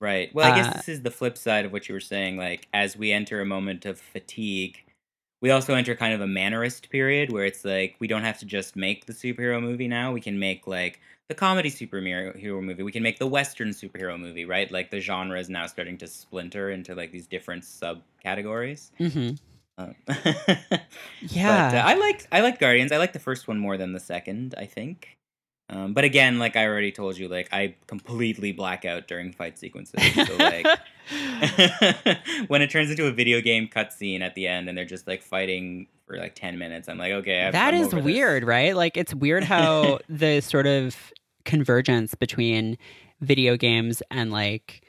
Right. 0.00 0.32
Well, 0.34 0.46
I 0.46 0.52
guess 0.52 0.68
Uh, 0.68 0.72
this 0.74 0.88
is 0.88 1.02
the 1.02 1.10
flip 1.10 1.36
side 1.36 1.64
of 1.64 1.72
what 1.72 1.88
you 1.88 1.92
were 1.94 2.00
saying. 2.00 2.36
Like, 2.36 2.68
as 2.72 2.96
we 2.96 3.10
enter 3.12 3.40
a 3.40 3.44
moment 3.46 3.84
of 3.84 3.98
fatigue, 4.00 4.84
we 5.40 5.50
also 5.50 5.74
enter 5.74 5.94
kind 5.96 6.14
of 6.14 6.20
a 6.20 6.26
mannerist 6.26 6.88
period 6.90 7.32
where 7.32 7.44
it's 7.44 7.64
like 7.64 7.96
we 7.98 8.06
don't 8.06 8.22
have 8.22 8.38
to 8.38 8.46
just 8.46 8.76
make 8.76 9.06
the 9.06 9.12
superhero 9.12 9.60
movie 9.60 9.88
now. 9.88 10.12
We 10.12 10.20
can 10.20 10.38
make 10.38 10.66
like 10.68 11.00
the 11.28 11.34
comedy 11.34 11.70
superhero 11.70 12.62
movie. 12.62 12.82
We 12.84 12.92
can 12.92 13.02
make 13.02 13.18
the 13.18 13.26
western 13.26 13.70
superhero 13.70 14.18
movie, 14.18 14.44
right? 14.44 14.70
Like 14.70 14.90
the 14.90 15.00
genre 15.00 15.38
is 15.38 15.48
now 15.48 15.66
starting 15.66 15.98
to 15.98 16.06
splinter 16.08 16.70
into 16.70 16.94
like 16.94 17.10
these 17.12 17.26
different 17.26 17.64
subcategories. 17.64 18.90
hmm 18.98 19.30
Um, 19.78 19.94
Yeah. 20.06 21.70
But 21.70 21.74
uh, 21.74 21.82
I 21.84 21.94
like 21.94 22.26
I 22.32 22.40
like 22.40 22.58
Guardians. 22.60 22.92
I 22.92 22.98
like 22.98 23.12
the 23.12 23.18
first 23.18 23.48
one 23.48 23.58
more 23.58 23.76
than 23.76 23.92
the 23.92 24.00
second. 24.00 24.54
I 24.58 24.66
think. 24.66 25.17
Um, 25.70 25.92
but 25.92 26.04
again, 26.04 26.38
like 26.38 26.56
I 26.56 26.66
already 26.66 26.92
told 26.92 27.18
you, 27.18 27.28
like 27.28 27.48
I 27.52 27.74
completely 27.86 28.52
black 28.52 28.84
out 28.84 29.06
during 29.06 29.32
fight 29.32 29.58
sequences. 29.58 30.00
So 30.26 30.36
like 30.38 30.66
when 32.48 32.62
it 32.62 32.70
turns 32.70 32.90
into 32.90 33.06
a 33.06 33.12
video 33.12 33.40
game 33.40 33.68
cutscene 33.68 34.20
at 34.20 34.34
the 34.34 34.46
end 34.46 34.68
and 34.68 34.76
they're 34.76 34.84
just 34.84 35.06
like 35.06 35.22
fighting 35.22 35.86
for 36.06 36.16
like 36.16 36.34
ten 36.34 36.58
minutes, 36.58 36.88
I'm 36.88 36.98
like, 36.98 37.12
okay, 37.12 37.42
I've, 37.44 37.52
that 37.52 37.74
is 37.74 37.88
over 37.88 37.96
this. 37.96 38.04
weird, 38.04 38.44
right? 38.44 38.74
Like 38.74 38.96
it's 38.96 39.14
weird 39.14 39.44
how 39.44 39.98
the 40.08 40.40
sort 40.40 40.66
of 40.66 40.96
convergence 41.44 42.14
between 42.14 42.78
video 43.20 43.56
games 43.56 44.02
and 44.10 44.30
like 44.32 44.82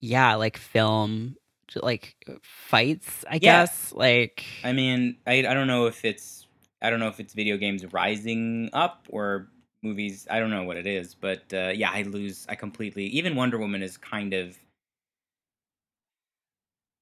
yeah, 0.00 0.34
like 0.34 0.56
film 0.56 1.36
like 1.76 2.14
fights, 2.42 3.24
I 3.28 3.34
Yeah. 3.36 3.62
guess. 3.62 3.92
Like 3.92 4.44
I 4.64 4.72
mean, 4.72 5.16
I 5.26 5.38
I 5.38 5.54
don't 5.54 5.66
know 5.66 5.86
if 5.86 6.04
it's 6.04 6.46
I 6.82 6.90
don't 6.90 7.00
know 7.00 7.08
if 7.08 7.20
it's 7.20 7.34
video 7.34 7.56
games 7.56 7.84
rising 7.92 8.68
up 8.72 9.06
or 9.10 9.48
movies. 9.84 10.26
I 10.30 10.40
don't 10.40 10.50
know 10.50 10.64
what 10.64 10.76
it 10.76 10.86
is, 10.86 11.14
but 11.14 11.42
uh, 11.52 11.72
yeah, 11.74 11.90
I 11.92 12.02
lose. 12.02 12.46
I 12.48 12.54
completely. 12.54 13.06
Even 13.06 13.36
Wonder 13.36 13.58
Woman 13.58 13.82
is 13.82 13.96
kind 13.96 14.32
of. 14.32 14.58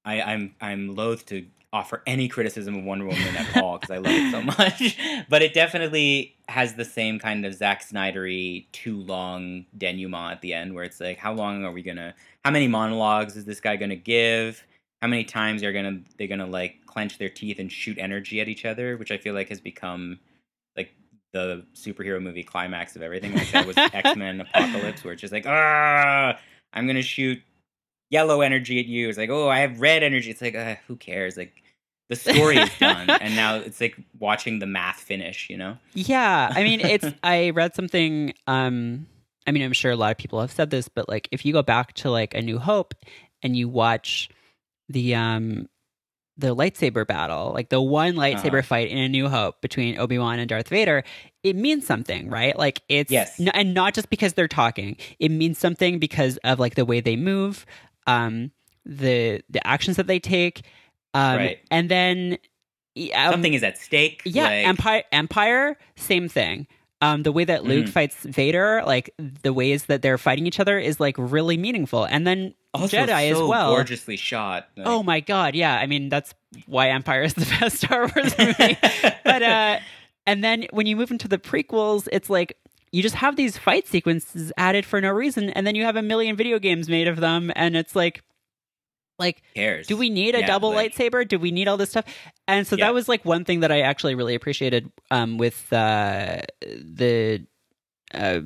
I, 0.04 0.20
I'm 0.20 0.54
I'm 0.60 0.94
loath 0.94 1.24
to 1.26 1.46
offer 1.72 2.02
any 2.06 2.28
criticism 2.28 2.74
of 2.74 2.84
Wonder 2.84 3.06
Woman 3.06 3.36
at 3.36 3.56
all 3.56 3.78
because 3.78 3.90
I 3.90 3.98
love 3.98 4.12
it 4.12 4.30
so 4.30 4.42
much, 4.58 4.98
but 5.28 5.42
it 5.42 5.54
definitely 5.54 6.36
has 6.48 6.74
the 6.74 6.84
same 6.84 7.18
kind 7.18 7.46
of 7.46 7.54
Zack 7.54 7.82
Snydery 7.82 8.66
too 8.72 9.00
long 9.02 9.64
denouement 9.78 10.32
at 10.32 10.40
the 10.42 10.52
end, 10.52 10.74
where 10.74 10.84
it's 10.84 11.00
like, 11.00 11.16
how 11.18 11.32
long 11.32 11.64
are 11.64 11.72
we 11.72 11.82
gonna? 11.82 12.14
How 12.44 12.50
many 12.50 12.68
monologues 12.68 13.36
is 13.36 13.44
this 13.44 13.60
guy 13.60 13.76
gonna 13.76 13.96
give? 13.96 14.62
How 15.00 15.08
many 15.08 15.24
times 15.24 15.62
are 15.62 15.72
gonna 15.72 16.00
they're 16.18 16.28
gonna 16.28 16.46
like 16.46 16.84
clench 16.86 17.18
their 17.18 17.30
teeth 17.30 17.58
and 17.58 17.72
shoot 17.72 17.96
energy 17.98 18.40
at 18.40 18.48
each 18.48 18.64
other, 18.64 18.96
which 18.96 19.10
I 19.10 19.18
feel 19.18 19.34
like 19.34 19.48
has 19.48 19.60
become 19.60 20.18
the 21.32 21.64
superhero 21.74 22.22
movie 22.22 22.42
climax 22.42 22.96
of 22.96 23.02
everything. 23.02 23.34
Like 23.34 23.50
that 23.52 23.66
was 23.66 23.76
X 23.78 24.16
Men 24.16 24.40
Apocalypse, 24.40 25.04
where 25.04 25.12
it's 25.12 25.20
just 25.20 25.32
like, 25.32 25.46
ah, 25.46 26.38
I'm 26.72 26.86
gonna 26.86 27.02
shoot 27.02 27.42
yellow 28.10 28.42
energy 28.42 28.78
at 28.78 28.86
you. 28.86 29.08
It's 29.08 29.18
like, 29.18 29.30
oh, 29.30 29.48
I 29.48 29.60
have 29.60 29.80
red 29.80 30.02
energy. 30.02 30.30
It's 30.30 30.42
like, 30.42 30.54
uh, 30.54 30.76
who 30.86 30.96
cares? 30.96 31.36
Like 31.36 31.54
the 32.08 32.16
story 32.16 32.58
is 32.58 32.70
done, 32.78 33.08
and 33.20 33.34
now 33.34 33.56
it's 33.56 33.80
like 33.80 33.96
watching 34.18 34.58
the 34.58 34.66
math 34.66 35.00
finish. 35.00 35.48
You 35.50 35.56
know? 35.56 35.78
Yeah, 35.94 36.52
I 36.54 36.62
mean, 36.62 36.80
it's. 36.84 37.06
I 37.22 37.50
read 37.50 37.74
something. 37.74 38.34
Um, 38.46 39.06
I 39.46 39.50
mean, 39.50 39.62
I'm 39.62 39.72
sure 39.72 39.90
a 39.90 39.96
lot 39.96 40.12
of 40.12 40.18
people 40.18 40.40
have 40.40 40.52
said 40.52 40.70
this, 40.70 40.88
but 40.88 41.08
like, 41.08 41.28
if 41.32 41.44
you 41.44 41.52
go 41.52 41.62
back 41.62 41.94
to 41.94 42.10
like 42.10 42.34
A 42.34 42.42
New 42.42 42.58
Hope 42.58 42.94
and 43.42 43.56
you 43.56 43.68
watch 43.68 44.28
the 44.88 45.14
um 45.14 45.68
the 46.38 46.56
lightsaber 46.56 47.06
battle, 47.06 47.52
like 47.52 47.68
the 47.68 47.80
one 47.80 48.14
lightsaber 48.14 48.58
Uh-huh. 48.60 48.62
fight 48.62 48.88
in 48.90 48.98
A 48.98 49.08
New 49.08 49.28
Hope 49.28 49.60
between 49.60 49.98
Obi 49.98 50.18
Wan 50.18 50.38
and 50.38 50.48
Darth 50.48 50.68
Vader, 50.68 51.04
it 51.42 51.56
means 51.56 51.86
something, 51.86 52.30
right? 52.30 52.56
Like 52.58 52.80
it's 52.88 53.10
Yes. 53.12 53.38
n- 53.38 53.48
and 53.48 53.74
not 53.74 53.92
just 53.94 54.08
because 54.10 54.32
they're 54.32 54.48
talking. 54.48 54.96
It 55.18 55.30
means 55.30 55.58
something 55.58 55.98
because 55.98 56.38
of 56.38 56.58
like 56.58 56.74
the 56.74 56.84
way 56.86 57.00
they 57.00 57.16
move, 57.16 57.66
um, 58.06 58.50
the 58.86 59.42
the 59.50 59.64
actions 59.66 59.96
that 59.98 60.06
they 60.06 60.18
take, 60.18 60.62
um, 61.14 61.36
Right. 61.36 61.58
and 61.70 61.88
then. 61.90 62.38
um, 63.14 63.32
Something 63.32 63.54
is 63.54 63.62
at 63.62 63.78
stake. 63.78 64.22
yeah, 64.24 64.44
like- 64.44 64.66
Empire 64.66 65.02
Empire, 65.12 65.78
same 65.96 66.28
thing. 66.28 66.66
Um, 67.00 67.22
the 67.24 67.32
way 67.32 67.44
that 67.44 67.64
Luke 67.64 67.86
Mhm. 67.86 67.90
fights 67.90 68.16
Vader, 68.24 68.82
like 68.86 69.10
the 69.18 69.52
ways 69.52 69.86
that 69.86 70.02
they're 70.02 70.18
fighting 70.18 70.46
each 70.46 70.60
other, 70.60 70.78
is 70.78 71.00
like 71.00 71.16
really 71.18 71.56
meaningful. 71.56 72.04
And 72.04 72.26
then 72.26 72.54
also 72.74 72.96
Jedi 72.96 73.30
as 73.32 73.38
well. 73.40 73.70
gorgeously 73.70 74.16
shot. 74.16 74.68
Like- 74.76 74.86
Oh 74.86 75.02
my 75.02 75.20
god, 75.20 75.54
yeah. 75.54 75.74
I 75.76 75.86
mean, 75.86 76.08
that's 76.08 76.34
why 76.66 76.88
Empire 76.90 77.22
is 77.22 77.34
the 77.34 77.46
best 77.60 77.78
Star 77.78 78.10
Wars 78.14 78.36
movie. 78.38 78.78
but 79.24 79.42
uh, 79.42 79.78
and 80.26 80.42
then 80.44 80.66
when 80.70 80.86
you 80.86 80.96
move 80.96 81.10
into 81.10 81.28
the 81.28 81.38
prequels, 81.38 82.08
it's 82.12 82.30
like 82.30 82.56
you 82.92 83.02
just 83.02 83.14
have 83.16 83.36
these 83.36 83.56
fight 83.56 83.86
sequences 83.88 84.52
added 84.56 84.84
for 84.86 85.00
no 85.00 85.10
reason, 85.10 85.50
and 85.50 85.66
then 85.66 85.74
you 85.74 85.84
have 85.84 85.96
a 85.96 86.02
million 86.02 86.36
video 86.36 86.58
games 86.58 86.88
made 86.88 87.08
of 87.08 87.16
them, 87.18 87.50
and 87.56 87.74
it's 87.76 87.96
like, 87.96 88.22
like 89.18 89.42
cares? 89.54 89.86
do 89.86 89.96
we 89.96 90.10
need 90.10 90.34
a 90.34 90.40
Yeah, 90.40 90.46
double 90.46 90.70
like- 90.72 90.94
lightsaber? 90.94 91.26
Do 91.26 91.38
we 91.38 91.50
need 91.52 91.68
all 91.68 91.76
this 91.76 91.90
stuff? 91.90 92.04
And 92.48 92.66
so 92.66 92.76
Yeah. 92.76 92.86
that 92.86 92.94
was 92.94 93.08
like 93.08 93.24
one 93.24 93.44
thing 93.44 93.60
that 93.60 93.72
I 93.72 93.80
actually 93.80 94.14
really 94.14 94.34
appreciated 94.34 94.90
um, 95.10 95.38
with 95.38 95.72
uh, 95.72 96.40
the 96.60 97.46
uh, 98.14 98.40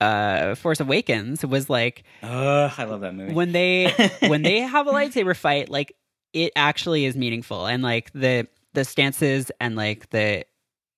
uh, 0.00 0.54
Force 0.54 0.80
Awakens 0.80 1.44
was 1.44 1.68
like 1.70 2.04
I 2.22 2.84
love 2.84 3.00
that 3.02 3.14
movie. 3.14 3.32
when 3.34 3.52
they 3.52 3.90
when 4.26 4.42
they 4.42 4.60
have 4.60 4.86
a 4.86 4.90
lightsaber 4.92 5.36
fight, 5.36 5.68
like 5.68 5.94
it 6.32 6.52
actually 6.56 7.04
is 7.04 7.16
meaningful, 7.16 7.66
and 7.66 7.82
like 7.82 8.12
the 8.12 8.46
the 8.74 8.84
stances 8.84 9.50
and 9.60 9.76
like 9.76 10.10
the 10.10 10.44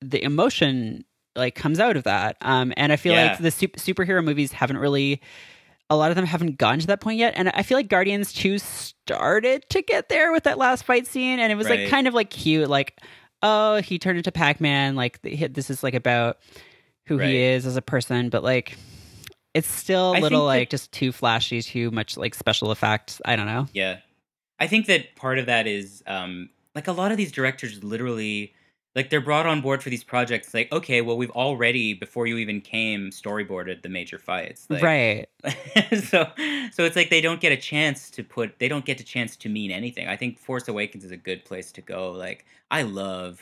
the 0.01 0.23
emotion 0.23 1.05
like 1.35 1.55
comes 1.55 1.81
out 1.81 1.97
of 1.97 2.05
that. 2.05 2.37
Um, 2.43 2.73
and 2.77 2.93
I 2.93 2.97
feel 2.97 3.15
Yeah. 3.15 3.29
like 3.33 3.39
the 3.39 3.51
sup- 3.51 3.73
superhero 3.77 4.23
movies 4.23 4.53
haven't 4.53 4.79
really. 4.79 5.21
A 5.91 5.97
lot 5.97 6.11
of 6.11 6.17
them 6.17 6.25
haven't 6.25 6.57
gotten 6.57 6.81
to 6.81 6.87
that 6.87 7.01
point 7.03 7.19
yet, 7.19 7.35
and 7.37 7.51
I 7.51 7.63
feel 7.63 7.77
like 7.77 7.89
Guardians 7.89 8.33
Two 8.33 8.59
started 8.59 9.69
to 9.71 9.83
get 9.83 10.09
there 10.09 10.33
with 10.33 10.45
that 10.45 10.57
last 10.57 10.85
fight 10.85 11.07
scene, 11.07 11.39
and 11.39 11.53
it 11.53 11.55
was 11.55 11.69
like 11.69 11.89
kind 11.89 12.07
of 12.07 12.15
like 12.15 12.31
cute, 12.31 12.69
like 12.71 12.99
oh 13.43 13.83
he 13.83 13.99
turned 13.99 14.17
into 14.17 14.33
Pac 14.33 14.61
Man, 14.61 14.95
like 14.95 15.21
this 15.23 15.69
is 15.69 15.83
like 15.83 15.95
about 15.95 16.39
who 17.07 17.19
Right. 17.19 17.29
he 17.29 17.37
is 17.37 17.67
as 17.67 17.77
a 17.77 17.83
person, 17.83 18.31
but 18.31 18.43
like 18.43 18.79
it's 19.55 19.69
still 19.71 20.13
a 20.15 20.17
I 20.17 20.21
little 20.21 20.41
think 20.41 20.41
that- 20.41 20.61
like 20.61 20.71
just 20.71 20.93
too 20.93 21.13
flashy, 21.13 21.63
too 21.63 21.91
much 21.91 22.17
like 22.17 22.35
special 22.35 22.73
effects. 22.73 23.21
I 23.25 23.37
don't 23.37 23.47
know. 23.47 23.67
Yeah. 23.73 23.99
I 24.59 24.67
think 24.67 24.87
that 24.87 25.17
part 25.17 25.39
of 25.39 25.47
that 25.47 25.67
is 25.67 26.03
um 26.07 26.51
like 26.75 26.89
a 26.89 26.93
lot 26.93 27.11
of 27.11 27.17
these 27.19 27.33
directors 27.33 27.83
literally 27.83 28.55
like 28.95 29.09
they're 29.09 29.23
brought 29.23 29.47
on 29.47 29.63
board 29.63 29.83
for 29.83 29.89
these 29.91 30.05
projects 30.05 30.53
like 30.55 30.71
okay, 30.73 31.01
well 31.01 31.17
we've 31.17 31.31
already 31.31 31.95
before 31.95 32.27
you 32.27 32.37
even 32.37 32.61
came 32.61 33.11
storyboarded 33.11 33.83
the 33.83 33.89
major 33.89 34.19
fights. 34.19 34.67
Like, 34.71 34.83
right. 34.83 35.29
so 36.05 36.31
so 36.73 36.85
it's 36.85 36.97
like 36.97 37.11
they 37.11 37.21
don't 37.21 37.41
get 37.41 37.53
a 37.53 37.57
chance 37.57 38.11
to 38.11 38.23
put 38.23 38.59
they 38.59 38.69
don't 38.69 38.85
get 38.85 39.01
a 39.01 39.05
chance 39.05 39.37
to 39.37 39.49
mean 39.49 39.71
anything. 39.71 40.09
I 40.09 40.17
think 40.17 40.39
Force 40.39 40.69
Awakens 40.69 41.05
is 41.05 41.11
a 41.11 41.17
good 41.17 41.45
place 41.45 41.73
to 41.73 41.81
go. 41.81 42.13
Like 42.13 42.45
I 42.71 42.83
love 42.83 43.41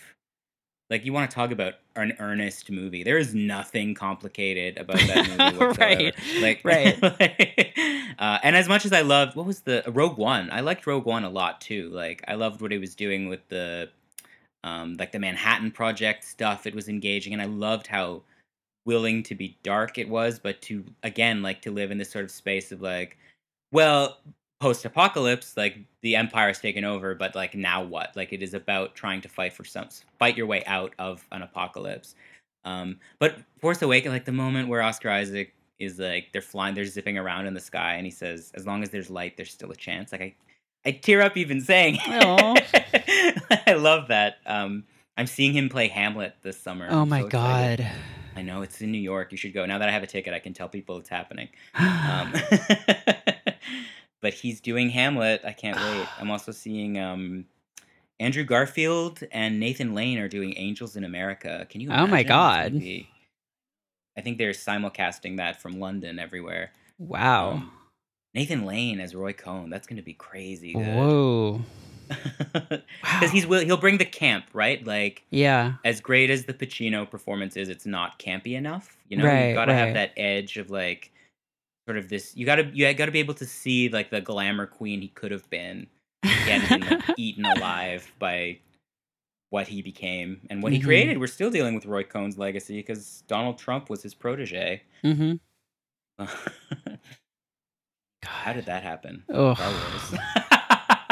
like 0.91 1.05
you 1.05 1.13
want 1.13 1.31
to 1.31 1.35
talk 1.35 1.53
about 1.53 1.75
an 1.97 2.15
earnest 2.19 2.71
movie. 2.71 3.05
There 3.05 3.17
is 3.17 3.35
nothing 3.35 3.95
complicated 3.95 4.77
about 4.77 4.99
that 4.99 5.29
movie 5.55 5.65
whatsoever. 5.65 5.81
Right, 5.81 6.15
Like 6.41 6.61
right. 6.65 7.01
like, 7.03 7.79
uh, 8.19 8.39
and 8.43 8.57
as 8.57 8.69
much 8.69 8.85
as 8.85 8.93
I 8.93 9.03
loved 9.03 9.37
what 9.37 9.47
was 9.47 9.61
the 9.61 9.85
Rogue 9.87 10.19
One, 10.19 10.51
I 10.51 10.61
liked 10.61 10.87
Rogue 10.87 11.07
One 11.07 11.25
a 11.25 11.31
lot 11.31 11.61
too. 11.61 11.89
Like 11.91 12.25
I 12.29 12.35
loved 12.35 12.61
what 12.61 12.73
he 12.73 12.79
was 12.79 12.95
doing 12.95 13.29
with 13.29 13.49
the 13.49 13.89
um 14.65 14.97
like 14.99 15.13
the 15.13 15.21
Manhattan 15.21 15.71
Project 15.71 16.25
stuff. 16.25 16.67
It 16.67 16.75
was 16.75 16.89
engaging 16.89 17.33
and 17.33 17.41
I 17.41 17.47
loved 17.47 17.87
how 17.87 18.23
willing 18.85 19.23
to 19.23 19.35
be 19.35 19.57
dark 19.63 19.97
it 19.99 20.09
was, 20.09 20.39
but 20.39 20.61
to 20.63 20.85
again 21.05 21.43
like 21.43 21.63
to 21.63 21.71
live 21.71 21.93
in 21.93 21.99
this 21.99 22.11
sort 22.11 22.25
of 22.25 22.31
space 22.31 22.73
of 22.73 22.83
like 22.83 23.17
well, 23.73 24.19
post 24.61 24.85
apocalypse, 24.85 25.57
like 25.57 25.79
the 26.03 26.15
empire's 26.15 26.61
taken 26.61 26.85
over, 26.85 27.15
but 27.15 27.35
like 27.35 27.55
now 27.55 27.83
what? 27.83 28.15
Like 28.15 28.33
it 28.33 28.43
is 28.43 28.55
about 28.55 28.95
trying 28.95 29.21
to 29.23 29.29
fight 29.29 29.53
for 29.53 29.65
some 29.65 29.89
fight 30.19 30.37
your 30.37 30.47
way 30.47 30.63
out 30.67 30.95
of 30.99 31.27
an 31.33 31.43
apocalypse. 31.43 32.15
Um, 32.65 32.99
but 33.19 33.39
Force 33.59 33.81
Awakens, 33.83 34.13
like 34.13 34.27
the 34.27 34.33
moment 34.33 34.69
where 34.69 34.83
Oscar 34.83 35.11
Isaac 35.11 35.55
is 35.79 35.99
like 35.99 36.29
they're 36.33 36.43
flying, 36.43 36.75
they're 36.75 36.85
zipping 36.85 37.17
around 37.17 37.47
in 37.47 37.55
the 37.55 37.61
sky, 37.61 37.95
and 37.95 38.05
he 38.05 38.11
says, 38.11 38.53
"As 38.55 38.67
long 38.67 38.83
as 38.83 38.91
there's 38.91 39.11
light, 39.11 39.37
there's 39.37 39.51
still 39.51 39.71
a 39.71 39.77
chance." 39.77 40.13
Like 40.13 40.21
I, 40.21 40.35
I 40.85 40.93
tear 40.93 41.23
up 41.23 41.37
even 41.39 41.61
saying. 41.63 41.99
I 42.07 43.75
love 43.77 44.09
that. 44.09 44.37
Um, 44.45 44.85
I'm 45.17 45.27
seeing 45.27 45.55
him 45.55 45.71
play 45.71 45.89
Hamlet 45.89 46.35
this 46.43 46.59
summer. 46.59 46.87
Oh 46.91 47.01
I'm 47.03 47.09
my 47.09 47.23
so 47.23 47.29
god. 47.29 47.91
I 48.37 48.43
know 48.43 48.63
it's 48.63 48.81
in 48.81 48.93
New 48.93 49.01
York. 49.01 49.33
You 49.33 49.39
should 49.39 49.53
go. 49.53 49.67
Now 49.67 49.79
that 49.79 49.89
I 49.89 49.93
have 49.93 50.03
a 50.03 50.07
ticket, 50.07 50.33
I 50.35 50.39
can 50.39 50.53
tell 50.53 50.69
people 50.69 50.99
it's 50.99 51.09
happening. 51.09 51.49
Um, 51.79 52.35
but 54.21 54.35
he's 54.35 54.61
doing 54.61 54.91
Hamlet. 54.91 55.41
I 55.45 55.53
can't 55.53 55.77
wait. 55.77 56.07
I'm 56.19 56.31
also 56.31 56.53
seeing 56.53 56.99
um, 56.99 57.45
Andrew 58.19 58.45
Garfield 58.45 59.23
and 59.33 59.59
Nathan 59.61 59.95
Lane 59.95 60.19
are 60.19 60.29
doing 60.29 60.55
Angels 60.57 60.97
in 60.97 61.05
America. 61.05 61.67
Can 61.71 61.81
you? 61.81 61.91
Oh 61.91 62.07
my 62.07 62.23
God. 62.23 62.75
I 64.17 64.21
think 64.23 64.39
they're 64.39 64.51
simulcasting 64.51 65.37
that 65.39 65.61
from 65.63 65.79
London 65.81 66.19
everywhere. 66.19 66.73
wow. 66.99 67.51
Um, 67.53 67.73
Nathan 68.35 68.65
Lane 68.65 69.01
as 69.01 69.13
Roy 69.15 69.33
Cohn. 69.33 69.71
That's 69.71 69.89
going 69.89 69.97
to 69.97 70.03
be 70.05 70.13
crazy 70.15 70.73
good. 70.73 70.87
Whoa. 70.87 71.63
Because 72.53 72.81
Wow. 73.03 73.29
he's 73.33 73.45
he'll 73.45 73.77
bring 73.77 73.99
the 73.99 74.05
camp 74.05 74.45
right. 74.53 74.85
Like 74.85 75.23
Yeah. 75.31 75.75
as 75.85 76.01
great 76.01 76.29
as 76.31 76.45
the 76.45 76.55
Pacino 76.55 77.09
performance 77.09 77.57
is, 77.57 77.69
it's 77.69 77.87
not 77.87 78.19
campy 78.19 78.55
enough. 78.57 78.97
You 79.09 79.17
know, 79.17 79.25
Right, 79.27 79.49
you 79.49 79.55
got 79.55 79.67
to 79.67 79.73
right. 79.73 79.79
have 79.79 79.95
that 79.95 80.13
edge 80.17 80.57
of 80.57 80.71
like, 80.71 81.13
sort 81.91 81.99
of 81.99 82.09
this. 82.09 82.37
You 82.37 82.47
got 82.47 82.57
to 82.57 82.71
you 82.73 82.93
got 82.95 83.07
to 83.07 83.11
be 83.13 83.19
able 83.19 83.35
to 83.35 83.45
see 83.47 83.89
like 83.89 84.11
the 84.11 84.21
glamour 84.21 84.67
queen 84.67 85.01
he 85.01 85.09
could 85.09 85.33
have 85.33 85.49
been, 85.51 85.89
getting 86.23 86.83
like, 86.83 87.03
eaten 87.17 87.45
alive 87.45 88.11
by 88.21 88.59
what 89.51 89.67
he 89.67 89.83
became 89.83 90.41
and 90.51 90.63
what 90.63 90.73
he 90.73 90.79
Mhm. 90.79 90.85
created. 90.85 91.19
We're 91.19 91.27
still 91.27 91.51
dealing 91.51 91.75
with 91.75 91.85
Roy 91.87 92.05
Cohn's 92.05 92.39
legacy 92.39 92.77
because 92.77 93.25
Donald 93.27 93.59
Trump 93.59 93.91
was 93.91 94.03
his 94.05 94.15
protege. 94.15 94.83
Mm-hmm. 95.03 96.25
How 98.23 98.53
did 98.53 98.67
that 98.67 98.83
happen? 98.85 99.25
Oh. 99.29 99.55
Wars. 99.59 100.21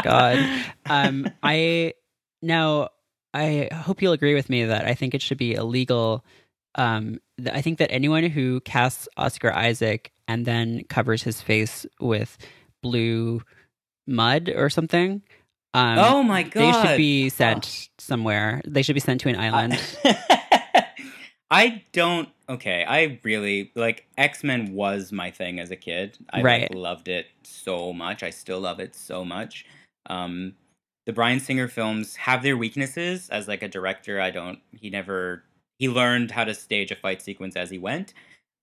God. 0.05 0.39
Um, 0.87 1.29
I 1.43 1.95
now 2.43 2.91
I 3.35 3.68
hope 3.72 4.01
you'll 4.01 4.12
agree 4.12 4.35
with 4.35 4.49
me 4.49 4.64
that 4.66 4.85
I 4.87 4.95
think 4.95 5.14
it 5.14 5.22
should 5.22 5.39
be 5.39 5.55
illegal. 5.55 6.24
Um, 6.79 7.18
th- 7.37 7.55
I 7.55 7.61
think 7.61 7.79
that 7.79 7.91
anyone 7.93 8.24
who 8.24 8.61
casts 8.61 9.07
Oscar 9.18 9.53
Isaac 9.53 10.11
and 10.26 10.47
then 10.47 10.85
covers 10.89 11.22
his 11.22 11.43
face 11.43 11.85
with 12.01 12.39
blue 12.83 13.43
mud 14.07 14.49
or 14.55 14.70
something, 14.70 15.20
um, 15.74 15.99
oh 15.99 16.22
my 16.22 16.45
god! 16.45 16.61
they 16.62 16.89
should 16.89 16.97
be 16.97 17.29
sent 17.29 17.89
somewhere. 17.99 18.62
They 18.66 18.81
should 18.83 18.95
be 18.95 19.01
sent 19.01 19.20
to 19.22 19.29
an 19.29 19.37
island. 19.37 19.79
I 21.51 21.83
don't. 21.93 22.29
Okay, 22.49 22.85
I 22.87 23.18
really 23.22 23.70
like 23.74 24.07
X 24.16 24.45
Men 24.45 24.72
was 24.74 25.12
my 25.12 25.31
thing 25.31 25.59
as 25.61 25.70
a 25.70 25.76
kid. 25.76 26.18
I 26.33 26.39
like, 26.39 26.45
Right. 26.45 26.74
loved 26.74 27.09
it 27.09 27.26
so 27.43 27.93
much. 27.93 28.22
I 28.22 28.31
still 28.31 28.61
love 28.61 28.81
it 28.81 28.95
so 28.95 29.24
much. 29.24 29.66
Um, 30.07 30.55
the 31.07 31.12
Bryan 31.12 31.41
Singer 31.41 31.68
films 31.68 32.16
have 32.16 32.43
their 32.43 32.57
weaknesses. 32.57 33.29
As 33.31 33.49
like 33.49 33.62
a 33.62 33.68
director, 33.68 34.20
I 34.20 34.31
don't. 34.31 34.61
He 34.72 34.91
never. 34.91 35.43
He 35.79 35.89
learned 35.89 36.31
how 36.31 36.45
to 36.45 36.55
stage 36.55 36.91
a 36.91 36.97
fight 36.97 37.22
sequence 37.22 37.57
as 37.57 37.70
he 37.70 37.79
went. 37.79 38.14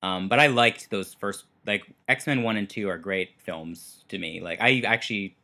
Um, 0.04 0.28
but 0.28 0.40
I 0.40 0.48
liked 0.48 0.90
those 0.90 1.14
first. 1.14 1.46
Like 1.66 1.84
X 2.08 2.28
Men 2.28 2.44
one 2.44 2.58
and 2.58 2.70
two 2.70 2.88
are 2.90 2.98
great 2.98 3.30
films 3.40 4.04
to 4.10 4.20
me. 4.20 4.40
Like 4.42 4.60
I 4.62 4.82
actually, 4.86 5.36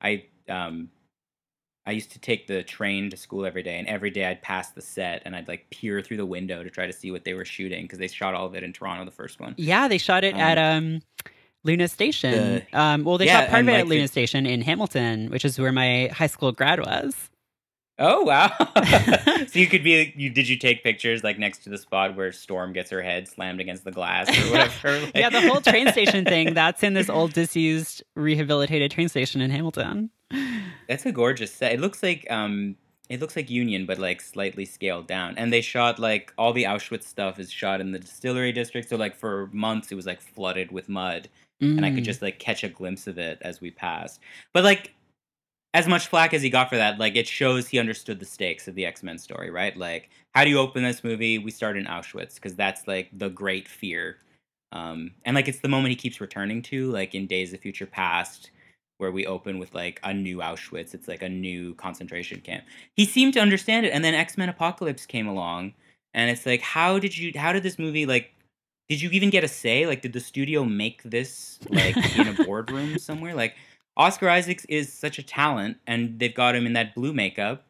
I 0.00 0.24
um, 0.48 0.88
I 1.86 1.92
used 1.92 2.10
to 2.12 2.18
take 2.18 2.46
the 2.48 2.62
train 2.64 3.10
to 3.10 3.16
school 3.16 3.46
every 3.46 3.62
day, 3.62 3.78
and 3.78 3.86
every 3.86 4.10
day 4.10 4.26
I'd 4.26 4.42
pass 4.42 4.70
the 4.72 4.82
set 4.82 5.22
and 5.24 5.36
I'd 5.36 5.46
like 5.48 5.70
peer 5.70 6.02
through 6.02 6.16
the 6.16 6.26
window 6.26 6.62
to 6.64 6.70
try 6.70 6.86
to 6.86 6.92
see 6.92 7.10
what 7.10 7.24
they 7.24 7.34
were 7.34 7.44
shooting 7.44 7.82
because 7.84 7.98
they 7.98 8.08
shot 8.08 8.34
all 8.34 8.46
of 8.46 8.54
it 8.56 8.62
in 8.64 8.72
Toronto, 8.72 9.04
the 9.04 9.10
first 9.10 9.38
one. 9.38 9.54
yeah, 9.56 9.86
they 9.86 9.98
shot 9.98 10.24
it 10.24 10.34
at 10.36 10.58
um, 10.58 11.00
LIUNA 11.64 11.88
Station. 11.88 12.62
um, 12.72 13.04
well, 13.04 13.18
they 13.18 13.26
yeah, 13.26 13.40
shot 13.42 13.50
part 13.50 13.62
of 13.62 13.68
it 13.68 13.72
like, 13.72 13.80
at 13.82 13.86
LIUNA 13.86 14.02
the- 14.02 14.08
Station 14.08 14.46
in 14.46 14.62
Hamilton, 14.62 15.30
which 15.30 15.44
is 15.44 15.58
where 15.60 15.72
my 15.72 16.08
high 16.12 16.26
school 16.26 16.50
grad 16.52 16.80
was. 16.80 17.30
Oh 18.00 18.22
wow! 18.22 18.52
so 19.48 19.58
you 19.58 19.66
could 19.66 19.82
be. 19.82 20.12
You 20.16 20.30
did 20.30 20.48
you 20.48 20.56
take 20.56 20.84
pictures 20.84 21.24
like 21.24 21.38
next 21.38 21.64
to 21.64 21.70
the 21.70 21.78
spot 21.78 22.16
where 22.16 22.30
Storm 22.32 22.72
gets 22.72 22.90
her 22.90 23.02
head 23.02 23.26
slammed 23.26 23.60
against 23.60 23.84
the 23.84 23.90
glass 23.90 24.28
or 24.30 24.42
whatever? 24.52 25.00
Like- 25.00 25.16
yeah, 25.16 25.30
the 25.30 25.40
whole 25.40 25.60
train 25.60 25.90
station 25.90 26.24
thing, 26.24 26.54
that's 26.60 26.82
in 26.82 26.94
this 26.94 27.08
old 27.10 27.32
disused 27.32 28.02
rehabilitated 28.14 28.90
train 28.92 29.08
station 29.08 29.40
in 29.40 29.50
Hamilton. 29.50 30.10
That's 30.88 31.04
a 31.06 31.12
gorgeous 31.12 31.52
set. 31.52 31.72
It 31.72 31.80
looks 31.80 32.02
like 32.02 32.26
um 32.30 32.76
it 33.08 33.20
looks 33.20 33.34
like 33.36 33.48
Union 33.50 33.86
but 33.86 33.98
like 33.98 34.20
slightly 34.20 34.64
scaled 34.64 35.06
down. 35.06 35.34
And 35.36 35.52
they 35.52 35.60
shot 35.60 35.98
like 35.98 36.32
all 36.38 36.52
the 36.52 36.64
Auschwitz 36.64 37.04
stuff 37.04 37.38
is 37.40 37.50
shot 37.50 37.80
in 37.80 37.92
the 37.92 37.98
distillery 37.98 38.52
district. 38.52 38.90
So 38.90 38.96
like 38.96 39.16
for 39.16 39.48
months 39.52 39.90
it 39.90 39.94
was 39.96 40.06
like 40.06 40.20
flooded 40.20 40.70
with 40.70 40.88
mud. 40.88 41.28
And 41.60 41.84
I 41.84 41.90
could 41.90 42.04
Mm. 42.04 42.06
just 42.06 42.22
like 42.22 42.38
catch 42.38 42.62
a 42.62 42.68
glimpse 42.68 43.08
of 43.08 43.18
it 43.18 43.38
as 43.40 43.60
we 43.60 43.72
passed. 43.72 44.20
But 44.52 44.62
like 44.62 44.94
as 45.74 45.86
much 45.86 46.08
flack 46.08 46.32
as 46.32 46.42
he 46.42 46.50
got 46.50 46.68
for 46.68 46.76
that, 46.76 46.98
like 46.98 47.16
it 47.16 47.26
shows 47.26 47.68
he 47.68 47.78
understood 47.78 48.20
the 48.20 48.26
stakes 48.26 48.68
of 48.68 48.74
the 48.74 48.86
X-Men 48.86 49.18
story, 49.18 49.50
right? 49.50 49.76
Like 49.76 50.10
how 50.34 50.44
do 50.44 50.50
you 50.50 50.58
open 50.58 50.82
this 50.82 51.04
movie? 51.04 51.38
We 51.38 51.50
start 51.50 51.76
in 51.76 51.84
Auschwitz 51.84 52.34
because 52.36 52.54
that's 52.54 52.86
like 52.86 53.08
the 53.12 53.28
great 53.28 53.68
fear. 53.68 54.18
Um 54.72 55.12
and 55.24 55.34
like 55.34 55.48
it's 55.48 55.60
the 55.60 55.68
moment 55.68 55.90
he 55.90 55.96
keeps 55.96 56.20
returning 56.20 56.62
to 56.62 56.90
like 56.90 57.14
in 57.14 57.26
Days 57.26 57.52
of 57.52 57.60
Future 57.60 57.86
Past 57.86 58.50
where 58.98 59.12
we 59.12 59.26
open 59.26 59.58
with 59.58 59.74
like 59.74 59.98
a 60.04 60.12
new 60.12 60.38
Auschwitz. 60.38 60.92
It's 60.92 61.08
like 61.08 61.22
a 61.22 61.28
new 61.28 61.74
concentration 61.74 62.40
camp. 62.40 62.64
He 62.94 63.04
seemed 63.04 63.32
to 63.34 63.40
understand 63.40 63.86
it, 63.86 63.90
and 63.90 64.04
then 64.04 64.14
X 64.14 64.36
Men 64.36 64.48
Apocalypse 64.48 65.06
came 65.06 65.26
along, 65.26 65.72
and 66.14 66.30
it's 66.30 66.44
like, 66.44 66.60
how 66.60 66.98
did 66.98 67.16
you? 67.16 67.32
How 67.36 67.52
did 67.52 67.62
this 67.62 67.78
movie 67.78 68.06
like? 68.06 68.34
Did 68.88 69.00
you 69.00 69.10
even 69.10 69.30
get 69.30 69.44
a 69.44 69.48
say? 69.48 69.86
Like, 69.86 70.02
did 70.02 70.12
the 70.12 70.20
studio 70.20 70.64
make 70.64 71.02
this 71.02 71.58
like 71.68 71.96
in 72.16 72.28
a 72.28 72.44
boardroom 72.44 72.98
somewhere? 72.98 73.34
Like, 73.34 73.54
Oscar 73.98 74.28
Isaacs 74.28 74.64
is 74.66 74.92
such 74.92 75.18
a 75.18 75.22
talent, 75.22 75.78
and 75.86 76.18
they've 76.18 76.34
got 76.34 76.54
him 76.54 76.66
in 76.66 76.72
that 76.74 76.94
blue 76.94 77.12
makeup, 77.12 77.64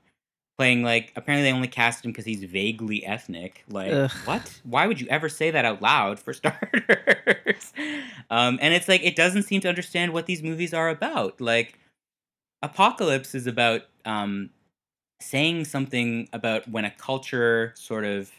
playing 0.58 0.82
like. 0.82 1.12
Apparently, 1.16 1.48
they 1.48 1.54
only 1.54 1.68
cast 1.68 2.04
him 2.04 2.12
because 2.12 2.26
he's 2.26 2.44
vaguely 2.44 3.04
ethnic. 3.04 3.64
Like, 3.68 3.92
Ugh. 3.92 4.10
what? 4.24 4.60
Why 4.64 4.86
would 4.86 5.00
you 5.00 5.08
ever 5.08 5.28
say 5.28 5.50
that 5.50 5.64
out 5.64 5.80
loud? 5.80 6.20
For 6.20 6.32
starters, 6.34 7.72
um, 8.30 8.58
and 8.60 8.74
it's 8.74 8.88
like 8.88 9.02
it 9.02 9.16
doesn't 9.16 9.44
seem 9.44 9.60
to 9.62 9.68
understand 9.68 10.12
what 10.12 10.26
these 10.26 10.42
movies 10.42 10.74
are 10.74 10.90
about. 10.90 11.40
Like, 11.40 11.78
Apocalypse 12.62 13.34
is 13.34 13.46
about 13.46 13.82
um, 14.04 14.50
saying 15.20 15.64
something 15.64 16.28
about 16.32 16.68
when 16.68 16.84
a 16.84 16.90
culture 16.90 17.72
sort 17.76 18.04
of 18.04 18.30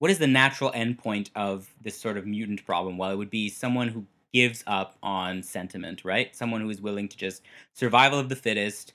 what 0.00 0.10
is 0.10 0.18
the 0.18 0.26
natural 0.26 0.72
endpoint 0.72 1.28
of 1.36 1.72
this 1.80 1.96
sort 1.96 2.16
of 2.16 2.26
mutant 2.26 2.64
problem? 2.64 2.96
Well, 2.98 3.10
it 3.10 3.16
would 3.16 3.30
be 3.30 3.48
someone 3.48 3.88
who 3.88 4.06
gives 4.32 4.62
up 4.66 4.96
on 5.02 5.42
sentiment, 5.42 6.04
right? 6.04 6.34
Someone 6.34 6.60
who 6.60 6.70
is 6.70 6.80
willing 6.80 7.08
to 7.08 7.16
just 7.16 7.42
survival 7.74 8.18
of 8.18 8.28
the 8.28 8.36
fittest. 8.36 8.92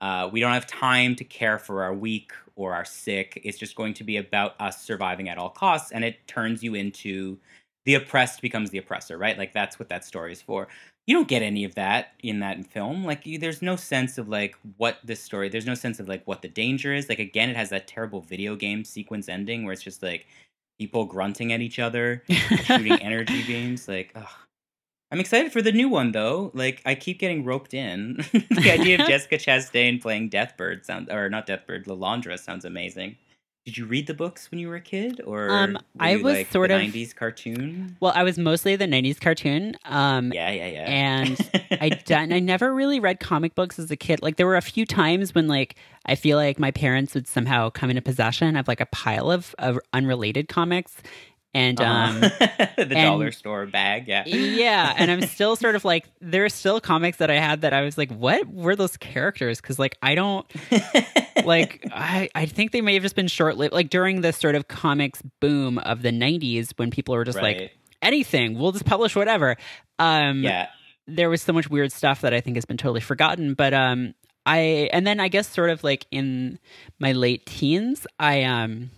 Uh, 0.00 0.28
we 0.30 0.40
don't 0.40 0.52
have 0.52 0.66
time 0.66 1.16
to 1.16 1.24
care 1.24 1.58
for 1.58 1.82
our 1.82 1.94
weak 1.94 2.32
or 2.54 2.74
our 2.74 2.84
sick. 2.84 3.40
It's 3.44 3.58
just 3.58 3.76
going 3.76 3.94
to 3.94 4.04
be 4.04 4.16
about 4.16 4.54
us 4.60 4.82
surviving 4.82 5.28
at 5.28 5.38
all 5.38 5.50
costs, 5.50 5.92
and 5.92 6.04
it 6.04 6.26
turns 6.26 6.62
you 6.62 6.74
into 6.74 7.38
the 7.86 7.94
oppressed 7.94 8.42
becomes 8.42 8.70
the 8.70 8.78
oppressor, 8.78 9.16
right? 9.16 9.38
Like 9.38 9.54
that's 9.54 9.78
what 9.78 9.88
that 9.88 10.04
story 10.04 10.32
is 10.32 10.42
for. 10.42 10.68
You 11.06 11.14
don't 11.14 11.28
get 11.28 11.42
any 11.42 11.62
of 11.62 11.76
that 11.76 12.14
in 12.20 12.40
that 12.40 12.66
film. 12.66 13.04
Like 13.04 13.24
you, 13.24 13.38
there's 13.38 13.62
no 13.62 13.76
sense 13.76 14.18
of 14.18 14.28
like 14.28 14.56
what 14.76 14.98
this 15.04 15.22
story. 15.22 15.48
There's 15.48 15.66
no 15.66 15.74
sense 15.74 16.00
of 16.00 16.08
like 16.08 16.26
what 16.26 16.42
the 16.42 16.48
danger 16.48 16.92
is. 16.92 17.08
Like 17.08 17.20
again, 17.20 17.48
it 17.48 17.56
has 17.56 17.70
that 17.70 17.86
terrible 17.86 18.20
video 18.20 18.56
game 18.56 18.84
sequence 18.84 19.28
ending 19.28 19.64
where 19.64 19.72
it's 19.72 19.84
just 19.84 20.02
like 20.02 20.26
people 20.80 21.04
grunting 21.04 21.52
at 21.52 21.60
each 21.60 21.78
other, 21.78 22.24
shooting 22.64 22.92
energy 23.00 23.44
beams. 23.44 23.86
Like, 23.86 24.10
ugh. 24.16 24.26
I'm 25.12 25.20
excited 25.20 25.52
for 25.52 25.62
the 25.62 25.72
new 25.72 25.88
one 25.88 26.12
though. 26.12 26.50
Like, 26.54 26.82
I 26.84 26.94
keep 26.94 27.18
getting 27.18 27.44
roped 27.44 27.74
in. 27.74 28.16
the 28.32 28.70
idea 28.72 29.00
of 29.00 29.06
Jessica 29.08 29.36
Chastain 29.38 30.00
playing 30.02 30.30
Deathbird 30.30 30.84
sounds, 30.84 31.08
or 31.10 31.28
not 31.30 31.46
Deathbird, 31.46 31.84
Lilandra 31.86 32.38
sounds 32.38 32.64
amazing. 32.64 33.16
did 33.64 33.76
you 33.78 33.86
read 33.86 34.06
the 34.08 34.14
books 34.14 34.50
when 34.50 34.58
you 34.60 34.68
were 34.68 34.76
a 34.76 34.80
kid, 34.80 35.20
or 35.24 35.50
Um, 35.50 35.78
I 36.00 36.16
was 36.16 36.24
like, 36.34 36.50
sort 36.52 36.68
the 36.70 36.76
of- 36.76 36.82
'90s 36.82 37.14
cartoon? 37.14 37.96
Well, 38.00 38.12
I 38.16 38.22
was 38.24 38.36
mostly 38.38 38.74
the 38.76 38.86
'90s 38.86 39.20
cartoon. 39.20 39.76
Um, 39.84 40.32
Yeah, 40.32 40.50
yeah, 40.50 40.66
yeah. 40.66 40.84
and 40.88 41.50
I 41.80 41.88
done. 41.90 42.32
I 42.32 42.40
never 42.40 42.74
really 42.74 42.98
read 43.00 43.20
comic 43.20 43.54
books 43.54 43.78
as 43.78 43.90
a 43.92 43.96
kid. 43.96 44.22
Like 44.22 44.36
there 44.36 44.46
were 44.46 44.56
a 44.56 44.62
few 44.62 44.84
times 44.86 45.34
when 45.36 45.46
like 45.48 45.76
I 46.04 46.14
feel 46.16 46.36
like 46.36 46.58
my 46.58 46.70
parents 46.72 47.14
would 47.14 47.26
somehow 47.28 47.70
come 47.70 47.90
into 47.90 48.02
possession 48.02 48.56
of 48.56 48.66
like 48.68 48.80
a 48.80 48.86
pile 48.86 49.30
of, 49.30 49.54
of 49.58 49.78
unrelated 49.92 50.48
comics, 50.48 50.96
and 51.56 51.80
um, 51.80 52.22
Uh-huh. 52.22 52.66
the 52.76 52.84
dollar 52.84 53.32
store 53.32 53.64
bag. 53.66 54.06
Yeah. 54.06 54.24
yeah, 54.26 54.94
and 54.96 55.10
I'm 55.10 55.22
still 55.36 55.56
sort 55.56 55.74
of 55.74 55.84
like 55.84 56.04
there 56.20 56.44
are 56.44 56.50
still 56.50 56.80
comics 56.80 57.16
that 57.16 57.30
I 57.30 57.38
had 57.38 57.62
that 57.62 57.72
I 57.72 57.80
was 57.82 57.96
like, 57.96 58.10
what 58.10 58.46
were 58.46 58.76
those 58.76 58.96
characters? 58.98 59.60
Because 59.60 59.78
like 59.78 59.96
I 60.02 60.14
don't 60.14 60.46
like 61.44 61.84
I 61.92 62.28
I 62.34 62.46
think 62.46 62.72
they 62.72 62.80
may 62.82 62.94
have 62.94 63.02
just 63.02 63.16
been 63.16 63.28
short 63.28 63.56
lived. 63.56 63.72
Like 63.72 63.88
during 63.90 64.20
the 64.20 64.32
sort 64.32 64.54
of 64.54 64.68
comics 64.68 65.22
boom 65.40 65.78
of 65.78 66.02
the 66.02 66.10
'90s 66.10 66.72
when 66.76 66.90
people 66.90 67.14
were 67.14 67.24
just 67.24 67.40
like 67.40 67.72
anything, 68.02 68.58
we'll 68.58 68.72
just 68.72 68.84
publish 68.86 69.16
whatever. 69.16 69.56
Um, 69.98 70.42
yeah. 70.42 70.68
there 71.06 71.30
was 71.30 71.40
so 71.40 71.52
much 71.54 71.70
weird 71.70 71.90
stuff 71.90 72.20
that 72.20 72.34
I 72.34 72.40
think 72.42 72.56
has 72.58 72.66
been 72.66 72.76
totally 72.76 73.00
forgotten. 73.00 73.54
But 73.54 73.72
um, 73.72 74.14
I 74.44 74.90
and 74.92 75.06
then 75.06 75.20
I 75.20 75.28
guess 75.28 75.48
sort 75.48 75.70
of 75.70 75.82
like 75.82 76.06
in 76.10 76.58
my 76.98 77.12
late 77.12 77.46
teens, 77.46 78.06
I 78.18 78.42
um, 78.44 78.90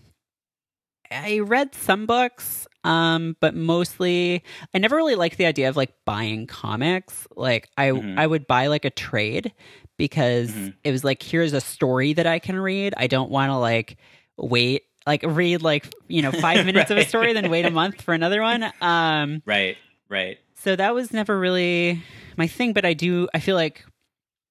I 1.10 1.40
read 1.40 1.74
some 1.74 2.06
books, 2.06 2.66
um, 2.84 3.36
but 3.40 3.54
mostly 3.54 4.42
I 4.74 4.78
never 4.78 4.96
really 4.96 5.14
liked 5.14 5.38
the 5.38 5.46
idea 5.46 5.68
of 5.68 5.76
like 5.76 5.92
buying 6.04 6.46
comics. 6.46 7.26
Like 7.36 7.68
I 7.76 7.90
Mhm. 7.90 8.18
I 8.18 8.26
would 8.26 8.46
buy 8.46 8.66
like 8.66 8.84
a 8.84 8.90
trade 8.90 9.52
because 9.96 10.50
Mhm. 10.50 10.74
it 10.84 10.92
was 10.92 11.04
like 11.04 11.22
here's 11.22 11.52
a 11.52 11.60
story 11.60 12.12
that 12.12 12.26
I 12.26 12.38
can 12.38 12.58
read. 12.58 12.94
I 12.96 13.06
don't 13.06 13.30
want 13.30 13.50
to 13.50 13.56
like 13.56 13.96
wait 14.36 14.84
like 15.06 15.22
read 15.26 15.62
like 15.62 15.92
you 16.08 16.22
know 16.22 16.32
five 16.32 16.64
minutes 16.66 16.90
of 16.90 16.98
a 16.98 17.04
story 17.04 17.32
then 17.32 17.48
wait 17.50 17.64
a 17.64 17.70
month 17.70 18.02
for 18.02 18.14
another 18.14 18.42
one. 18.42 18.70
Um, 18.80 19.42
Right. 19.46 19.76
Right. 20.08 20.38
so 20.54 20.76
that 20.76 20.94
was 20.94 21.12
never 21.12 21.38
really 21.38 22.02
my 22.36 22.46
thing 22.46 22.72
but 22.72 22.84
i 22.84 22.92
do 22.94 23.28
i 23.34 23.40
feel 23.40 23.54
like 23.56 23.84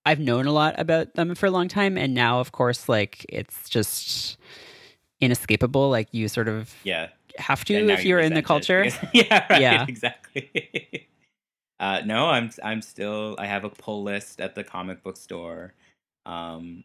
i've 0.05 0.19
known 0.19 0.45
a 0.45 0.51
lot 0.51 0.75
about 0.79 1.15
them 1.15 1.33
for 1.35 1.47
a 1.47 1.51
long 1.51 1.67
time 1.67 1.97
and 1.97 2.13
now 2.13 2.39
of 2.39 2.51
course 2.51 2.87
like 2.87 3.25
it's 3.29 3.67
just 3.69 4.37
inescapable 5.21 5.89
like 5.89 6.07
you 6.11 6.27
sort 6.27 6.47
of 6.47 6.73
Yeah. 6.83 7.09
have 7.37 7.65
to 7.65 7.73
if 7.73 8.03
you 8.03 8.09
you're 8.09 8.19
in 8.19 8.33
the 8.33 8.41
culture 8.41 8.83
because- 8.83 9.09
yeah. 9.13 9.45
Right. 9.49 9.61
Yeah. 9.67 9.85
Exactly. 9.87 11.07
uh, 11.79 12.01
no, 12.05 12.27
I'm. 12.27 12.49
I'm 12.63 12.81
still. 12.81 13.35
I 13.39 13.45
have 13.45 13.63
a 13.63 13.69
pull 13.69 14.03
list 14.03 14.41
at 14.41 14.55
the 14.55 14.63
comic 14.63 15.03
book 15.03 15.17
store. 15.17 15.73
Um, 16.25 16.83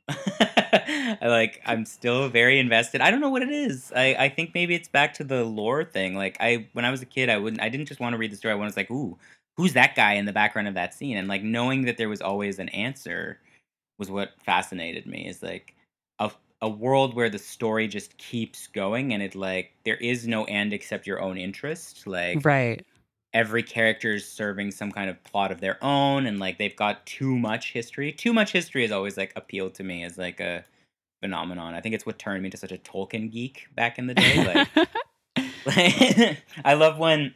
like. 1.23 1.61
I'm 1.67 1.85
still 1.85 2.29
very 2.29 2.59
invested. 2.59 3.01
I 3.01 3.11
don't 3.11 3.21
know 3.21 3.31
what 3.31 3.43
it 3.43 3.51
is. 3.51 3.93
I. 3.95 4.15
I 4.19 4.29
think 4.29 4.55
maybe 4.55 4.75
it's 4.75 4.89
back 4.89 5.15
to 5.15 5.25
the 5.25 5.45
lore 5.45 5.85
thing. 5.85 6.15
Like 6.15 6.37
I, 6.41 6.69
when 6.73 6.85
I 6.85 6.91
was 6.91 7.03
a 7.03 7.07
kid, 7.07 7.29
I 7.29 7.39
wouldn't. 7.39 7.63
I 7.63 7.69
didn't 7.69 7.87
just 7.87 8.01
want 8.01 8.13
to 8.15 8.19
read 8.19 8.33
the 8.33 8.37
story. 8.37 8.53
I 8.53 8.57
was 8.57 8.77
like, 8.77 8.91
ooh, 8.91 9.17
who's 9.57 9.73
that 9.75 9.95
guy 9.95 10.15
in 10.15 10.25
the 10.27 10.33
background 10.33 10.69
of 10.69 10.75
that 10.75 10.95
scene? 10.95 11.17
And 11.17 11.29
like 11.29 11.43
knowing 11.43 11.83
that 11.87 11.97
there 11.97 12.09
was 12.09 12.21
always 12.21 12.59
an 12.59 12.69
answer 12.71 13.39
was 13.99 14.11
what 14.11 14.31
fascinated 14.45 15.07
me. 15.07 15.27
Is 15.29 15.43
like 15.43 15.75
a 16.63 16.69
world 16.69 17.15
where 17.15 17.29
the 17.29 17.39
story 17.39 17.89
just 17.89 18.17
keeps 18.17 18.69
going 18.69 19.13
and 19.13 19.23
it 19.23 19.35
like 19.35 19.73
there 19.85 19.97
is 19.97 20.27
no 20.27 20.45
end 20.45 20.73
except 20.73 21.07
your 21.07 21.21
own 21.21 21.37
interest. 21.37 22.07
Like 22.07 22.45
right 22.45 22.85
every 23.35 23.63
character 23.63 24.13
is 24.13 24.29
serving 24.29 24.71
some 24.71 24.93
kind 24.93 25.09
of 25.09 25.23
plot 25.25 25.51
of 25.51 25.61
their 25.61 25.83
own 25.83 26.27
and 26.27 26.39
like 26.39 26.59
they've 26.59 26.77
got 26.77 27.05
too 27.07 27.39
much 27.39 27.73
history. 27.73 28.13
Too 28.13 28.33
much 28.33 28.53
history 28.53 28.83
has 28.83 28.93
always 28.93 29.17
like 29.17 29.33
appealed 29.37 29.75
to 29.75 29.85
me 29.85 30.05
as 30.05 30.19
like 30.19 30.41
a 30.41 30.65
phenomenon. 31.23 31.75
I 31.75 31.81
think 31.81 31.95
it's 31.95 32.07
what 32.07 32.19
turned 32.19 32.43
me 32.43 32.49
into 32.49 32.59
such 32.59 32.73
a 32.73 32.79
Tolkien 32.79 33.31
geek 33.31 33.69
back 33.75 33.99
in 33.99 34.07
the 34.07 34.15
day. 34.15 34.45
Like 34.77 34.89
like, 35.67 36.39
I 36.65 36.75
love 36.75 36.99
when 36.99 37.35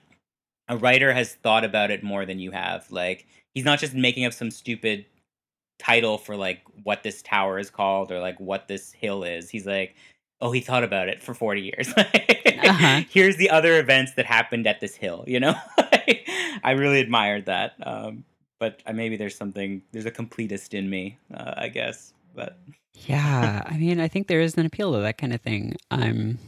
a 0.68 0.76
writer 0.76 1.12
has 1.12 1.34
thought 1.34 1.64
about 1.64 1.90
it 1.90 2.02
more 2.02 2.26
than 2.26 2.38
you 2.38 2.50
have. 2.50 2.90
Like 2.90 3.26
he's 3.54 3.64
not 3.64 3.78
just 3.78 3.94
making 3.94 4.24
up 4.24 4.32
some 4.32 4.50
stupid 4.50 5.06
title 5.78 6.18
for 6.18 6.36
like 6.36 6.62
what 6.82 7.02
this 7.02 7.22
tower 7.22 7.58
is 7.58 7.70
called 7.70 8.10
or 8.12 8.20
like 8.20 8.38
what 8.40 8.68
this 8.68 8.92
hill 8.92 9.24
is. 9.24 9.50
He's 9.50 9.66
like, 9.66 9.94
oh, 10.40 10.52
he 10.52 10.60
thought 10.60 10.84
about 10.84 11.08
it 11.08 11.22
for 11.22 11.34
forty 11.34 11.62
years. 11.62 11.92
Uh-huh. 11.96 13.02
Here's 13.10 13.36
the 13.36 13.50
other 13.50 13.78
events 13.78 14.12
that 14.14 14.26
happened 14.26 14.66
at 14.66 14.80
this 14.80 14.96
hill. 14.96 15.24
You 15.26 15.40
know, 15.40 15.54
I 16.64 16.72
really 16.76 17.00
admired 17.00 17.46
that. 17.46 17.74
Um, 17.82 18.24
but 18.58 18.82
uh, 18.86 18.92
maybe 18.92 19.16
there's 19.16 19.36
something 19.36 19.82
there's 19.92 20.06
a 20.06 20.10
completist 20.10 20.74
in 20.74 20.88
me, 20.88 21.18
uh, 21.34 21.54
I 21.56 21.68
guess. 21.68 22.12
But 22.34 22.58
yeah 23.06 23.62
i 23.66 23.76
mean 23.76 24.00
i 24.00 24.08
think 24.08 24.26
there 24.26 24.40
is 24.40 24.56
an 24.56 24.64
appeal 24.64 24.92
to 24.94 25.00
that 25.00 25.18
kind 25.18 25.34
of 25.34 25.40
thing 25.42 25.76
I'm. 25.90 26.38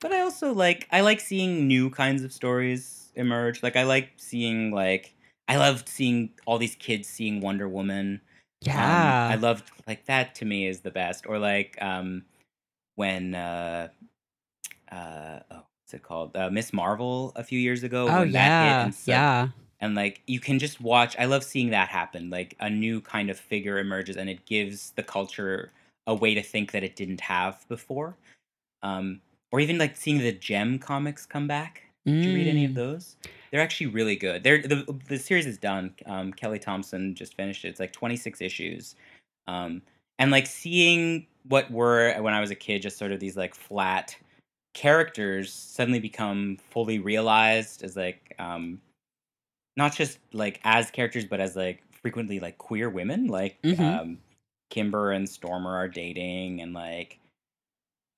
but 0.00 0.12
I 0.12 0.20
also 0.20 0.52
like 0.54 0.86
I 0.92 1.00
like 1.00 1.18
seeing 1.18 1.66
new 1.66 1.90
kinds 1.90 2.22
of 2.22 2.32
stories 2.32 3.00
emerge. 3.16 3.62
Like 3.62 3.76
I 3.76 3.82
like 3.84 4.10
seeing 4.16 4.70
like 4.70 5.14
I 5.48 5.56
loved 5.56 5.88
seeing 5.88 6.30
all 6.46 6.58
these 6.58 6.76
kids 6.76 7.08
seeing 7.08 7.40
Wonder 7.40 7.68
Woman. 7.68 8.20
Um, 8.66 8.68
yeah 8.72 9.28
I 9.32 9.36
loved 9.36 9.70
like 9.86 10.04
that 10.06 10.34
to 10.36 10.44
me 10.44 10.66
is 10.66 10.80
the 10.80 10.90
best. 10.90 11.26
Or 11.26 11.38
like 11.38 11.78
um 11.80 12.24
when 12.96 13.34
uh 13.34 13.88
uh 14.92 15.40
oh 15.50 15.56
what's 15.56 15.94
it 15.94 16.02
called? 16.02 16.36
Uh, 16.36 16.50
Miss 16.50 16.72
Marvel 16.72 17.32
a 17.36 17.44
few 17.44 17.58
years 17.58 17.82
ago. 17.82 18.08
oh 18.08 18.20
when 18.20 18.32
that 18.32 18.62
hit 18.62 18.66
yeah 18.66 18.84
and 18.84 18.94
yeah 19.06 19.48
And 19.80 19.94
like 19.94 20.22
you 20.26 20.40
can 20.40 20.58
just 20.58 20.80
watch 20.80 21.16
I 21.18 21.24
love 21.24 21.42
seeing 21.44 21.70
that 21.70 21.88
happen. 21.88 22.30
Like 22.30 22.56
a 22.60 22.68
new 22.68 23.00
kind 23.00 23.30
of 23.30 23.38
figure 23.38 23.78
emerges 23.78 24.16
and 24.16 24.28
it 24.28 24.44
gives 24.46 24.90
the 24.92 25.02
culture 25.02 25.72
a 26.06 26.14
way 26.14 26.34
to 26.34 26.42
think 26.42 26.72
that 26.72 26.82
it 26.82 26.96
didn't 26.96 27.20
have 27.22 27.66
before. 27.68 28.16
Um 28.82 29.20
or 29.52 29.60
even 29.60 29.78
like 29.78 29.96
seeing 29.96 30.18
the 30.18 30.32
Jem 30.32 30.78
comics 30.78 31.24
come 31.26 31.46
back. 31.48 31.89
Did 32.16 32.24
you 32.26 32.34
read 32.34 32.48
any 32.48 32.64
of 32.64 32.72
Mm. 32.72 32.74
those? 32.76 33.16
They're 33.50 33.60
actually 33.60 33.88
really 33.88 34.16
good. 34.16 34.42
They're 34.44 34.62
the 34.62 34.84
the 35.08 35.18
series 35.18 35.46
is 35.46 35.58
done. 35.58 35.94
Um, 36.06 36.32
Kelly 36.32 36.58
Thompson 36.58 37.14
just 37.14 37.34
finished 37.34 37.64
it. 37.64 37.68
It's 37.68 37.80
like 37.80 37.92
twenty 37.92 38.16
six 38.16 38.40
issues, 38.40 38.94
um, 39.46 39.82
and 40.18 40.30
like 40.30 40.46
seeing 40.46 41.26
what 41.48 41.70
were 41.70 42.14
when 42.20 42.34
I 42.34 42.40
was 42.40 42.50
a 42.50 42.54
kid, 42.54 42.82
just 42.82 42.98
sort 42.98 43.12
of 43.12 43.20
these 43.20 43.36
like 43.36 43.54
flat 43.54 44.16
characters 44.74 45.52
suddenly 45.52 45.98
become 46.00 46.58
fully 46.70 46.98
realized 46.98 47.82
as 47.82 47.96
like 47.96 48.34
um, 48.38 48.80
not 49.76 49.94
just 49.94 50.18
like 50.32 50.60
as 50.64 50.90
characters, 50.90 51.24
but 51.24 51.40
as 51.40 51.56
like 51.56 51.82
frequently 52.02 52.40
like 52.40 52.58
queer 52.58 52.88
women. 52.90 53.26
Like 53.26 53.60
Mhm. 53.62 54.00
um, 54.00 54.18
Kimber 54.70 55.12
and 55.12 55.28
Stormer 55.28 55.74
are 55.76 55.88
dating, 55.88 56.60
and 56.60 56.72
like 56.72 57.18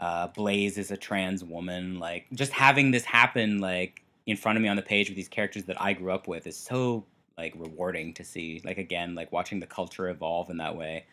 uh, 0.03 0.27
Blaze 0.27 0.79
is 0.79 0.91
a 0.91 0.97
trans 0.97 1.45
woman. 1.45 2.01
Like 2.01 2.27
just 2.35 2.53
having 2.53 2.91
this 2.91 3.05
happen 3.05 3.61
like 3.61 4.03
in 4.27 4.37
front 4.37 4.57
of 4.57 4.63
me 4.63 4.69
on 4.69 4.77
the 4.77 4.83
page 4.83 5.09
with 5.09 5.17
these 5.17 5.29
characters 5.29 5.65
that 5.65 5.81
I 5.81 5.93
grew 5.93 6.13
up 6.13 6.27
with 6.27 6.47
is 6.47 6.59
so 6.59 7.05
like 7.39 7.55
rewarding 7.57 8.13
to 8.15 8.25
see. 8.25 8.61
Like 8.65 8.79
again, 8.79 9.15
like 9.15 9.31
watching 9.31 9.61
the 9.61 9.67
culture 9.67 10.09
evolve 10.09 10.51
in 10.51 10.57
that 10.57 10.77
way. 10.77 11.07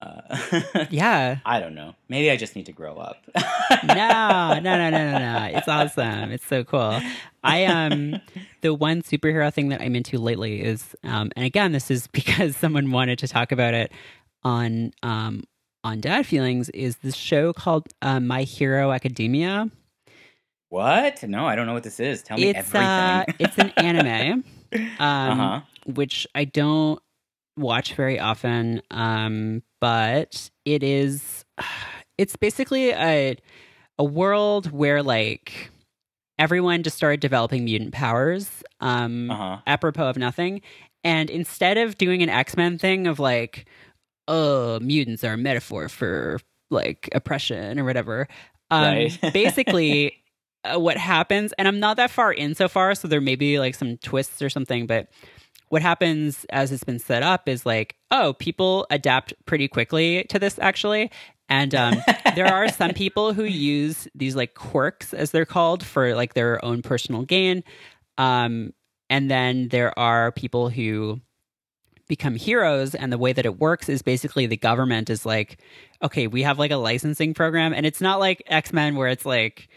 Uh, 0.00 0.86
yeah 0.90 1.38
I 1.44 1.58
don't 1.60 1.74
know. 1.74 1.94
Maybe 2.08 2.30
I 2.30 2.36
just 2.36 2.54
need 2.54 2.66
to 2.66 2.72
grow 2.72 2.96
up. 2.96 3.24
no, 3.84 4.54
no, 4.54 4.60
no, 4.60 4.90
no, 4.90 4.90
no, 4.90 5.18
no. 5.18 5.50
It's 5.58 5.68
awesome. 5.68 6.30
It's 6.30 6.46
so 6.46 6.62
cool. 6.62 7.00
I 7.42 7.64
um 7.64 8.20
the 8.60 8.72
one 8.72 9.02
superhero 9.02 9.52
thing 9.52 9.70
that 9.70 9.80
I'm 9.80 9.96
into 9.96 10.18
lately 10.18 10.62
is 10.62 10.94
um 11.02 11.32
and 11.34 11.44
again 11.44 11.72
this 11.72 11.90
is 11.90 12.06
because 12.12 12.56
someone 12.56 12.92
wanted 12.92 13.18
to 13.18 13.26
talk 13.28 13.50
about 13.50 13.74
it 13.74 13.90
on 14.44 14.92
um 15.02 15.42
on 15.84 16.00
Dad 16.00 16.26
Feelings 16.26 16.68
is 16.70 16.96
this 16.98 17.14
show 17.16 17.52
called 17.52 17.88
uh, 18.02 18.20
My 18.20 18.42
Hero 18.42 18.92
Academia. 18.92 19.70
What? 20.68 21.22
No, 21.24 21.46
I 21.46 21.54
don't 21.54 21.66
know 21.66 21.74
what 21.74 21.82
this 21.82 22.00
is. 22.00 22.22
Tell 22.22 22.36
me 22.38 22.48
It's 22.48 22.58
everything. 22.60 22.80
uh 22.86 23.24
it's 23.38 23.58
an 23.58 23.70
anime 23.76 24.44
um 24.72 24.90
uh 25.00 25.34
huh. 25.34 25.60
which 25.86 26.26
I 26.34 26.44
don't 26.44 26.98
watch 27.58 27.94
very 27.94 28.18
often 28.18 28.80
um 28.90 29.62
but 29.80 30.50
it 30.64 30.82
is 30.82 31.44
it's 32.18 32.36
basically 32.36 32.90
a 32.92 33.36
a 33.98 34.04
world 34.04 34.70
where 34.72 35.02
like 35.02 35.70
everyone 36.38 36.82
just 36.82 36.96
started 36.96 37.20
developing 37.20 37.64
mutant 37.64 37.92
powers 37.92 38.62
um 38.80 39.30
Uh 39.30 39.36
huh. 39.36 39.56
apropos 39.66 40.08
of 40.08 40.16
nothing 40.16 40.62
and 41.04 41.28
instead 41.28 41.76
of 41.76 41.98
doing 41.98 42.22
an 42.22 42.30
x-men 42.30 42.78
thing 42.78 43.06
of 43.06 43.18
like 43.18 43.66
oh 44.28 44.78
mutants 44.80 45.24
are 45.24 45.34
a 45.34 45.36
metaphor 45.36 45.88
for 45.88 46.38
like 46.70 47.08
oppression 47.12 47.78
or 47.78 47.84
whatever. 47.84 48.28
Um 48.70 48.82
Right. 48.82 49.18
basically 49.32 50.16
uh, 50.64 50.78
what 50.78 50.96
happens 50.96 51.52
and 51.58 51.66
i'm 51.66 51.80
not 51.80 51.96
that 51.96 52.08
far 52.08 52.32
in 52.32 52.54
so 52.54 52.68
far 52.68 52.94
so 52.94 53.08
there 53.08 53.20
may 53.20 53.34
be 53.34 53.58
like 53.58 53.74
some 53.74 53.96
twists 53.96 54.40
or 54.40 54.48
something 54.48 54.86
but 54.86 55.08
what 55.70 55.82
happens 55.82 56.46
as 56.50 56.70
it's 56.70 56.84
been 56.84 57.00
set 57.00 57.22
up 57.24 57.48
is 57.48 57.66
like 57.66 57.96
oh 58.12 58.34
people 58.34 58.86
adapt 58.90 59.32
pretty 59.46 59.66
quickly 59.66 60.24
to 60.28 60.38
this 60.38 60.58
actually. 60.60 61.10
And 61.48 61.74
um, 61.74 61.96
there 62.34 62.46
are 62.46 62.68
some 62.72 62.92
people 62.92 63.32
who 63.34 63.44
use 63.44 64.08
these 64.14 64.36
like 64.36 64.54
quirks 64.54 65.12
as 65.12 65.32
they're 65.32 65.44
called 65.44 65.84
for 65.84 66.14
like 66.14 66.34
their 66.34 66.64
own 66.64 66.82
personal 66.82 67.22
gain. 67.22 67.62
Um, 68.16 68.72
and 69.10 69.30
then 69.30 69.68
there 69.68 69.98
are 69.98 70.32
people 70.32 70.70
who 70.70 71.20
become 72.16 72.34
heroes 72.34 72.94
and 72.94 73.10
the 73.10 73.16
way 73.24 73.32
that 73.32 73.46
it 73.46 73.58
works 73.58 73.88
is 73.88 74.02
basically 74.02 74.44
the 74.46 74.56
government 74.58 75.08
is 75.08 75.24
like 75.24 75.58
okay 76.02 76.26
we 76.26 76.42
have 76.42 76.58
like 76.58 76.70
a 76.70 76.76
licensing 76.76 77.32
program 77.32 77.72
and 77.72 77.86
it's 77.86 78.02
not 78.02 78.20
like 78.20 78.42
x-men 78.48 78.96
where 78.96 79.08
it's 79.08 79.24
like 79.24 79.68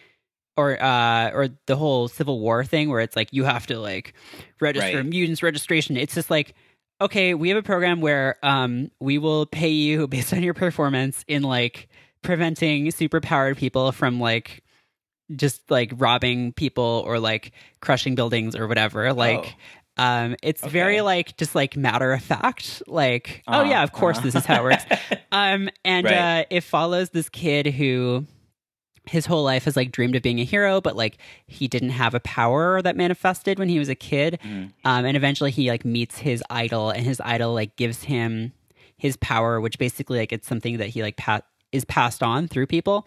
or 0.58 0.82
uh 0.84 1.30
or 1.32 1.48
the 1.68 1.78
whole 1.78 2.10
civil 2.10 2.42
war 2.42 2.66
thing 2.66 2.90
where 2.90 3.00
it's 3.00 3.16
like 3.16 3.30
you 3.32 3.46
have 3.46 3.66
to 3.68 3.80
like 3.80 4.14
register 4.60 4.98
Right. 4.98 5.06
mutants 5.06 5.42
registration. 5.42 5.96
It's 5.96 6.14
just 6.14 6.30
like 6.30 6.54
okay 7.00 7.34
we 7.34 7.48
have 7.50 7.58
a 7.58 7.64
program 7.64 8.02
where 8.02 8.36
um 8.44 8.92
we 9.00 9.18
will 9.18 9.46
pay 9.46 9.70
you 9.70 10.08
based 10.16 10.34
on 10.34 10.44
your 10.44 10.54
performance 10.54 11.24
in 11.28 11.42
like 11.44 11.88
preventing 12.22 12.88
superpowered 12.88 13.56
people 13.56 13.92
from 13.94 14.20
like 14.20 14.62
just 15.36 15.72
like 15.72 15.92
robbing 15.96 16.52
people 16.54 17.02
or 17.08 17.18
like 17.20 17.52
crushing 17.82 18.14
buildings 18.16 18.56
or 18.58 18.68
whatever. 18.68 19.14
Like 19.14 19.56
um 19.98 20.36
it's 20.44 20.66
very 20.66 21.02
like 21.02 21.38
just 21.38 21.56
like 21.56 21.78
matter 21.78 22.12
of 22.14 22.22
fact 22.22 22.84
like 22.88 23.44
oh 23.48 23.62
Uh-huh, 23.62 23.70
yeah 23.70 23.84
of 23.84 23.92
course 23.92 24.18
uh-huh. 24.18 24.26
this 24.26 24.36
is 24.36 24.46
how 24.46 24.60
it 24.60 24.64
works 24.64 24.84
um 25.32 25.70
and 25.86 26.06
Right. 26.06 26.42
uh 26.42 26.46
it 26.50 26.62
follows 26.62 27.12
this 27.12 27.30
kid 27.30 27.68
who 27.68 28.26
his 29.08 29.26
whole 29.28 29.44
life 29.44 29.66
has 29.66 29.76
like 29.76 29.92
dreamed 29.92 30.16
of 30.16 30.24
being 30.24 30.40
a 30.40 30.44
hero 30.44 30.82
but 30.82 30.96
like 30.96 31.18
he 31.48 31.68
didn't 31.68 31.92
have 31.92 32.14
a 32.16 32.20
power 32.20 32.82
that 32.82 32.96
manifested 32.96 33.60
when 33.60 33.70
he 33.70 33.78
was 33.80 33.88
a 33.90 33.96
kid 33.96 34.40
Mhm. 34.44 34.72
um 34.84 35.06
and 35.06 35.16
eventually 35.16 35.52
he 35.52 35.70
like 35.70 35.86
meets 35.86 36.18
his 36.18 36.44
idol 36.50 36.90
and 36.90 37.06
his 37.06 37.22
idol 37.24 37.54
like 37.54 37.76
gives 37.76 38.04
him 38.04 38.52
his 38.98 39.16
power 39.18 39.62
which 39.62 39.78
basically 39.78 40.18
like 40.20 40.34
it's 40.34 40.48
something 40.48 40.78
that 40.78 40.88
he 40.90 41.04
like 41.04 41.18
pa- 41.18 41.42
is 41.72 41.86
passed 41.86 42.24
on 42.24 42.48
through 42.48 42.66
people 42.66 43.06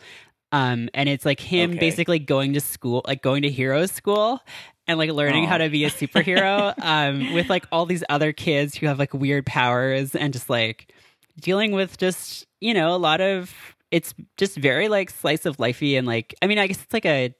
um 0.52 0.88
and 0.94 1.08
it's 1.08 1.24
like 1.26 1.40
him 1.40 1.70
Okay. 1.72 1.78
basically 1.80 2.18
going 2.18 2.52
to 2.54 2.60
school 2.60 3.02
like 3.06 3.20
going 3.22 3.42
to 3.42 3.50
hero 3.50 3.84
school 3.86 4.40
and 4.88 4.98
like 4.98 5.10
learning 5.12 5.44
Aw. 5.44 5.48
how 5.48 5.58
to 5.58 5.68
be 5.68 5.84
a 5.84 5.90
superhero 5.90 6.74
um 6.82 7.32
with 7.34 7.48
like 7.48 7.66
all 7.70 7.86
these 7.86 8.02
other 8.08 8.32
kids 8.32 8.74
who 8.74 8.86
have 8.86 8.98
like 8.98 9.14
weird 9.14 9.46
powers 9.46 10.14
and 10.16 10.32
just 10.32 10.50
like 10.50 10.92
dealing 11.40 11.72
with 11.72 11.98
just 11.98 12.46
you 12.60 12.74
know 12.74 12.94
a 12.94 12.98
lot 12.98 13.20
of 13.20 13.54
it's 13.92 14.12
just 14.36 14.56
very 14.56 14.88
like 14.88 15.10
slice 15.10 15.46
of 15.46 15.58
lifey 15.58 15.96
and 15.96 16.06
like 16.06 16.34
i 16.42 16.46
mean 16.46 16.58
i 16.58 16.66
guess 16.66 16.82
it's 16.82 16.92
like 16.92 17.06
a 17.06 17.32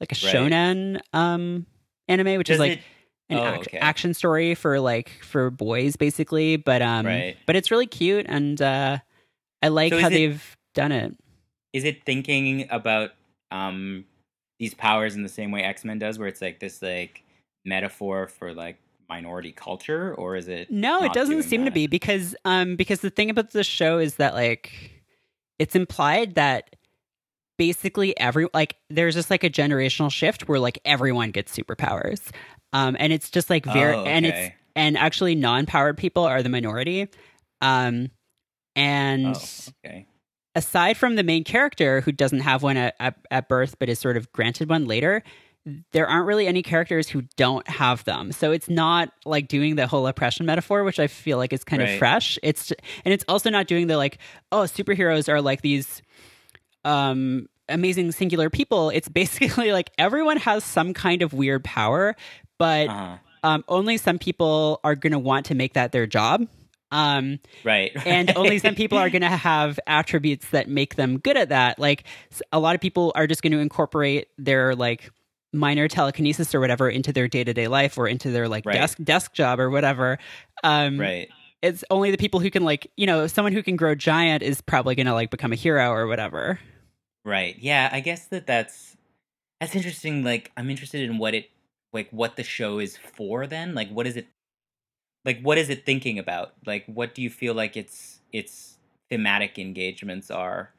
like 0.00 0.12
a 0.12 0.16
Right. 0.26 0.34
shonen 0.34 1.00
um 1.12 1.64
anime 2.08 2.36
which 2.36 2.50
is 2.50 2.58
like 2.58 2.72
it- 2.72 2.80
an 3.30 3.36
Oh, 3.38 3.44
okay. 3.60 3.76
action 3.78 4.14
story 4.14 4.54
for 4.54 4.80
like 4.80 5.10
for 5.22 5.50
boys 5.50 5.96
basically 5.96 6.56
but 6.56 6.80
um 6.82 7.04
Right. 7.06 7.36
but 7.46 7.56
it's 7.56 7.70
really 7.70 7.86
cute 7.86 8.24
and 8.28 8.60
uh 8.62 8.98
i 9.62 9.68
like 9.68 9.92
So 9.92 10.00
how 10.00 10.06
it- 10.06 10.10
they've 10.10 10.56
done 10.74 10.92
it 10.92 11.14
is 11.74 11.84
it 11.84 12.04
thinking 12.06 12.66
about 12.70 13.10
um 13.50 14.04
these 14.58 14.74
powers 14.74 15.14
in 15.14 15.22
the 15.22 15.28
same 15.28 15.50
way 15.50 15.62
X-Men 15.62 15.98
does 15.98 16.18
where 16.18 16.28
it's 16.28 16.42
like 16.42 16.60
this 16.60 16.82
like 16.82 17.22
metaphor 17.64 18.26
for 18.26 18.52
like 18.52 18.78
minority 19.08 19.52
culture 19.52 20.14
or 20.14 20.36
is 20.36 20.48
it 20.48 20.70
No, 20.70 21.02
it 21.02 21.12
doesn't 21.12 21.44
seem 21.44 21.64
to 21.64 21.70
be 21.70 21.86
because 21.86 22.36
um 22.44 22.76
because 22.76 23.00
the 23.00 23.10
thing 23.10 23.30
about 23.30 23.52
the 23.52 23.64
show 23.64 23.98
is 23.98 24.16
that 24.16 24.34
like 24.34 25.02
it's 25.58 25.74
implied 25.74 26.34
that 26.34 26.76
basically 27.56 28.18
every 28.18 28.48
like 28.52 28.76
there's 28.90 29.14
just 29.14 29.30
like 29.30 29.44
a 29.44 29.50
generational 29.50 30.12
shift 30.12 30.48
where 30.48 30.60
like 30.60 30.78
everyone 30.84 31.30
gets 31.30 31.56
superpowers. 31.56 32.20
Um 32.72 32.96
and 32.98 33.12
it's 33.12 33.30
just 33.30 33.48
like 33.48 33.64
very 33.64 33.94
Oh, 33.94 34.04
and 34.04 34.26
it's 34.26 34.54
and 34.76 34.96
actually 34.98 35.34
non-powered 35.34 35.96
people 35.96 36.24
are 36.24 36.42
the 36.42 36.50
minority. 36.50 37.08
Um 37.60 38.10
and 38.76 39.26
oh, 39.36 39.42
okay 39.84 40.06
aside 40.58 40.96
from 40.96 41.14
the 41.14 41.22
main 41.22 41.44
character 41.44 42.00
who 42.00 42.10
doesn't 42.10 42.40
have 42.40 42.62
one 42.62 42.76
at, 42.76 42.94
at, 42.98 43.14
at 43.30 43.48
birth 43.48 43.78
but 43.78 43.88
is 43.88 43.98
sort 43.98 44.16
of 44.16 44.30
granted 44.32 44.68
one 44.68 44.86
later 44.86 45.22
there 45.92 46.06
aren't 46.06 46.26
really 46.26 46.46
any 46.46 46.62
characters 46.62 47.08
who 47.08 47.22
don't 47.36 47.68
have 47.68 48.04
them. 48.04 48.32
So 48.32 48.52
it's 48.52 48.70
not 48.70 49.12
like 49.24 49.48
doing 49.48 49.76
the 49.76 49.86
whole 49.86 50.06
oppression 50.06 50.46
metaphor 50.46 50.84
which 50.84 50.98
i 50.98 51.06
feel 51.06 51.36
like 51.36 51.52
is 51.52 51.64
kind 51.64 51.82
of 51.82 51.90
fresh. 51.98 52.38
It's 52.42 52.72
and 53.04 53.12
it's 53.12 53.24
also 53.28 53.50
not 53.50 53.66
doing 53.66 53.86
the 53.86 53.96
like 53.96 54.18
oh 54.52 54.62
superheroes 54.62 55.28
are 55.28 55.42
like 55.42 55.62
these 55.62 56.02
um 56.84 57.48
amazing 57.68 58.12
singular 58.12 58.48
people. 58.50 58.90
It's 58.90 59.08
basically 59.22 59.72
like 59.72 59.90
everyone 59.98 60.38
has 60.38 60.64
some 60.64 60.94
kind 60.94 61.22
of 61.22 61.32
weird 61.32 61.64
power 61.64 62.16
but 62.58 62.88
uh-huh. 62.88 63.18
um, 63.44 63.64
only 63.68 63.98
some 63.98 64.18
people 64.18 64.80
are 64.82 64.96
going 64.96 65.12
to 65.12 65.18
want 65.18 65.46
to 65.46 65.54
make 65.54 65.74
that 65.74 65.92
their 65.92 66.06
job 66.06 66.46
um 66.90 67.38
right 67.64 67.92
and 68.06 68.32
only 68.36 68.58
some 68.58 68.74
people 68.74 68.96
are 68.98 69.10
going 69.10 69.22
to 69.22 69.28
have 69.28 69.78
attributes 69.86 70.48
that 70.50 70.68
make 70.68 70.94
them 70.96 71.18
good 71.18 71.36
at 71.36 71.50
that 71.50 71.78
like 71.78 72.04
a 72.52 72.58
lot 72.58 72.74
of 72.74 72.80
people 72.80 73.12
are 73.14 73.26
just 73.26 73.42
going 73.42 73.52
to 73.52 73.58
incorporate 73.58 74.28
their 74.38 74.74
like 74.74 75.10
minor 75.52 75.88
telekinesis 75.88 76.54
or 76.54 76.60
whatever 76.60 76.88
into 76.88 77.12
their 77.12 77.28
day-to-day 77.28 77.68
life 77.68 77.96
or 77.98 78.06
into 78.08 78.30
their 78.30 78.48
like 78.48 78.64
Right. 78.66 78.74
desk 78.74 78.98
desk 79.02 79.32
job 79.32 79.60
or 79.60 79.70
whatever 79.70 80.18
um 80.64 80.98
right 81.00 81.28
it's 81.60 81.82
only 81.90 82.10
the 82.10 82.18
people 82.18 82.38
who 82.40 82.50
can 82.50 82.64
like 82.64 82.90
you 82.96 83.06
know 83.06 83.26
someone 83.26 83.52
who 83.52 83.62
can 83.62 83.76
grow 83.76 83.94
giant 83.94 84.42
is 84.42 84.60
probably 84.60 84.94
going 84.94 85.06
to 85.06 85.14
like 85.14 85.30
become 85.30 85.52
a 85.52 85.56
hero 85.56 85.90
or 85.90 86.06
whatever 86.06 86.58
Right. 87.24 87.56
Yeah, 87.58 87.90
I 87.92 88.00
guess 88.00 88.26
that 88.28 88.46
that's 88.46 88.96
that's 89.60 89.74
interesting. 89.76 90.24
Like, 90.24 90.50
I'm 90.56 90.70
interested 90.70 91.02
in 91.02 91.18
what 91.18 91.34
it 91.34 91.50
like 91.92 92.08
what 92.10 92.36
the 92.36 92.42
show 92.42 92.78
is 92.78 92.96
for. 92.96 93.46
Then, 93.46 93.74
like, 93.74 93.90
what 93.90 94.06
is 94.06 94.16
it? 94.16 94.28
Like, 95.24 95.40
what 95.42 95.58
is 95.58 95.68
it 95.68 95.84
thinking 95.84 96.18
about? 96.18 96.54
Like, 96.66 96.84
what 96.86 97.14
do 97.14 97.22
you 97.22 97.30
feel 97.30 97.54
like 97.54 97.76
its 97.76 98.20
its 98.32 98.78
thematic 99.10 99.58
engagements 99.58 100.30
are? 100.30 100.72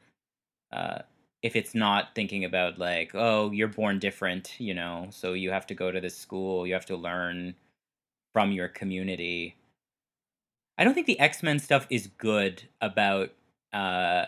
Uh, 0.72 1.00
if 1.42 1.56
it's 1.56 1.74
not 1.74 2.14
thinking 2.14 2.44
about 2.44 2.78
like, 2.78 3.12
oh, 3.14 3.50
you're 3.50 3.68
born 3.68 3.98
different, 3.98 4.54
you 4.58 4.74
know, 4.74 5.08
so 5.10 5.32
you 5.32 5.50
have 5.50 5.66
to 5.68 5.74
go 5.74 5.90
to 5.90 6.00
this 6.00 6.16
school, 6.16 6.66
you 6.66 6.74
have 6.74 6.86
to 6.86 6.96
learn 6.96 7.54
from 8.32 8.52
your 8.52 8.68
community. 8.68 9.56
I 10.78 10.84
don't 10.84 10.94
think 10.94 11.06
the 11.06 11.18
X 11.20 11.42
Men 11.42 11.58
stuff 11.58 11.86
is 11.90 12.08
good 12.18 12.64
about 12.80 13.30
uh 13.72 14.26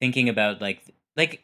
thinking 0.00 0.28
about 0.28 0.60
like 0.60 0.82
like 1.16 1.42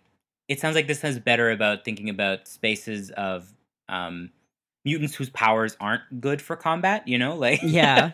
it 0.48 0.60
sounds 0.60 0.74
like 0.74 0.86
this 0.86 1.02
has 1.02 1.18
better 1.18 1.50
about 1.50 1.84
thinking 1.84 2.08
about 2.08 2.48
spaces 2.48 3.10
of 3.10 3.54
um 3.88 4.30
mutants 4.84 5.14
whose 5.14 5.30
powers 5.30 5.76
aren't 5.80 6.20
good 6.20 6.40
for 6.40 6.56
combat 6.56 7.06
you 7.06 7.18
know 7.18 7.34
like 7.36 7.60
Yeah. 7.62 8.10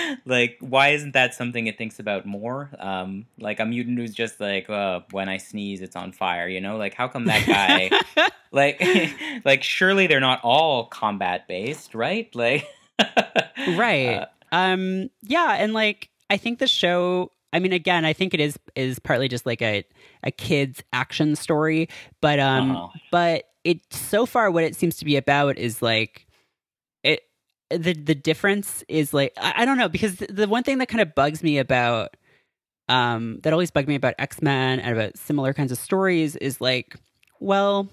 like 0.26 0.56
why 0.60 0.90
isn't 0.90 1.12
that 1.12 1.34
something 1.34 1.66
it 1.66 1.76
thinks 1.76 1.98
about 1.98 2.26
more 2.26 2.70
um 2.78 3.26
like 3.38 3.60
a 3.60 3.66
mutant 3.66 3.98
who's 3.98 4.14
just 4.14 4.40
like 4.40 4.68
uh 4.70 5.00
when 5.10 5.28
i 5.28 5.36
sneeze 5.36 5.80
it's 5.80 5.96
on 5.96 6.12
fire 6.12 6.46
you 6.48 6.60
know 6.60 6.76
like 6.76 6.94
how 6.94 7.08
come 7.08 7.24
that 7.26 7.46
guy 7.46 7.90
like 8.52 8.82
like 9.44 9.62
surely 9.62 10.06
they're 10.06 10.20
not 10.20 10.40
all 10.42 10.86
combat 10.86 11.48
based 11.48 11.94
right 11.94 12.34
like 12.34 12.66
right 13.76 14.18
uh, 14.18 14.26
um 14.54 15.10
yeah 15.22 15.56
and 15.58 15.72
like 15.72 16.10
i 16.30 16.36
think 16.36 16.58
the 16.58 16.66
show 16.66 17.30
i 17.52 17.58
mean 17.58 17.72
again 17.72 18.04
i 18.04 18.12
think 18.12 18.34
it 18.34 18.40
is 18.40 18.58
is 18.76 18.98
partly 18.98 19.28
just 19.28 19.46
like 19.46 19.62
a 19.62 19.84
a 20.22 20.30
kid's 20.30 20.82
action 20.92 21.34
story 21.34 21.88
but 22.20 22.38
um 22.38 22.70
uh-huh. 22.70 22.88
but 23.10 23.44
it 23.64 23.80
so 23.92 24.26
far 24.26 24.50
what 24.50 24.64
it 24.64 24.76
seems 24.76 24.96
to 24.96 25.04
be 25.04 25.16
about 25.16 25.58
is 25.58 25.82
like 25.82 26.26
it 27.02 27.22
the 27.70 27.94
the 27.94 28.14
difference 28.14 28.84
is 28.88 29.12
like 29.12 29.32
i, 29.38 29.54
I 29.58 29.64
don't 29.64 29.78
know 29.78 29.88
because 29.88 30.16
the, 30.16 30.26
the 30.26 30.48
one 30.48 30.62
thing 30.62 30.78
that 30.78 30.88
kind 30.88 31.00
of 31.00 31.14
bugs 31.14 31.42
me 31.42 31.58
about 31.58 32.16
um 32.88 33.40
that 33.42 33.52
always 33.52 33.70
bugged 33.70 33.88
me 33.88 33.94
about 33.94 34.14
x-men 34.18 34.80
and 34.80 34.96
about 34.96 35.16
similar 35.16 35.54
kinds 35.54 35.72
of 35.72 35.78
stories 35.78 36.36
is 36.36 36.60
like 36.60 36.96
well 37.40 37.88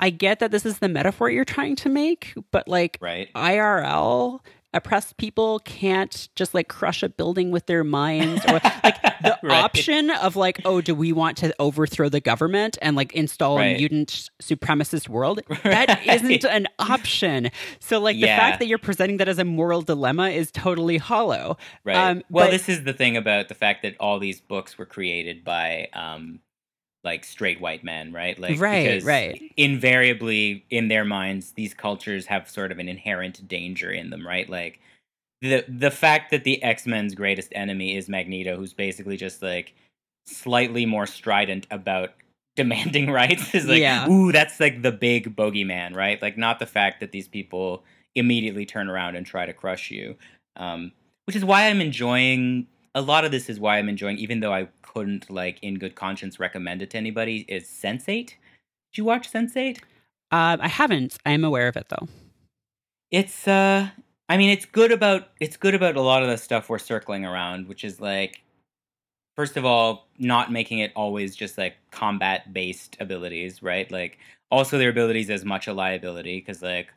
i 0.00 0.10
get 0.10 0.40
that 0.40 0.50
this 0.50 0.64
is 0.64 0.78
the 0.78 0.88
metaphor 0.88 1.30
you're 1.30 1.44
trying 1.44 1.76
to 1.76 1.88
make 1.88 2.34
but 2.50 2.66
like 2.66 2.98
right. 3.00 3.28
IRL 3.34 4.40
oppressed 4.72 5.16
people 5.16 5.58
can't 5.60 6.28
just 6.36 6.54
like 6.54 6.68
crush 6.68 7.02
a 7.02 7.08
building 7.08 7.50
with 7.50 7.66
their 7.66 7.82
minds 7.82 8.44
or 8.46 8.52
like 8.84 9.02
the 9.02 9.38
Right. 9.42 9.64
option 9.64 10.10
of 10.10 10.36
like 10.36 10.60
oh 10.64 10.80
do 10.80 10.94
we 10.94 11.12
want 11.12 11.36
to 11.38 11.54
overthrow 11.58 12.08
the 12.08 12.20
government 12.20 12.78
and 12.80 12.94
like 12.96 13.12
install 13.12 13.58
a 13.58 13.76
mutant 13.76 14.30
supremacist 14.40 15.08
world 15.08 15.40
that 15.64 15.88
Right. 15.88 16.06
isn't 16.06 16.44
an 16.44 16.66
option 16.78 17.50
so 17.80 17.98
like 18.00 18.16
the 18.16 18.26
fact 18.26 18.58
that 18.60 18.66
you're 18.66 18.78
presenting 18.78 19.16
that 19.18 19.28
as 19.28 19.38
a 19.38 19.44
moral 19.44 19.82
dilemma 19.82 20.28
is 20.30 20.50
totally 20.50 20.98
hollow 20.98 21.56
Right. 21.84 21.96
Um, 21.96 22.22
well, 22.30 22.46
but- 22.46 22.50
this 22.52 22.68
is 22.68 22.84
the 22.84 22.92
thing 22.92 23.16
about 23.16 23.48
the 23.48 23.54
fact 23.54 23.82
that 23.82 23.96
all 23.98 24.18
these 24.18 24.40
books 24.40 24.78
were 24.78 24.86
created 24.86 25.44
by 25.44 25.88
um 25.94 26.40
like 27.04 27.24
straight 27.24 27.60
white 27.60 27.82
men, 27.82 28.12
right? 28.12 28.38
Like 28.38 28.60
Right, 28.60 28.84
because 28.84 29.04
right. 29.04 29.40
invariably 29.56 30.64
in 30.70 30.88
their 30.88 31.04
minds 31.04 31.52
these 31.52 31.74
cultures 31.74 32.26
have 32.26 32.48
sort 32.48 32.72
of 32.72 32.78
an 32.78 32.88
inherent 32.88 33.46
danger 33.48 33.90
in 33.90 34.10
them, 34.10 34.26
right? 34.26 34.48
Like 34.48 34.80
the 35.40 35.64
the 35.68 35.90
fact 35.90 36.30
that 36.30 36.44
the 36.44 36.62
X-Men's 36.62 37.14
greatest 37.14 37.52
enemy 37.54 37.96
is 37.96 38.08
Magneto 38.08 38.56
who's 38.56 38.74
basically 38.74 39.16
just 39.16 39.42
like 39.42 39.74
slightly 40.26 40.86
more 40.86 41.06
strident 41.06 41.66
about 41.70 42.10
demanding 42.56 43.10
rights 43.10 43.54
is 43.54 43.66
like 43.66 43.80
Yeah. 43.80 44.08
ooh 44.08 44.32
that's 44.32 44.58
like 44.60 44.82
the 44.82 44.92
big 44.92 45.34
bogeyman 45.36 45.94
right 45.94 46.20
like 46.20 46.36
not 46.36 46.58
the 46.58 46.66
fact 46.66 47.00
that 47.00 47.12
these 47.12 47.28
people 47.28 47.84
immediately 48.16 48.66
turn 48.66 48.90
around 48.90 49.14
and 49.16 49.24
try 49.24 49.46
to 49.46 49.52
crush 49.52 49.90
you 49.90 50.16
um, 50.56 50.90
which 51.26 51.36
is 51.36 51.44
why 51.44 51.68
i'm 51.68 51.80
enjoying 51.80 52.66
a 52.94 53.00
lot 53.00 53.24
of 53.24 53.30
this 53.30 53.48
is 53.48 53.60
why 53.60 53.78
i'm 53.78 53.88
enjoying 53.88 54.18
even 54.18 54.40
though 54.40 54.52
i 54.52 54.68
couldn't 54.82 55.30
like 55.30 55.58
in 55.62 55.78
good 55.78 55.94
conscience 55.94 56.40
recommend 56.40 56.82
it 56.82 56.90
to 56.90 56.98
anybody 56.98 57.44
is 57.48 57.64
sense8 57.64 58.06
did 58.06 58.36
you 58.94 59.04
watch 59.04 59.30
sense8 59.30 59.78
um 60.32 60.60
i 60.60 60.68
haven't. 60.68 61.16
I 61.24 61.32
am 61.32 61.44
aware 61.44 61.68
of 61.68 61.76
it 61.76 61.86
though. 61.88 62.08
It's 63.10 63.48
uh 63.48 63.88
I 64.30 64.36
mean, 64.36 64.50
it's 64.50 64.64
good 64.64 64.92
about 64.92 65.30
it's 65.40 65.56
good 65.56 65.74
about 65.74 65.96
a 65.96 66.00
lot 66.00 66.22
of 66.22 66.28
the 66.28 66.38
stuff 66.38 66.68
we're 66.68 66.78
circling 66.78 67.24
around, 67.24 67.66
which 67.66 67.82
is 67.82 68.00
like, 68.00 68.42
first 69.34 69.56
of 69.56 69.64
all, 69.64 70.06
not 70.20 70.52
making 70.52 70.78
it 70.78 70.92
always 70.94 71.34
just 71.34 71.58
like 71.58 71.74
combat 71.90 72.52
based 72.52 72.96
abilities, 73.00 73.60
right? 73.60 73.90
Like, 73.90 74.18
also 74.52 74.78
their 74.78 74.90
abilities 74.90 75.30
as 75.30 75.44
much 75.44 75.66
a 75.66 75.72
liability 75.72 76.38
because 76.38 76.62
like, 76.62 76.92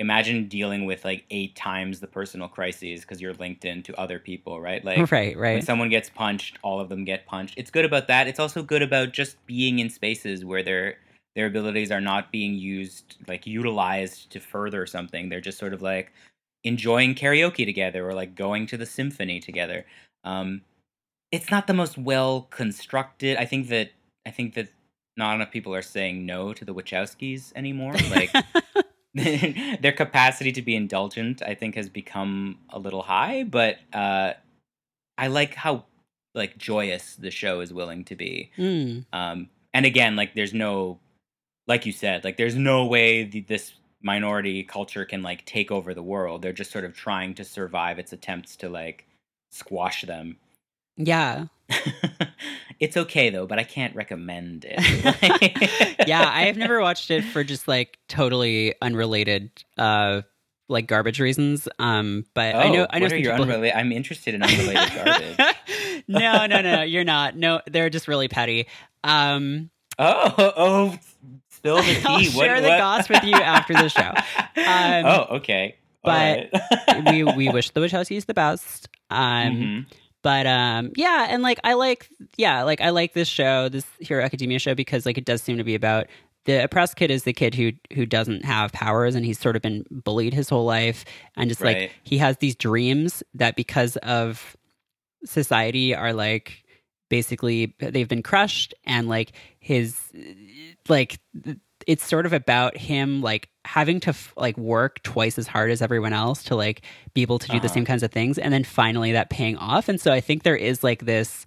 imagine 0.00 0.48
dealing 0.48 0.86
with 0.86 1.04
like 1.04 1.24
eight 1.30 1.54
times 1.54 2.00
the 2.00 2.06
personal 2.06 2.48
crises 2.48 3.02
because 3.02 3.20
you're 3.20 3.34
linked 3.34 3.66
in 3.66 3.82
to 3.82 3.94
other 4.00 4.18
people, 4.18 4.60
right? 4.60 4.84
Like, 4.90 5.12
right, 5.12 5.36
when 5.36 5.42
right. 5.42 5.64
someone 5.64 5.90
gets 5.90 6.08
punched, 6.08 6.58
all 6.62 6.80
of 6.80 6.88
them 6.88 7.04
get 7.04 7.26
punched. 7.26 7.54
It's 7.58 7.70
good 7.70 7.84
about 7.84 8.08
that. 8.08 8.26
It's 8.26 8.40
also 8.40 8.62
good 8.62 8.82
about 8.82 9.12
just 9.12 9.36
being 9.46 9.78
in 9.78 9.90
spaces 9.90 10.44
where 10.44 10.62
their 10.62 10.96
their 11.36 11.46
abilities 11.46 11.92
are 11.92 12.00
not 12.00 12.32
being 12.32 12.54
used 12.54 13.18
like 13.28 13.46
utilized 13.46 14.30
to 14.30 14.40
further 14.40 14.86
something. 14.86 15.28
They're 15.28 15.40
just 15.40 15.58
sort 15.58 15.74
of 15.74 15.82
like 15.82 16.12
enjoying 16.64 17.14
karaoke 17.14 17.64
together 17.64 18.08
or 18.08 18.14
like 18.14 18.34
going 18.34 18.66
to 18.68 18.76
the 18.76 18.86
symphony 18.86 19.38
together. 19.38 19.84
Um, 20.24 20.62
it's 21.30 21.50
not 21.50 21.66
the 21.66 21.74
most 21.74 21.98
well 21.98 22.48
constructed. 22.50 23.36
I 23.36 23.44
think 23.44 23.68
that 23.68 23.90
I 24.26 24.30
think 24.30 24.54
that 24.54 24.68
not 25.16 25.34
enough 25.34 25.50
people 25.50 25.74
are 25.74 25.82
saying 25.82 26.24
no 26.24 26.54
to 26.54 26.64
the 26.64 26.74
Wachowskis 26.74 27.52
anymore. 27.54 27.94
Like 28.10 28.32
their 29.14 29.92
capacity 29.92 30.52
to 30.52 30.62
be 30.62 30.76
indulgent, 30.76 31.42
I 31.42 31.54
think, 31.54 31.74
has 31.74 31.88
become 31.88 32.58
a 32.70 32.78
little 32.78 33.02
high. 33.02 33.44
But 33.44 33.78
uh, 33.92 34.34
I 35.18 35.26
like 35.26 35.54
how 35.54 35.84
like 36.34 36.56
joyous 36.58 37.16
the 37.16 37.30
show 37.30 37.60
is 37.60 37.72
willing 37.72 38.04
to 38.04 38.16
be. 38.16 38.50
Mm. 38.56 39.06
Um, 39.12 39.48
and 39.74 39.86
again, 39.86 40.16
like 40.16 40.34
there's 40.34 40.54
no, 40.54 40.98
like 41.66 41.86
you 41.86 41.92
said, 41.92 42.24
like 42.24 42.36
there's 42.36 42.56
no 42.56 42.86
way 42.86 43.24
the, 43.24 43.40
this 43.40 43.74
minority 44.02 44.62
culture 44.62 45.04
can 45.04 45.22
like 45.22 45.44
take 45.44 45.70
over 45.70 45.92
the 45.92 46.02
world. 46.02 46.42
They're 46.42 46.52
just 46.52 46.70
sort 46.70 46.84
of 46.84 46.94
trying 46.94 47.34
to 47.34 47.44
survive 47.44 47.98
its 47.98 48.12
attempts 48.12 48.56
to 48.56 48.68
like 48.68 49.06
squash 49.50 50.02
them. 50.02 50.36
Yeah. 50.96 51.46
it's 52.80 52.96
okay 52.96 53.30
though, 53.30 53.46
but 53.46 53.58
I 53.58 53.64
can't 53.64 53.94
recommend 53.94 54.64
it. 54.68 54.78
yeah, 56.08 56.28
I 56.28 56.42
have 56.46 56.56
never 56.56 56.80
watched 56.82 57.10
it 57.10 57.22
for 57.24 57.44
just 57.44 57.68
like 57.68 57.98
totally 58.08 58.74
unrelated 58.82 59.50
uh 59.78 60.22
like 60.68 60.86
garbage 60.86 61.20
reasons. 61.20 61.68
Um 61.78 62.24
but 62.34 62.54
I 62.54 62.68
know 62.68 62.82
Oh, 62.84 62.86
I 62.90 62.98
know 62.98 63.04
what 63.04 63.12
are 63.12 63.16
some 63.16 63.24
your 63.24 63.34
unrelated? 63.34 63.76
I'm 63.76 63.92
interested 63.92 64.34
in 64.34 64.42
unrelated 64.42 64.94
garbage. 64.94 65.36
no, 66.08 66.46
no, 66.46 66.60
no, 66.62 66.82
you're 66.82 67.04
not. 67.04 67.36
No, 67.36 67.60
they're 67.66 67.90
just 67.90 68.08
really 68.08 68.28
petty. 68.28 68.66
Um 69.04 69.70
Oh, 69.98 70.32
oh, 70.56 70.98
spill 71.50 71.76
the 71.76 71.82
tea. 71.82 72.02
I'll 72.06 72.14
what, 72.14 72.32
share 72.32 72.60
the 72.62 72.68
what? 72.68 72.78
goss 72.78 73.08
with 73.08 73.22
you 73.24 73.34
after 73.34 73.74
the 73.74 73.88
show. 73.90 74.00
Um, 74.56 75.04
oh, 75.04 75.26
okay. 75.36 75.76
All 76.02 76.10
but 76.10 76.48
right. 76.88 77.10
we 77.12 77.24
we 77.24 77.48
wish 77.50 77.70
the 77.70 77.80
Wachowskis 77.80 78.24
the 78.26 78.32
best. 78.34 78.88
Um 79.10 79.18
Mhm. 79.18 79.86
But 80.22 80.46
um 80.46 80.90
yeah 80.96 81.26
and 81.30 81.42
like 81.42 81.58
i 81.64 81.74
like 81.74 82.08
yeah 82.36 82.62
like 82.62 82.80
i 82.80 82.90
like 82.90 83.12
this 83.14 83.28
show 83.28 83.68
this 83.68 83.86
hero 84.00 84.22
academia 84.24 84.58
show 84.58 84.74
because 84.74 85.06
like 85.06 85.16
it 85.18 85.24
does 85.24 85.42
seem 85.42 85.56
to 85.58 85.64
be 85.64 85.74
about 85.74 86.06
the 86.46 86.64
oppressed 86.64 86.96
kid 86.96 87.10
is 87.10 87.24
the 87.24 87.32
kid 87.32 87.54
who 87.54 87.70
who 87.94 88.06
doesn't 88.06 88.44
have 88.44 88.72
powers 88.72 89.14
and 89.14 89.24
he's 89.26 89.38
sort 89.38 89.56
of 89.56 89.62
been 89.62 89.84
bullied 89.90 90.32
his 90.34 90.48
whole 90.48 90.64
life 90.64 91.04
and 91.36 91.48
just 91.50 91.60
Right. 91.60 91.82
like 91.82 91.92
he 92.02 92.18
has 92.18 92.38
these 92.38 92.54
dreams 92.56 93.22
that 93.34 93.56
because 93.56 93.96
of 93.98 94.56
society 95.24 95.94
are 95.94 96.12
like 96.12 96.64
basically 97.08 97.74
they've 97.78 98.08
been 98.08 98.22
crushed 98.22 98.72
and 98.84 99.08
like 99.08 99.32
his 99.58 100.00
like 100.88 101.18
it's 101.86 102.06
sort 102.06 102.24
of 102.26 102.32
about 102.32 102.76
him 102.76 103.20
like 103.20 103.48
having 103.74 104.00
to 104.00 104.10
f- 104.10 104.32
like 104.36 104.56
work 104.58 105.02
twice 105.02 105.38
as 105.38 105.46
hard 105.46 105.70
as 105.70 105.80
everyone 105.80 106.12
else 106.12 106.42
to 106.42 106.56
like 106.56 106.82
be 107.14 107.22
able 107.22 107.38
to 107.38 107.46
do 107.48 107.58
the 107.60 107.66
Uh-huh. 107.66 107.74
same 107.74 107.84
kinds 107.84 108.02
of 108.02 108.10
things 108.10 108.36
and 108.38 108.52
then 108.52 108.64
finally 108.64 109.12
that 109.12 109.30
paying 109.30 109.56
off 109.58 109.88
and 109.88 110.00
so 110.00 110.12
i 110.12 110.20
think 110.20 110.42
there 110.42 110.56
is 110.56 110.82
like 110.82 111.04
this 111.04 111.46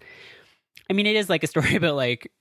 i 0.90 0.94
mean 0.94 1.06
it 1.06 1.16
is 1.16 1.30
like 1.30 1.44
a 1.44 1.48
story 1.48 1.76
about 1.82 1.96
like 1.96 2.32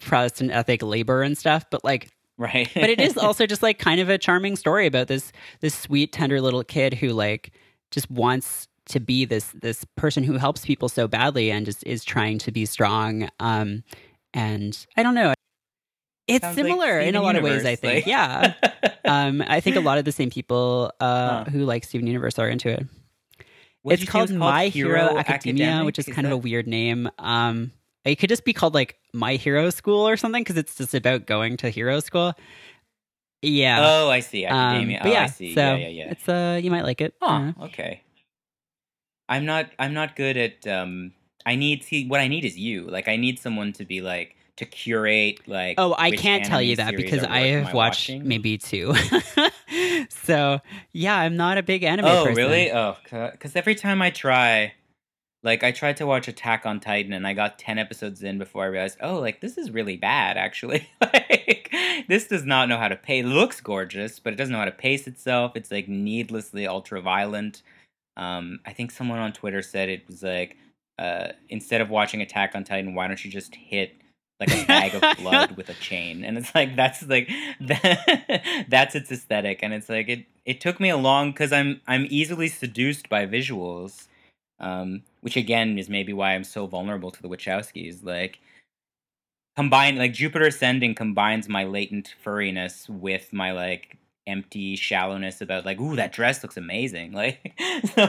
protestant 0.00 0.50
ethic 0.52 0.82
labor 0.82 1.22
and 1.22 1.36
stuff 1.36 1.64
but 1.70 1.82
like 1.84 2.08
right. 2.38 2.70
but 2.74 2.88
it 2.88 3.00
is 3.00 3.16
also 3.26 3.46
just 3.46 3.62
like 3.62 3.78
kind 3.78 4.00
of 4.00 4.08
a 4.08 4.16
charming 4.18 4.54
story 4.56 4.86
about 4.86 5.08
this 5.08 5.32
this 5.60 5.74
sweet 5.74 6.12
tender 6.12 6.40
little 6.40 6.62
kid 6.64 6.94
who 6.94 7.08
like 7.08 7.52
just 7.90 8.10
wants 8.10 8.68
to 8.86 9.00
be 9.00 9.24
this 9.24 9.50
this 9.60 9.84
person 9.96 10.22
who 10.22 10.34
helps 10.38 10.64
people 10.64 10.88
so 10.88 11.08
badly 11.08 11.50
and 11.50 11.66
just 11.66 11.82
is 11.84 12.04
trying 12.04 12.38
to 12.38 12.52
be 12.52 12.64
strong 12.64 13.28
um 13.40 13.82
and 14.34 14.86
i 14.96 15.02
don't 15.02 15.14
know 15.14 15.34
it's 16.28 16.42
Sounds 16.42 16.56
like 16.56 16.66
similar 16.66 16.98
in 17.00 17.14
a 17.14 17.22
lot 17.22 17.36
of 17.36 17.42
ways 17.44 17.64
i 17.64 17.76
think 17.76 17.94
like- 17.94 18.06
yeah 18.06 18.54
um 19.04 19.42
i 19.46 19.60
think 19.60 19.76
a 19.76 19.80
lot 19.80 19.98
of 19.98 20.04
the 20.04 20.12
same 20.12 20.30
people 20.30 20.90
uh 21.00 21.44
Huh. 21.44 21.50
who 21.50 21.64
like 21.64 21.84
steven 21.84 22.06
universe 22.06 22.38
are 22.38 22.48
into 22.48 22.68
it 22.68 22.84
What 23.82 23.92
it's 23.94 24.00
did 24.00 24.06
you 24.08 24.12
say 24.12 24.18
it 24.24 24.26
called 24.28 24.30
my 24.38 24.66
hero, 24.68 25.16
academia 25.16 25.66
Academic? 25.66 25.86
which 25.86 25.98
is 26.00 26.06
kind 26.06 26.26
of 26.26 26.32
a 26.32 26.36
weird 26.36 26.66
name 26.66 27.08
um 27.18 27.70
it 28.04 28.16
could 28.16 28.28
just 28.28 28.44
be 28.44 28.52
called 28.52 28.74
like 28.74 28.96
my 29.12 29.34
hero 29.34 29.70
school 29.70 30.06
or 30.06 30.16
something 30.16 30.42
because 30.42 30.56
it's 30.56 30.76
just 30.76 30.94
about 30.94 31.26
going 31.26 31.56
to 31.58 31.70
hero 31.70 32.00
school 32.00 32.34
yeah 33.42 33.78
Oh, 33.80 34.10
I 34.10 34.20
see. 34.20 34.46
um, 34.46 34.56
Academia. 34.56 35.00
oh, 35.04 35.10
yeah, 35.12 35.22
I 35.22 35.26
see. 35.26 35.54
So 35.54 35.60
yeah, 35.60 35.76
yeah, 35.76 35.88
yeah. 35.88 36.10
It's 36.10 36.28
uh, 36.28 36.58
you 36.62 36.70
might 36.70 36.82
like 36.84 37.00
it. 37.00 37.14
Don't 37.20 37.52
Huh, 37.52 37.64
okay. 37.66 38.02
I'm 39.28 39.44
not 39.44 39.70
I'm 39.78 39.92
not 39.94 40.16
good 40.16 40.36
at 40.36 40.66
um 40.66 41.12
I 41.44 41.54
need 41.56 41.82
see 41.84 42.06
what 42.06 42.20
I 42.20 42.28
need 42.28 42.44
is 42.44 42.56
you. 42.56 42.86
Like 42.86 43.08
I 43.08 43.16
need 43.16 43.38
someone 43.38 43.72
to 43.74 43.84
be 43.84 44.00
like 44.00 44.35
to 44.56 44.64
curate 44.64 45.40
like 45.46 45.74
Oh, 45.78 45.94
I 45.98 46.10
can't 46.12 46.44
tell 46.44 46.62
you 46.62 46.76
that 46.76 46.96
because 46.96 47.22
I 47.24 47.40
have 47.48 47.74
watched 47.74 48.08
watching. 48.08 48.26
maybe 48.26 48.58
two. 48.58 48.94
so 50.08 50.60
yeah, 50.92 51.16
I'm 51.16 51.36
not 51.36 51.58
a 51.58 51.62
big 51.62 51.82
anime 51.82 52.06
Oh, 52.06 52.24
person. 52.24 52.36
really? 52.36 52.72
Oh, 52.72 52.96
cuz 53.38 53.54
every 53.54 53.74
time 53.74 54.02
I 54.02 54.10
try 54.10 54.72
like 55.42 55.62
I 55.62 55.70
tried 55.70 55.96
to 55.98 56.06
watch 56.06 56.26
Attack 56.26 56.66
on 56.66 56.80
Titan 56.80 57.12
and 57.12 57.26
I 57.26 57.32
got 57.32 57.58
10 57.58 57.78
episodes 57.78 58.22
in 58.22 58.38
before 58.38 58.64
I 58.64 58.66
realized, 58.66 58.98
"Oh, 59.00 59.18
like 59.20 59.40
this 59.40 59.56
is 59.58 59.70
really 59.70 59.96
bad 59.96 60.36
actually." 60.36 60.88
like 61.00 61.72
this 62.08 62.26
does 62.26 62.44
not 62.44 62.68
know 62.68 62.78
how 62.78 62.88
to 62.88 62.96
pace. 62.96 63.24
It 63.24 63.28
looks 63.28 63.60
gorgeous, 63.60 64.18
but 64.18 64.32
it 64.32 64.36
doesn't 64.36 64.52
know 64.52 64.58
how 64.58 64.64
to 64.64 64.72
pace 64.72 65.06
itself. 65.06 65.52
It's 65.54 65.70
like 65.70 65.86
needlessly 65.88 66.66
ultra 66.66 67.00
violent. 67.00 67.62
Um, 68.16 68.60
I 68.64 68.72
think 68.72 68.90
someone 68.90 69.18
on 69.18 69.32
Twitter 69.32 69.60
said 69.60 69.88
it 69.90 70.06
was 70.06 70.22
like, 70.22 70.56
uh, 70.98 71.28
instead 71.50 71.82
of 71.82 71.90
watching 71.90 72.22
Attack 72.22 72.52
on 72.54 72.64
Titan, 72.64 72.94
why 72.94 73.06
don't 73.06 73.22
you 73.22 73.30
just 73.30 73.54
hit 73.54 73.94
like 74.40 74.50
a 74.50 74.66
bag 74.66 74.94
of 74.94 75.16
blood 75.18 75.56
with 75.56 75.68
a 75.68 75.74
chain? 75.74 76.24
And 76.24 76.38
it's 76.38 76.54
like 76.54 76.76
that's 76.76 77.02
like 77.06 77.30
that, 77.60 78.64
that's 78.68 78.94
its 78.94 79.10
aesthetic, 79.10 79.60
and 79.62 79.72
it's 79.72 79.88
like 79.88 80.08
it. 80.08 80.26
It 80.44 80.60
took 80.60 80.78
me 80.78 80.90
a 80.90 80.96
long 80.96 81.32
because 81.32 81.52
I'm 81.52 81.80
I'm 81.86 82.06
easily 82.10 82.48
seduced 82.48 83.08
by 83.08 83.26
visuals, 83.26 84.06
um, 84.60 85.02
which 85.20 85.36
again 85.36 85.78
is 85.78 85.88
maybe 85.88 86.12
why 86.12 86.34
I'm 86.34 86.44
so 86.44 86.66
vulnerable 86.66 87.10
to 87.10 87.22
the 87.22 87.28
Wachowskis. 87.28 88.04
Like 88.04 88.38
combine 89.56 89.96
like 89.96 90.12
Jupiter 90.12 90.46
Ascending 90.46 90.94
combines 90.94 91.48
my 91.48 91.64
latent 91.64 92.14
furriness 92.24 92.88
with 92.88 93.32
my 93.32 93.52
like 93.52 93.96
empty 94.26 94.76
shallowness 94.76 95.40
about 95.40 95.64
like 95.64 95.80
ooh 95.80 95.96
that 95.96 96.12
dress 96.12 96.42
looks 96.42 96.56
amazing 96.56 97.12
like 97.12 97.52
so 97.94 98.06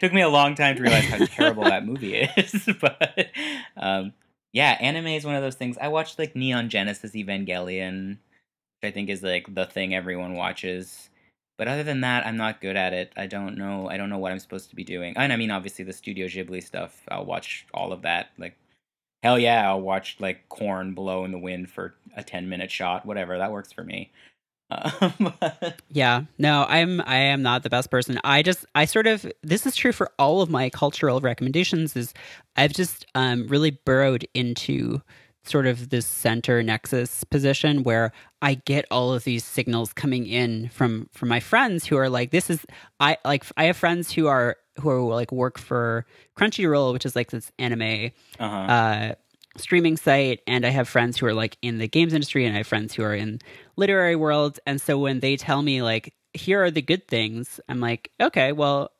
took 0.00 0.12
me 0.12 0.20
a 0.20 0.28
long 0.28 0.54
time 0.54 0.76
to 0.76 0.82
realize 0.82 1.04
how 1.04 1.24
terrible 1.26 1.64
that 1.64 1.84
movie 1.84 2.14
is 2.14 2.68
but 2.80 3.28
um 3.76 4.12
yeah 4.52 4.76
anime 4.80 5.08
is 5.08 5.24
one 5.24 5.34
of 5.34 5.42
those 5.42 5.54
things 5.54 5.76
i 5.80 5.88
watched 5.88 6.18
like 6.18 6.36
neon 6.36 6.68
genesis 6.68 7.12
evangelion 7.12 8.10
which 8.80 8.90
i 8.90 8.92
think 8.92 9.08
is 9.08 9.22
like 9.22 9.52
the 9.54 9.66
thing 9.66 9.94
everyone 9.94 10.34
watches 10.34 11.10
but 11.58 11.68
other 11.68 11.82
than 11.82 12.00
that 12.00 12.26
i'm 12.26 12.36
not 12.36 12.60
good 12.60 12.76
at 12.76 12.92
it. 12.92 13.12
I 13.16 13.26
don't 13.26 13.56
know 13.58 13.88
i 13.88 13.96
don't 13.96 14.10
know 14.10 14.18
what 14.18 14.32
i'm 14.32 14.38
supposed 14.38 14.70
to 14.70 14.76
be 14.76 14.84
doing 14.84 15.14
and 15.16 15.32
i 15.32 15.36
mean 15.36 15.50
obviously 15.50 15.84
the 15.84 15.92
studio 15.92 16.26
ghibli 16.26 16.62
stuff 16.62 17.02
i'll 17.08 17.24
watch 17.24 17.66
all 17.74 17.92
of 17.92 18.02
that 18.02 18.30
like 18.38 18.56
hell 19.22 19.38
yeah 19.38 19.68
i'll 19.68 19.80
watch 19.80 20.16
like 20.20 20.48
corn 20.48 20.94
blow 20.94 21.24
in 21.24 21.32
the 21.32 21.38
wind 21.38 21.70
for 21.70 21.94
a 22.16 22.22
10 22.22 22.48
minute 22.48 22.70
shot 22.70 23.06
whatever 23.06 23.38
that 23.38 23.52
works 23.52 23.72
for 23.72 23.84
me 23.84 24.10
Yeah, 25.90 26.24
no, 26.36 26.66
I'm 26.68 27.00
I 27.00 27.16
am 27.16 27.42
not 27.42 27.62
the 27.62 27.70
best 27.70 27.90
person. 27.90 28.20
I 28.22 28.42
just 28.42 28.66
I 28.74 28.84
sort 28.84 29.06
of 29.06 29.30
this 29.42 29.66
is 29.66 29.74
true 29.74 29.92
for 29.92 30.10
all 30.18 30.42
of 30.42 30.50
my 30.50 30.70
cultural 30.70 31.20
recommendations. 31.20 31.96
Is 31.96 32.12
I've 32.56 32.72
just 32.72 33.06
um, 33.14 33.48
really 33.48 33.70
burrowed 33.70 34.26
into 34.34 35.00
sort 35.44 35.66
of 35.66 35.88
this 35.88 36.06
center 36.06 36.62
nexus 36.62 37.24
position 37.24 37.82
where 37.82 38.12
I 38.42 38.54
get 38.54 38.84
all 38.90 39.12
of 39.12 39.24
these 39.24 39.44
signals 39.44 39.92
coming 39.92 40.26
in 40.26 40.68
from 40.68 41.08
from 41.12 41.28
my 41.28 41.40
friends 41.40 41.86
who 41.86 41.96
are 41.96 42.10
like, 42.10 42.30
this 42.30 42.50
is 42.50 42.64
I 43.00 43.16
like 43.24 43.44
I 43.56 43.64
have 43.64 43.76
friends 43.76 44.12
who 44.12 44.26
are 44.26 44.56
who 44.80 44.90
are 44.90 45.00
like 45.00 45.32
work 45.32 45.58
for 45.58 46.06
Crunchyroll, 46.36 46.92
which 46.92 47.06
is 47.06 47.16
like 47.16 47.30
this 47.30 47.50
anime 47.58 48.10
uh-huh. 48.38 48.56
uh, 48.56 49.14
streaming 49.58 49.96
site, 49.96 50.40
and 50.46 50.64
I 50.64 50.70
have 50.70 50.88
friends 50.88 51.18
who 51.18 51.26
are 51.26 51.34
like 51.34 51.56
in 51.62 51.78
the 51.78 51.88
games 51.88 52.14
industry, 52.14 52.44
and 52.46 52.54
I 52.54 52.58
have 52.58 52.66
friends 52.66 52.94
who 52.94 53.02
are 53.02 53.14
in 53.14 53.40
literary 53.76 54.16
worlds. 54.16 54.58
And 54.66 54.80
so 54.80 54.98
when 54.98 55.20
they 55.20 55.36
tell 55.36 55.62
me 55.62 55.82
like, 55.82 56.14
here 56.32 56.62
are 56.62 56.70
the 56.70 56.82
good 56.82 57.08
things, 57.08 57.60
I'm 57.68 57.80
like, 57.80 58.10
okay, 58.20 58.52
well, 58.52 58.90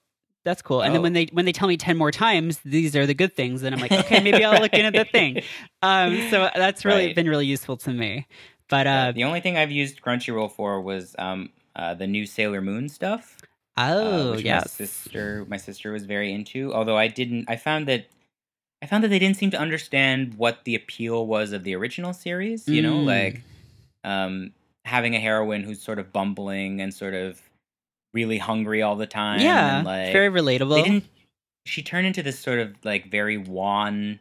that's 0.45 0.63
cool. 0.63 0.83
And 0.83 0.95
then 0.95 1.01
Oh. 1.01 1.03
when 1.03 1.13
they 1.13 1.27
when 1.33 1.45
they 1.45 1.53
tell 1.53 1.69
me 1.69 1.77
ten 1.77 1.97
more 1.97 2.11
times, 2.11 2.59
these 2.65 2.97
are 2.97 3.07
the 3.07 3.15
good 3.15 3.35
things, 3.37 3.61
then 3.61 3.73
I'm 3.75 3.81
like, 3.81 3.93
okay, 3.93 4.21
maybe 4.23 4.45
I'll 4.45 4.61
look 4.61 4.73
into 4.75 4.91
the 4.99 5.05
thing. 5.05 5.43
Um, 5.83 6.29
so 6.31 6.51
that's 6.55 6.85
really 6.85 7.07
Right. 7.07 7.15
been 7.15 7.29
really 7.29 7.47
useful 7.47 7.77
to 7.79 7.91
me. 7.93 8.27
But 8.69 8.87
Yeah, 8.87 9.09
uh, 9.09 9.13
the 9.13 9.25
only 9.25 9.41
thing 9.41 9.57
I've 9.57 9.71
used 9.71 10.03
Crunchyroll 10.03 10.51
for 10.51 10.81
was 10.81 11.15
um, 11.19 11.51
uh, 11.77 11.95
the 11.95 12.07
new 12.07 12.27
Sailor 12.27 12.61
Moon 12.61 12.89
stuff. 12.89 13.37
uh, 13.77 13.83
Oh, 13.85 14.31
which 14.33 14.45
yes. 14.45 14.65
my 14.65 14.85
sister 14.87 15.45
my 15.49 15.57
sister 15.57 15.93
was 15.93 16.05
very 16.05 16.33
into. 16.33 16.75
Although 16.75 16.97
I 16.97 17.07
didn't, 17.09 17.45
I 17.49 17.57
found 17.57 17.87
that 17.89 18.07
I 18.83 18.87
found 18.87 19.03
that 19.05 19.09
they 19.09 19.19
didn't 19.19 19.37
seem 19.37 19.51
to 19.51 19.59
understand 19.59 20.35
what 20.35 20.65
the 20.65 20.75
appeal 20.75 21.27
was 21.27 21.53
of 21.53 21.65
the 21.65 21.75
original 21.75 22.13
series. 22.13 22.69
You 22.69 22.83
know, 22.83 22.95
Mm. 22.99 23.05
like 23.07 23.41
um, 24.05 24.53
having 24.85 25.15
a 25.17 25.21
heroine 25.21 25.63
who's 25.65 25.83
sort 25.83 25.99
of 25.99 26.13
bumbling 26.13 26.81
and 26.81 26.95
sort 26.95 27.15
of 27.15 27.43
really 28.15 28.39
hungry 28.39 28.81
all 28.83 28.97
the 28.97 29.07
time. 29.07 29.41
yeah, 29.41 29.79
and, 29.79 29.87
like, 29.87 30.13
very 30.13 30.29
relatable. 30.31 31.03
she 31.67 31.83
turned 31.83 32.07
into 32.07 32.23
this 32.23 32.39
sort 32.39 32.59
of 32.61 32.75
like 32.85 33.11
very 33.11 33.37
wan 33.37 34.19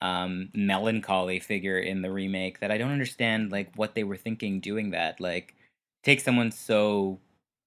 um 0.00 0.48
melancholy 0.54 1.40
figure 1.40 1.76
in 1.78 2.02
the 2.02 2.10
remake 2.10 2.60
that 2.60 2.70
i 2.70 2.78
don't 2.78 2.92
understand 2.92 3.50
like 3.50 3.68
what 3.74 3.94
they 3.96 4.04
were 4.04 4.16
thinking 4.16 4.60
doing 4.60 4.90
that 4.90 5.20
like 5.20 5.56
take 6.04 6.20
someone 6.20 6.52
so 6.52 7.18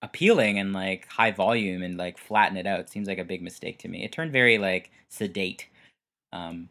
appealing 0.02 0.58
and 0.58 0.72
like 0.72 1.06
high 1.10 1.30
volume 1.30 1.84
and 1.84 1.98
like 1.98 2.18
flatten 2.18 2.56
it 2.58 2.66
out 2.66 2.90
seems 2.90 3.06
like 3.08 3.18
a 3.20 3.24
big 3.26 3.42
mistake 3.44 3.78
to 3.78 3.90
me 3.90 4.04
it 4.06 4.14
turned 4.14 4.32
very 4.32 4.58
like 4.58 4.90
sedate 5.10 5.68
um 6.34 6.70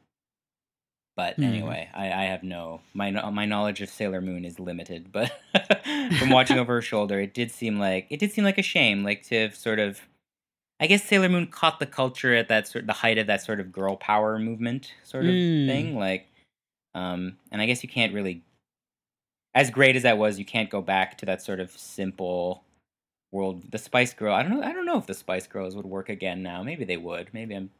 but 1.16 1.36
Hmm. 1.36 1.42
anyway 1.44 1.88
i 1.94 2.06
i 2.06 2.24
have 2.24 2.42
no 2.42 2.80
my 2.94 3.10
my 3.30 3.44
knowledge 3.44 3.80
of 3.82 3.88
sailor 3.88 4.20
moon 4.20 4.44
is 4.44 4.58
limited 4.60 5.10
but 5.12 5.30
from 6.18 6.30
watching 6.30 6.58
over 6.58 6.74
her 6.74 6.82
shoulder 6.82 7.20
it 7.20 7.34
did 7.34 7.50
seem 7.50 7.78
like 7.78 8.06
it 8.10 8.18
did 8.18 8.32
seem 8.32 8.44
like 8.44 8.58
a 8.58 8.62
shame 8.62 9.02
like 9.04 9.22
to 9.22 9.34
have 9.42 9.54
sort 9.56 9.78
of 9.78 10.00
I 10.82 10.86
guess 10.86 11.04
Sailor 11.04 11.28
Moon 11.28 11.46
caught 11.46 11.78
the 11.78 11.84
culture 11.84 12.34
at 12.34 12.48
that 12.48 12.66
sort 12.66 12.86
the 12.86 12.94
height 12.94 13.18
of 13.18 13.26
that 13.26 13.42
sort 13.42 13.60
of 13.60 13.70
girl 13.70 13.96
power 13.96 14.38
movement 14.38 14.94
sort 15.04 15.26
of 15.26 15.34
Mm. 15.34 15.66
thing. 15.66 15.98
Like, 15.98 16.26
um, 16.94 17.36
and 17.52 17.60
I 17.60 17.66
guess 17.66 17.82
you 17.82 17.88
can't 17.90 18.14
really, 18.14 18.42
as 19.54 19.70
great 19.70 19.94
as 19.94 20.04
that 20.04 20.16
was, 20.16 20.38
you 20.38 20.46
can't 20.46 20.70
go 20.70 20.80
back 20.80 21.18
to 21.18 21.26
that 21.26 21.42
sort 21.42 21.60
of 21.60 21.70
simple 21.72 22.64
world. 23.30 23.70
The 23.70 23.76
Spice 23.76 24.14
Girl, 24.14 24.32
I 24.34 24.42
don't 24.42 24.52
know. 24.58 24.62
I 24.62 24.72
don't 24.72 24.86
know 24.86 24.96
if 24.96 25.06
the 25.06 25.12
Spice 25.12 25.46
Girls 25.46 25.76
would 25.76 25.84
work 25.84 26.08
again 26.08 26.42
now. 26.42 26.62
Maybe 26.62 26.84
they 26.86 26.96
would. 26.96 27.28
Maybe 27.34 27.54
I'm. 27.54 27.70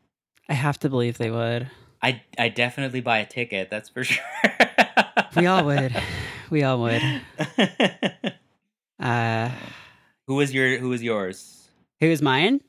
I 0.50 0.54
have 0.54 0.78
to 0.80 0.90
believe 0.90 1.16
they 1.16 1.30
would. 1.30 1.70
I 2.02 2.20
I 2.38 2.48
definitely 2.50 3.00
buy 3.00 3.18
a 3.18 3.26
ticket. 3.26 3.70
That's 3.70 3.88
for 3.88 4.04
sure. 4.10 4.22
We 5.36 5.46
all 5.46 5.64
would. 5.64 5.94
We 6.50 6.62
all 6.64 6.80
would. 6.82 7.02
Uh, 8.98 9.50
who 10.26 10.34
was 10.34 10.52
your 10.52 10.76
Who 10.78 10.90
was 10.90 11.02
yours? 11.02 11.68
who's 12.00 12.20
mine? 12.20 12.60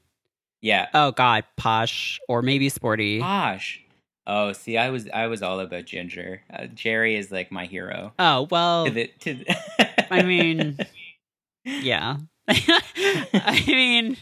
Yeah. 0.62 0.88
Oh 0.94 1.12
God, 1.12 1.44
Posh 1.58 2.20
or 2.30 2.42
maybe 2.42 2.70
Sporty. 2.70 3.20
Posh. 3.20 3.82
Oh, 4.26 4.54
see, 4.54 4.78
I 4.78 4.92
was 4.92 5.10
I 5.14 5.28
was 5.28 5.42
all 5.44 5.60
about 5.60 5.86
Ginger. 5.86 6.42
Uh, 6.54 6.68
Geri 6.68 7.18
is 7.18 7.32
like 7.32 7.52
my 7.52 7.66
hero. 7.66 8.14
Oh 8.18 8.48
well, 8.50 8.86
To 8.86 8.92
the, 8.92 9.08
to 9.22 9.34
the 9.34 10.14
I 10.14 10.22
mean, 10.24 10.78
yeah. 11.66 12.18
I 13.34 13.64
mean, 13.68 14.18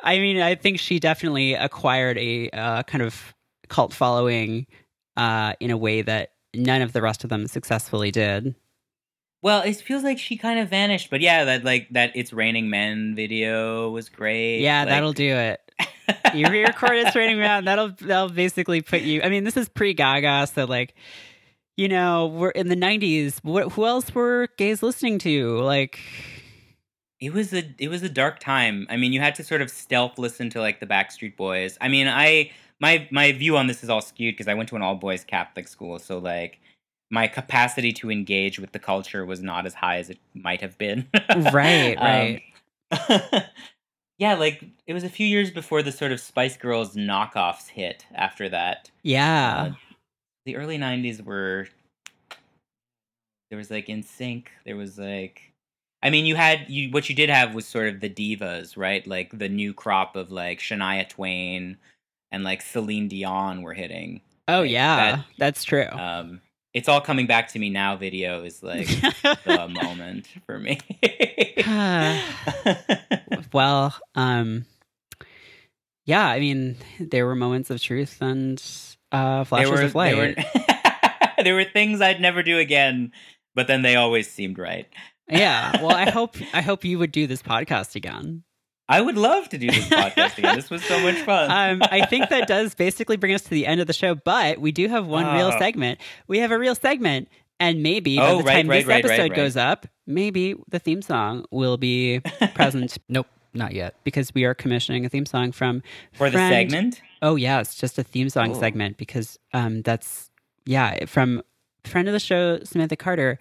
I 0.00 0.18
mean, 0.18 0.40
I 0.40 0.54
think 0.54 0.78
she 0.78 0.98
definitely 0.98 1.54
acquired 1.54 2.18
a 2.18 2.50
uh, 2.50 2.82
kind 2.84 3.02
of 3.02 3.34
cult 3.68 3.92
following 3.92 4.66
uh, 5.16 5.54
in 5.60 5.70
a 5.70 5.76
way 5.76 6.02
that 6.02 6.32
none 6.54 6.82
of 6.82 6.92
the 6.92 7.02
rest 7.02 7.24
of 7.24 7.30
them 7.30 7.46
successfully 7.46 8.10
did. 8.10 8.54
Well, 9.42 9.62
it 9.62 9.76
feels 9.76 10.02
like 10.02 10.18
she 10.18 10.36
kind 10.36 10.58
of 10.58 10.68
vanished, 10.68 11.10
but 11.10 11.20
yeah, 11.20 11.44
that 11.44 11.64
like 11.64 11.88
that 11.90 12.12
"It's 12.16 12.32
Raining 12.32 12.70
Men" 12.70 13.14
video 13.14 13.90
was 13.90 14.08
great. 14.08 14.60
Yeah, 14.60 14.80
like- 14.80 14.88
that'll 14.88 15.12
do 15.12 15.34
it. 15.34 15.60
You 16.34 16.48
re-record 16.48 16.96
it's 16.96 17.14
raining 17.14 17.38
man. 17.38 17.66
That'll 17.66 17.90
that'll 18.00 18.30
basically 18.30 18.80
put 18.80 19.02
you. 19.02 19.20
I 19.22 19.28
mean, 19.28 19.44
this 19.44 19.56
is 19.58 19.68
pre 19.68 19.92
Gaga, 19.92 20.46
so 20.46 20.64
like, 20.64 20.94
you 21.76 21.86
know, 21.88 22.26
we're 22.26 22.50
in 22.50 22.68
the 22.68 22.76
'90s. 22.76 23.38
What 23.42 23.72
who 23.72 23.84
else 23.84 24.14
were 24.14 24.48
gays 24.56 24.82
listening 24.82 25.18
to? 25.20 25.58
Like, 25.60 26.00
It 27.20 27.32
was 27.32 27.52
a 27.52 27.64
it 27.78 27.88
was 27.88 28.02
a 28.02 28.08
dark 28.08 28.38
time. 28.38 28.86
I 28.88 28.96
mean, 28.96 29.12
you 29.12 29.20
had 29.20 29.34
to 29.36 29.44
sort 29.44 29.60
of 29.60 29.70
stealth 29.70 30.18
listen 30.18 30.50
to 30.50 30.60
like 30.60 30.80
the 30.80 30.86
Backstreet 30.86 31.36
Boys. 31.36 31.76
I 31.80 31.88
mean, 31.88 32.06
I 32.06 32.52
my 32.80 33.08
my 33.10 33.32
view 33.32 33.56
on 33.56 33.66
this 33.66 33.82
is 33.82 33.90
all 33.90 34.00
skewed 34.00 34.34
because 34.34 34.48
I 34.48 34.54
went 34.54 34.68
to 34.70 34.76
an 34.76 34.82
all 34.82 34.94
boys 34.94 35.24
Catholic 35.24 35.68
school, 35.68 35.98
so 35.98 36.18
like 36.18 36.60
my 37.10 37.26
capacity 37.26 37.92
to 37.92 38.10
engage 38.10 38.58
with 38.58 38.72
the 38.72 38.78
culture 38.78 39.24
was 39.24 39.42
not 39.42 39.66
as 39.66 39.74
high 39.74 39.98
as 39.98 40.10
it 40.10 40.18
might 40.34 40.60
have 40.60 40.76
been. 40.78 41.08
right, 41.52 41.96
right. 42.00 42.42
Um, 42.90 43.42
yeah, 44.18 44.34
like 44.34 44.64
it 44.86 44.94
was 44.94 45.04
a 45.04 45.08
few 45.08 45.26
years 45.26 45.50
before 45.50 45.82
the 45.82 45.92
sort 45.92 46.12
of 46.12 46.20
Spice 46.20 46.56
Girls 46.56 46.94
knockoffs 46.94 47.68
hit. 47.68 48.06
After 48.14 48.48
that, 48.50 48.90
yeah. 49.02 49.70
uh, 49.70 49.74
the 50.44 50.56
early 50.56 50.78
'90s 50.78 51.24
were 51.24 51.66
there 53.50 53.58
was 53.58 53.70
like 53.70 53.86
NSYNC. 53.86 54.46
There 54.64 54.76
was 54.76 54.98
like, 54.98 55.47
I 56.02 56.10
mean, 56.10 56.26
you 56.26 56.36
had 56.36 56.66
you 56.68 56.90
what 56.90 57.08
you 57.08 57.14
did 57.14 57.28
have 57.28 57.54
was 57.54 57.66
sort 57.66 57.88
of 57.88 58.00
the 58.00 58.10
divas, 58.10 58.76
right? 58.76 59.06
Like 59.06 59.36
the 59.36 59.48
new 59.48 59.74
crop 59.74 60.16
of 60.16 60.30
like 60.30 60.60
Shania 60.60 61.08
Twain 61.08 61.76
and 62.30 62.44
like 62.44 62.62
Celine 62.62 63.08
Dion 63.08 63.62
were 63.62 63.74
hitting. 63.74 64.20
oh 64.46 64.60
like, 64.60 64.70
yeah, 64.70 64.96
that- 65.16 65.24
that's 65.38 65.64
true. 65.64 65.88
Um, 65.90 66.40
it's 66.74 66.88
all 66.88 67.00
coming 67.00 67.26
back 67.26 67.48
to 67.48 67.58
me 67.58 67.70
now. 67.70 67.96
Video 67.96 68.44
is 68.44 68.62
like 68.62 68.86
the 68.86 69.68
moment 69.82 70.28
for 70.46 70.58
me. 70.58 70.78
well, 73.52 73.96
um, 74.14 74.66
yeah. 76.04 76.26
I 76.26 76.38
mean, 76.38 76.76
there 77.00 77.26
were 77.26 77.34
moments 77.34 77.70
of 77.70 77.80
truth 77.80 78.18
and 78.20 78.62
uh, 79.10 79.44
flashes 79.44 79.70
were, 79.70 79.82
of 79.82 79.94
light. 79.94 80.14
There 80.14 80.34
were, 80.36 81.42
there 81.44 81.54
were 81.54 81.64
things 81.64 82.00
I'd 82.00 82.20
never 82.20 82.42
do 82.42 82.58
again, 82.58 83.12
but 83.54 83.66
then 83.66 83.82
they 83.82 83.96
always 83.96 84.30
seemed 84.30 84.58
right. 84.58 84.86
Yeah. 85.30 85.82
Well, 85.82 85.94
I 85.96 86.10
hope 86.10 86.36
I 86.52 86.60
hope 86.62 86.84
you 86.84 86.98
would 86.98 87.12
do 87.12 87.26
this 87.26 87.42
podcast 87.42 87.94
again. 87.96 88.44
I 88.90 89.02
would 89.02 89.18
love 89.18 89.50
to 89.50 89.58
do 89.58 89.66
this 89.66 89.86
podcast 89.88 90.38
again. 90.38 90.56
This 90.56 90.70
was 90.70 90.82
so 90.82 90.98
much 91.00 91.16
fun. 91.22 91.50
um, 91.50 91.82
I 91.90 92.06
think 92.06 92.30
that 92.30 92.48
does 92.48 92.74
basically 92.74 93.18
bring 93.18 93.34
us 93.34 93.42
to 93.42 93.50
the 93.50 93.66
end 93.66 93.82
of 93.82 93.86
the 93.86 93.92
show, 93.92 94.14
but 94.14 94.58
we 94.60 94.72
do 94.72 94.88
have 94.88 95.06
one 95.06 95.26
real 95.36 95.50
Oh. 95.54 95.58
segment. 95.58 96.00
We 96.26 96.38
have 96.38 96.52
a 96.52 96.58
real 96.58 96.74
segment, 96.74 97.28
and 97.60 97.82
maybe 97.82 98.16
by 98.16 98.26
Oh, 98.30 98.38
the 98.38 98.44
right, 98.44 98.52
time 98.54 98.68
right, 98.70 98.78
this 98.78 98.86
right, 98.86 99.04
right, 99.04 99.10
episode 99.10 99.22
right. 99.30 99.34
goes 99.36 99.56
up, 99.58 99.86
maybe 100.06 100.54
the 100.70 100.78
theme 100.78 101.02
song 101.02 101.44
will 101.50 101.76
be 101.76 102.20
present 102.54 102.96
Nope, 103.10 103.26
not 103.52 103.74
yet. 103.74 103.96
because 104.04 104.32
we 104.34 104.44
are 104.44 104.54
commissioning 104.54 105.04
a 105.04 105.10
theme 105.10 105.26
song 105.26 105.52
from 105.52 105.82
for 106.14 106.30
the 106.30 106.38
segment. 106.38 107.02
Oh 107.20 107.36
yeah, 107.36 107.60
it's 107.60 107.74
just 107.74 107.98
a 107.98 108.02
theme 108.02 108.30
song 108.30 108.52
Oh. 108.56 108.58
segment 108.60 108.96
because 108.96 109.38
um, 109.52 109.82
that's 109.82 110.30
yeah 110.64 111.04
from 111.04 111.42
friend 111.84 112.08
of 112.08 112.12
the 112.14 112.20
show 112.20 112.60
Samantha 112.64 112.96
Carter. 112.96 113.38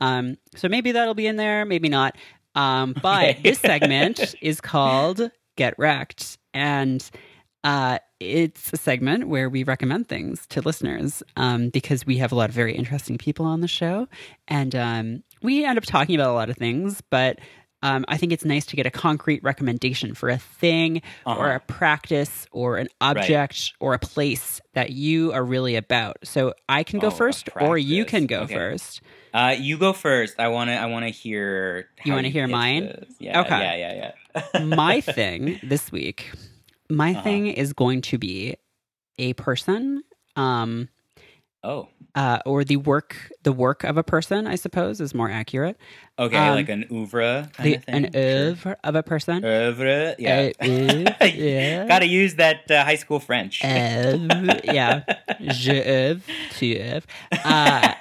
Um, 0.00 0.36
so 0.54 0.68
maybe 0.68 0.92
that'll 0.92 1.14
be 1.14 1.26
in 1.26 1.36
there, 1.36 1.64
maybe 1.64 1.88
not. 1.88 2.16
Um, 2.54 2.94
but 3.02 3.30
Okay. 3.30 3.40
this 3.42 3.60
segment 3.60 4.34
is 4.40 4.60
called 4.60 5.30
Get 5.56 5.74
Wrecked, 5.78 6.38
and 6.54 7.08
uh, 7.64 7.98
it's 8.20 8.72
a 8.72 8.76
segment 8.76 9.28
where 9.28 9.48
we 9.48 9.64
recommend 9.64 10.08
things 10.08 10.46
to 10.48 10.60
listeners 10.62 11.22
um, 11.36 11.68
because 11.70 12.06
we 12.06 12.18
have 12.18 12.32
a 12.32 12.34
lot 12.34 12.48
of 12.48 12.54
very 12.54 12.74
interesting 12.74 13.18
people 13.18 13.44
on 13.46 13.60
the 13.60 13.68
show, 13.68 14.08
and 14.46 14.74
um, 14.74 15.22
we 15.42 15.64
end 15.64 15.78
up 15.78 15.84
talking 15.84 16.14
about 16.14 16.30
a 16.30 16.34
lot 16.34 16.50
of 16.50 16.56
things, 16.56 17.02
but. 17.10 17.38
Um, 17.82 18.04
I 18.08 18.16
think 18.16 18.32
it's 18.32 18.44
nice 18.44 18.66
to 18.66 18.76
get 18.76 18.86
a 18.86 18.90
concrete 18.90 19.42
recommendation 19.44 20.14
for 20.14 20.28
a 20.28 20.38
thing 20.38 21.00
or 21.26 21.32
Uh-huh. 21.46 21.56
a 21.56 21.60
practice 21.60 22.46
or 22.50 22.76
an 22.78 22.88
object 23.00 23.72
or 23.80 23.94
a 23.94 23.98
place 23.98 24.60
that 24.74 24.90
you 24.90 25.32
are 25.32 25.44
really 25.44 25.76
about. 25.76 26.16
So 26.24 26.54
I 26.68 26.82
can 26.82 26.98
go 26.98 27.06
Oh, 27.08 27.10
first 27.10 27.48
or 27.60 27.78
you 27.78 28.04
can 28.04 28.26
go 28.26 28.40
Okay. 28.42 28.54
first. 28.54 29.00
Uh, 29.32 29.54
you 29.58 29.78
go 29.78 29.92
first. 29.92 30.40
I 30.40 30.48
want 30.48 30.70
to. 30.70 30.74
I 30.74 30.86
want 30.86 31.04
to 31.04 31.10
hear. 31.10 31.88
You 32.04 32.12
wanna 32.14 32.30
hear 32.30 32.48
mine? 32.48 33.06
Yeah. 33.18 33.40
Okay. 33.42 33.58
Yeah. 33.58 33.76
Yeah. 33.76 34.12
Yeah. 34.54 34.60
My 34.64 35.00
thing 35.00 35.60
this 35.62 35.92
week, 35.92 36.32
my 36.88 37.12
Uh-huh. 37.12 37.22
thing 37.22 37.46
is 37.48 37.72
going 37.72 38.00
to 38.02 38.18
be 38.18 38.56
a 39.18 39.34
person 39.34 40.02
um 40.36 40.88
Oh. 41.64 41.88
uh 42.14 42.38
or 42.46 42.62
the 42.62 42.76
work 42.76 43.32
the 43.42 43.52
work 43.52 43.82
of 43.84 43.96
a 43.96 44.02
person, 44.04 44.46
I 44.46 44.54
suppose 44.54 45.00
is 45.00 45.12
more 45.14 45.28
accurate. 45.30 45.76
Okay. 46.18 46.36
Um, 46.36 46.54
like 46.54 46.68
an 46.68 46.84
oeuvre 46.90 47.50
kind 47.52 47.66
The, 47.66 47.74
of 47.76 47.84
thing. 47.84 48.04
an 48.06 48.16
oeuvre 48.16 48.76
of 48.84 48.94
a 48.94 49.02
person. 49.02 49.44
Oeuvre. 49.44 50.14
Yeah. 50.18 50.50
Oeuvre, 50.62 51.16
yeah. 51.34 51.86
Got 51.86 51.98
to 52.00 52.06
use 52.06 52.36
that 52.36 52.70
uh, 52.70 52.84
high 52.84 52.94
school 52.96 53.18
French. 53.20 53.64
Oeuvre, 53.64 54.60
yeah. 54.64 55.02
Je 55.40 55.72
oeuvre, 55.82 56.22
tu 56.56 56.76
oeuvre. 56.76 57.06
Uh, 57.44 57.92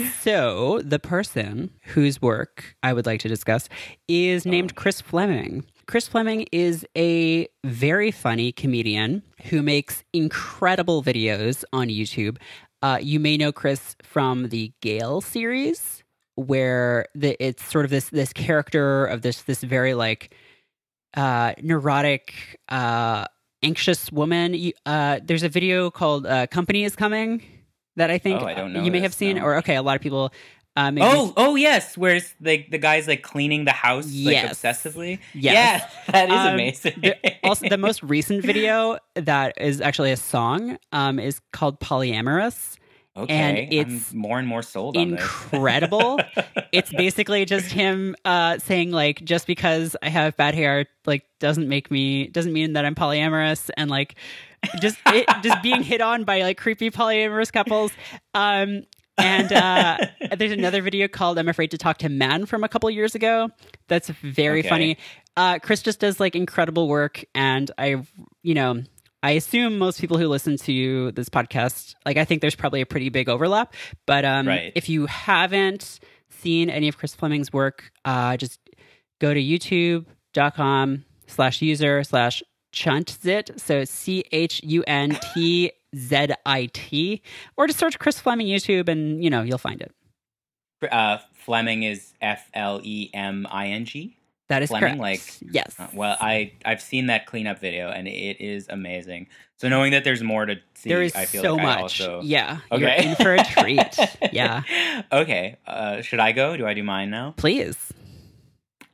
so 0.20 0.80
the 0.84 0.98
person 0.98 1.70
whose 1.94 2.20
work 2.20 2.76
I 2.82 2.92
would 2.92 3.06
like 3.06 3.20
to 3.20 3.28
discuss 3.28 3.68
is 4.08 4.44
named 4.44 4.72
Oh. 4.76 4.80
Chris 4.80 5.00
Fleming. 5.00 5.64
Chris 5.86 6.08
Fleming 6.08 6.46
is 6.50 6.84
a 6.96 7.46
very 7.64 8.10
funny 8.10 8.50
comedian 8.50 9.22
who 9.50 9.62
makes 9.62 10.02
incredible 10.12 11.02
videos 11.02 11.64
on 11.72 11.88
YouTube. 11.88 12.38
Uh, 12.82 12.98
you 13.00 13.20
may 13.20 13.36
know 13.36 13.52
Chris 13.52 13.94
from 14.02 14.48
the 14.48 14.72
Gayle 14.80 15.20
series, 15.20 16.02
where 16.34 17.06
the, 17.14 17.36
it's 17.44 17.64
sort 17.64 17.84
of 17.84 17.90
this 17.92 18.08
this 18.10 18.32
character 18.32 19.06
of 19.06 19.22
this 19.22 19.42
this 19.42 19.62
very 19.62 19.94
like 19.94 20.34
uh, 21.16 21.54
neurotic, 21.62 22.58
uh, 22.68 23.26
anxious 23.62 24.10
woman. 24.10 24.54
You, 24.54 24.72
uh, 24.86 25.20
there's 25.22 25.44
a 25.44 25.48
video 25.48 25.90
called 25.90 26.26
uh, 26.26 26.48
"Company 26.48 26.82
Is 26.84 26.96
Coming" 26.96 27.42
that 27.94 28.10
I 28.10 28.18
think 28.18 28.42
Oh, 28.42 28.46
I 28.46 28.54
don't 28.54 28.72
know 28.72 28.82
you 28.82 28.90
may 28.90 29.00
have 29.00 29.14
seen, 29.14 29.36
no. 29.36 29.44
or 29.44 29.56
okay, 29.58 29.76
a 29.76 29.82
lot 29.82 29.96
of 29.96 30.02
people 30.02 30.32
Maybe 30.76 31.00
Oh, 31.02 31.32
oh 31.36 31.56
yes, 31.56 31.96
where's 31.96 32.34
like 32.40 32.70
the 32.70 32.78
guy's 32.78 33.08
like 33.08 33.22
cleaning 33.22 33.64
the 33.64 33.72
house 33.72 34.06
like 34.12 34.36
obsessively. 34.36 35.18
Yes. 35.34 35.82
Yeah, 35.82 35.90
that 36.12 36.28
is 36.28 36.34
Um, 36.34 36.54
amazing. 36.54 36.94
the, 37.00 37.16
also, 37.42 37.68
the 37.68 37.78
most 37.78 38.02
recent 38.02 38.44
video 38.44 38.98
that 39.14 39.54
is 39.60 39.80
actually 39.80 40.12
a 40.12 40.16
song 40.16 40.78
um, 40.92 41.18
is 41.18 41.40
called 41.52 41.80
Polyamorous. 41.80 42.76
okay, 43.16 43.32
and 43.32 43.56
I'm 43.88 43.94
it's 43.96 44.12
more 44.12 44.38
and 44.38 44.46
more 44.46 44.62
sold 44.62 44.96
on 44.98 45.12
this. 45.12 45.20
incredible. 45.22 46.20
it's 46.72 46.92
basically 46.92 47.46
just 47.46 47.72
him 47.72 48.14
uh, 48.26 48.58
saying 48.58 48.90
like, 48.92 49.24
just 49.24 49.46
because 49.46 49.96
I 50.02 50.10
have 50.10 50.36
bad 50.36 50.54
hair, 50.54 50.84
like 51.06 51.24
doesn't 51.40 51.68
make 51.68 51.90
me 51.90 52.26
doesn't 52.28 52.52
mean 52.52 52.74
that 52.74 52.84
I'm 52.84 52.94
polyamorous, 52.94 53.70
and 53.78 53.88
like 53.90 54.16
just 54.80 54.98
it, 55.06 55.26
just 55.42 55.62
being 55.62 55.82
hit 55.82 56.02
on 56.02 56.24
by 56.24 56.42
like 56.42 56.58
creepy 56.58 56.90
polyamorous 56.90 57.50
couples. 57.50 57.92
Um, 58.34 58.82
and 59.18 59.52
uh, 59.52 59.98
there's 60.36 60.52
another 60.52 60.82
video 60.82 61.08
called 61.08 61.38
"I'm 61.38 61.48
Afraid 61.48 61.70
to 61.72 61.78
Talk 61.78 61.98
to 61.98 62.08
Men" 62.08 62.46
from 62.46 62.64
a 62.64 62.68
couple 62.68 62.88
years 62.90 63.14
ago. 63.14 63.50
That's 63.88 64.08
very 64.08 64.60
Okay. 64.60 64.68
funny. 64.68 64.98
Uh, 65.36 65.58
Chris 65.58 65.82
just 65.82 66.00
does 66.00 66.18
like 66.20 66.34
incredible 66.34 66.88
work, 66.88 67.24
and 67.34 67.70
I, 67.78 68.02
you 68.42 68.54
know, 68.54 68.82
I 69.22 69.32
assume 69.32 69.78
most 69.78 70.00
people 70.00 70.16
who 70.18 70.28
listen 70.28 70.56
to 70.58 71.12
this 71.12 71.28
podcast, 71.28 71.94
like 72.06 72.16
I 72.16 72.24
think 72.24 72.40
there's 72.40 72.54
probably 72.54 72.80
a 72.80 72.86
pretty 72.86 73.08
big 73.10 73.28
overlap. 73.28 73.74
But 74.06 74.24
um, 74.24 74.46
Right. 74.48 74.72
if 74.74 74.88
you 74.88 75.06
haven't 75.06 76.00
seen 76.30 76.70
any 76.70 76.88
of 76.88 76.96
Chris 76.96 77.14
Fleming's 77.14 77.52
work, 77.52 77.90
uh, 78.04 78.36
just 78.36 78.60
go 79.20 79.32
to 79.34 79.40
youtube.com 79.40 81.04
slash 81.26 81.62
user 81.62 82.04
slash 82.04 82.42
chuntzit. 82.72 83.58
So 83.60 83.84
C 83.84 84.24
H 84.32 84.60
U 84.64 84.84
N 84.86 85.18
T 85.34 85.72
Z 85.94 86.28
I 86.44 86.68
T, 86.72 87.22
or 87.56 87.66
just 87.66 87.78
search 87.78 87.98
Chris 87.98 88.18
Fleming 88.18 88.46
YouTube 88.46 88.88
and, 88.88 89.22
you 89.22 89.30
know, 89.30 89.42
you'll 89.42 89.58
find 89.58 89.80
it. 89.80 89.92
uh, 90.90 91.18
Fleming 91.34 91.82
is 91.84 92.14
F 92.20 92.50
L 92.54 92.80
E 92.82 93.10
M 93.14 93.46
I 93.50 93.68
N 93.68 93.84
G. 93.84 94.16
That 94.48 94.62
is 94.62 94.68
Fleming, 94.68 94.98
correct. 94.98 95.00
like, 95.00 95.52
yes. 95.52 95.74
Uh, 95.78 95.88
well, 95.92 96.16
I 96.20 96.52
I've 96.64 96.80
seen 96.80 97.06
that 97.06 97.26
cleanup 97.26 97.58
video 97.58 97.90
and 97.90 98.06
it 98.06 98.40
is 98.40 98.66
amazing. 98.68 99.26
So 99.58 99.68
knowing 99.68 99.90
that 99.90 100.04
there's 100.04 100.22
more 100.22 100.46
to 100.46 100.56
see, 100.74 100.88
there 100.88 101.02
is 101.02 101.16
I 101.16 101.24
feel 101.24 101.42
so 101.42 101.54
like 101.54 101.62
I 101.62 101.74
much. 101.74 101.82
also 102.00 102.20
Yeah. 102.22 102.58
You're 102.70 102.88
okay 102.88 103.08
in 103.08 103.16
for 103.16 103.34
a 103.34 103.42
treat. 103.42 103.98
yeah. 104.32 104.62
Okay. 105.10 105.56
Uh, 105.66 106.00
should 106.02 106.20
I 106.20 106.30
go? 106.30 106.56
Do 106.56 106.64
I 106.64 106.74
do 106.74 106.84
mine 106.84 107.10
now? 107.10 107.34
Please. 107.36 107.92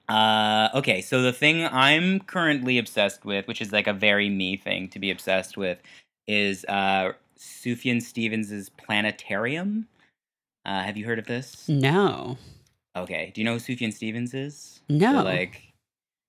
Uh, 0.09 0.69
okay, 0.75 1.01
so 1.01 1.23
the 1.23 1.33
thing 1.33 1.65
I'm 1.65 2.21
currently 2.21 2.77
obsessed 2.79 3.25
with, 3.25 3.47
which 3.47 3.63
is 3.63 3.73
like 3.73 3.87
a 3.87 3.93
very 3.95 4.29
me 4.29 4.57
thing 4.57 4.89
to 4.89 4.99
be 4.99 5.11
obsessed 5.11 5.57
with, 5.57 5.79
is 6.27 6.65
uh, 6.69 7.13
Sufjan 7.39 8.01
Stevens's 8.03 8.69
Planetarium. 8.71 9.87
Uh, 10.65 10.83
have 10.83 10.97
you 10.97 11.05
heard 11.05 11.19
of 11.19 11.27
this? 11.27 11.69
No. 11.69 12.39
Okay, 12.97 13.33
do 13.35 13.41
you 13.41 13.45
know 13.45 13.55
who 13.55 13.59
Sufjan 13.59 13.93
Stevens 13.93 14.35
is? 14.35 14.81
No. 14.89 15.13
So, 15.19 15.25
like, 15.25 15.63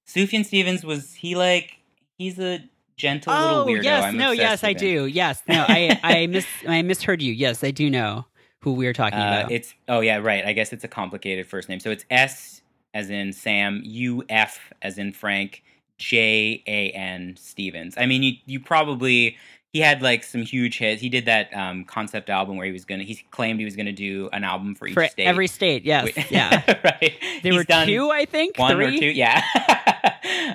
Sufjan 0.07 0.45
Stevens 0.45 0.83
was 0.83 1.13
he 1.13 1.35
like 1.35 1.77
he's 2.17 2.39
a 2.39 2.59
gentle 2.97 3.33
oh, 3.33 3.63
little 3.65 3.65
weirdo. 3.65 3.83
yes. 3.83 4.03
I'm 4.05 4.17
no, 4.17 4.31
yes, 4.31 4.63
I 4.63 4.69
him. 4.71 4.77
do. 4.77 5.05
Yes. 5.05 5.41
No, 5.47 5.65
I, 5.67 5.99
I, 6.03 6.27
mis- 6.29 6.45
I 6.67 6.81
misheard 6.81 7.21
you. 7.21 7.33
Yes, 7.33 7.63
I 7.63 7.71
do 7.71 7.89
know 7.89 8.25
who 8.61 8.73
we're 8.73 8.93
talking 8.93 9.19
Uh, 9.19 9.39
about. 9.41 9.51
it's 9.51 9.73
oh 9.89 9.99
yeah 9.99 10.17
right. 10.17 10.45
I 10.45 10.53
guess 10.53 10.71
it's 10.71 10.83
a 10.83 10.87
complicated 10.87 11.47
first 11.47 11.67
name. 11.69 11.79
So 11.81 11.91
it's 11.91 12.05
S 12.09 12.61
as 12.93 13.09
in 13.09 13.33
Sam, 13.33 13.81
U 13.83 14.23
F 14.29 14.71
as 14.81 14.97
in 14.97 15.11
Frank, 15.11 15.63
J 15.97 16.63
A 16.65 16.91
N 16.91 17.35
Stevens. 17.37 17.95
I 17.97 18.05
mean, 18.05 18.23
you 18.23 18.33
you 18.45 18.59
probably 18.61 19.35
he 19.73 19.79
had 19.79 20.01
like 20.03 20.23
some 20.23 20.43
huge 20.43 20.77
hits. 20.77 21.01
He 21.01 21.09
did 21.09 21.25
that 21.25 21.51
um, 21.55 21.83
concept 21.83 22.29
album 22.29 22.57
where 22.57 22.65
he 22.67 22.71
was 22.71 22.85
gonna. 22.85 23.03
He 23.03 23.15
claimed 23.31 23.59
he 23.59 23.65
was 23.65 23.75
gonna 23.75 23.91
do 23.91 24.29
an 24.31 24.43
album 24.43 24.75
for 24.75 24.87
each 24.87 24.93
For 24.93 25.05
state. 25.07 25.25
every 25.25 25.47
state. 25.47 25.83
Yes. 25.83 26.05
Wait- 26.15 26.31
yeah. 26.31 26.61
right. 26.83 27.13
There 27.41 27.51
He's 27.51 27.55
were 27.55 27.63
done 27.63 27.87
two, 27.87 28.11
I 28.11 28.25
think. 28.25 28.57
one 28.57 28.75
three. 28.75 28.97
or 28.97 28.99
two. 28.99 29.07
Yeah. 29.07 29.43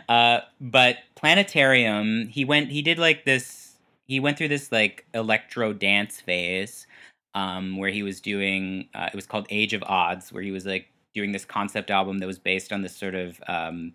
uh, 0.09 0.41
but 0.61 0.99
planetarium, 1.17 2.29
he 2.29 2.45
went. 2.45 2.71
He 2.71 2.81
did 2.81 2.99
like 2.99 3.25
this. 3.25 3.77
He 4.07 4.21
went 4.21 4.39
through 4.39 4.49
this 4.49 4.71
like 4.73 5.05
electro 5.13 5.73
dance 5.73 6.21
phase, 6.21 6.87
um, 7.35 7.77
where 7.77 7.91
he 7.91 8.03
was 8.05 8.21
doing. 8.21 8.89
Uh, 8.95 9.09
it 9.13 9.17
was 9.17 9.27
called 9.27 9.47
Age 9.51 9.75
of 9.75 9.83
Adz, 9.83 10.33
where 10.33 10.43
he 10.45 10.53
was 10.53 10.65
like 10.65 10.87
doing 11.15 11.33
this 11.33 11.45
concept 11.45 11.91
album 11.91 12.19
that 12.19 12.27
was 12.27 12.39
based 12.39 12.73
on 12.73 12.83
this 12.83 12.95
sort 12.97 13.17
of 13.17 13.41
um, 13.49 13.93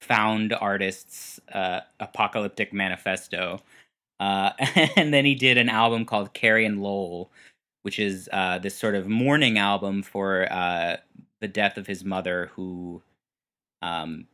found 0.00 0.52
artists 0.52 1.40
uh, 1.52 1.80
apocalyptic 1.98 2.72
manifesto. 2.72 3.60
Uh, 4.20 4.52
and 4.96 5.12
then 5.12 5.24
he 5.24 5.34
did 5.34 5.58
an 5.58 5.68
album 5.68 6.04
called 6.04 6.34
Carrie 6.34 6.66
and 6.66 6.82
Lowell, 6.82 7.30
which 7.82 7.98
is 7.98 8.28
uh, 8.32 8.58
this 8.58 8.76
sort 8.76 8.94
of 8.94 9.08
mourning 9.08 9.58
album 9.58 10.02
for 10.02 10.46
uh, 10.52 10.98
the 11.40 11.48
death 11.48 11.78
of 11.78 11.86
his 11.86 12.04
mother, 12.04 12.50
who 12.54 13.02
um, 13.82 14.26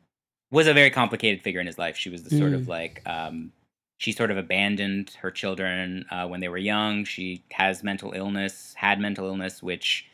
was 0.51 0.66
a 0.66 0.74
very 0.74 0.91
complicated 0.91 1.41
figure 1.41 1.61
in 1.61 1.66
his 1.66 1.78
life. 1.78 1.97
She 1.97 2.11
was 2.11 2.24
the 2.24 2.37
sort 2.37 2.53
of 2.53 2.68
like 2.68 3.01
um, 3.07 3.53
she 3.99 4.12
sort 4.12 4.30
of 4.30 4.37
abandoned 4.37 5.16
her 5.20 5.30
children 5.30 6.05
uh, 6.11 6.26
when 6.26 6.41
they 6.41 6.49
were 6.49 6.59
young. 6.59 7.05
She 7.05 7.43
has 7.53 7.82
mental 7.82 8.12
illness, 8.12 8.74
had 8.76 9.01
mental 9.01 9.26
illness, 9.26 9.62
which 9.62 10.07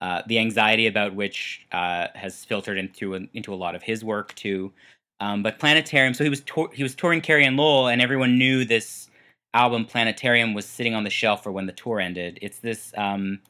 uh, 0.00 0.22
the 0.26 0.38
anxiety 0.38 0.88
about 0.88 1.14
which 1.14 1.64
uh, 1.70 2.08
has 2.14 2.44
filtered 2.44 2.76
into 2.76 3.14
into 3.32 3.54
a 3.54 3.56
lot 3.56 3.76
of 3.76 3.82
his 3.82 4.04
work 4.04 4.34
too. 4.34 4.72
Um, 5.20 5.44
but 5.44 5.60
Planetarium, 5.60 6.14
so 6.14 6.24
he 6.24 6.30
was 6.30 6.42
he 6.72 6.82
was 6.82 6.96
touring 6.96 7.20
Carrie 7.20 7.44
and 7.44 7.56
Lowell, 7.56 7.86
and 7.86 8.02
everyone 8.02 8.36
knew 8.36 8.64
this 8.64 9.08
album 9.54 9.84
Planetarium 9.84 10.54
was 10.54 10.66
sitting 10.66 10.94
on 10.94 11.04
the 11.04 11.10
shelf 11.10 11.42
for 11.42 11.52
when 11.52 11.66
the 11.66 11.72
tour 11.72 12.00
ended. 12.00 12.38
It's 12.42 12.58
this 12.58 12.92
um, 12.96 13.40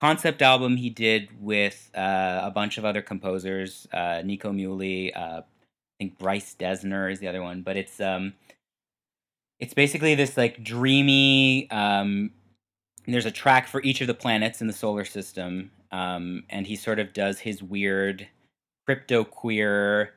concept 0.00 0.42
album 0.42 0.76
he 0.76 0.90
did 0.90 1.28
with 1.40 1.90
uh, 1.96 2.40
a 2.42 2.50
bunch 2.50 2.78
of 2.78 2.84
other 2.84 3.02
composers, 3.02 3.86
uh, 3.92 4.22
Nico 4.24 4.52
Muhly, 4.52 5.16
uh, 5.16 5.40
I 5.40 5.96
think 5.98 6.18
Bryce 6.18 6.56
Dessner 6.58 7.10
is 7.10 7.20
the 7.20 7.28
other 7.28 7.42
one, 7.42 7.62
but 7.62 7.76
it's 7.76 8.00
um, 8.00 8.34
it's 9.60 9.74
basically 9.74 10.14
this 10.14 10.36
like 10.36 10.62
dreamy. 10.62 11.70
Um, 11.70 12.32
there's 13.06 13.26
a 13.26 13.30
track 13.30 13.68
for 13.68 13.82
each 13.82 14.00
of 14.00 14.06
the 14.06 14.14
planets 14.14 14.60
in 14.60 14.66
the 14.66 14.72
solar 14.72 15.04
system, 15.04 15.70
um, 15.92 16.44
and 16.50 16.66
he 16.66 16.74
sort 16.74 16.98
of 16.98 17.12
does 17.12 17.38
his 17.40 17.62
weird 17.62 18.28
crypto 18.86 19.24
queer 19.24 20.14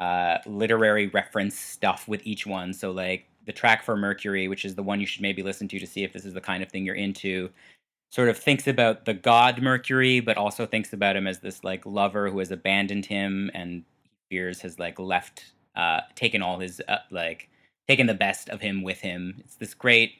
uh, 0.00 0.38
literary 0.46 1.08
reference 1.08 1.58
stuff 1.58 2.08
with 2.08 2.20
each 2.24 2.46
one. 2.46 2.72
So 2.72 2.90
like 2.90 3.26
the 3.48 3.52
track 3.52 3.82
for 3.82 3.96
Mercury, 3.96 4.46
which 4.46 4.64
is 4.64 4.76
the 4.76 4.82
one 4.84 5.00
you 5.00 5.06
should 5.06 5.22
maybe 5.22 5.42
listen 5.42 5.66
to 5.68 5.80
to 5.80 5.86
see 5.86 6.04
if 6.04 6.12
this 6.12 6.24
is 6.24 6.34
the 6.34 6.40
kind 6.40 6.62
of 6.62 6.68
thing 6.70 6.84
you're 6.84 6.94
into, 6.94 7.50
sort 8.12 8.28
of 8.28 8.38
thinks 8.38 8.68
about 8.68 9.04
the 9.04 9.14
god 9.14 9.60
Mercury, 9.60 10.20
but 10.20 10.36
also 10.36 10.64
thinks 10.66 10.92
about 10.92 11.16
him 11.16 11.26
as 11.26 11.40
this 11.40 11.64
like 11.64 11.84
lover 11.84 12.30
who 12.30 12.38
has 12.38 12.52
abandoned 12.52 13.06
him 13.06 13.50
and 13.54 13.82
fears 14.30 14.60
has 14.60 14.78
like 14.78 15.00
left, 15.00 15.46
uh, 15.74 16.02
taken 16.14 16.40
all 16.42 16.60
his 16.60 16.80
uh, 16.86 16.98
like 17.10 17.48
taken 17.88 18.06
the 18.06 18.14
best 18.14 18.48
of 18.50 18.60
him 18.60 18.82
with 18.82 19.00
him. 19.00 19.34
It's 19.38 19.56
this 19.56 19.74
great, 19.74 20.12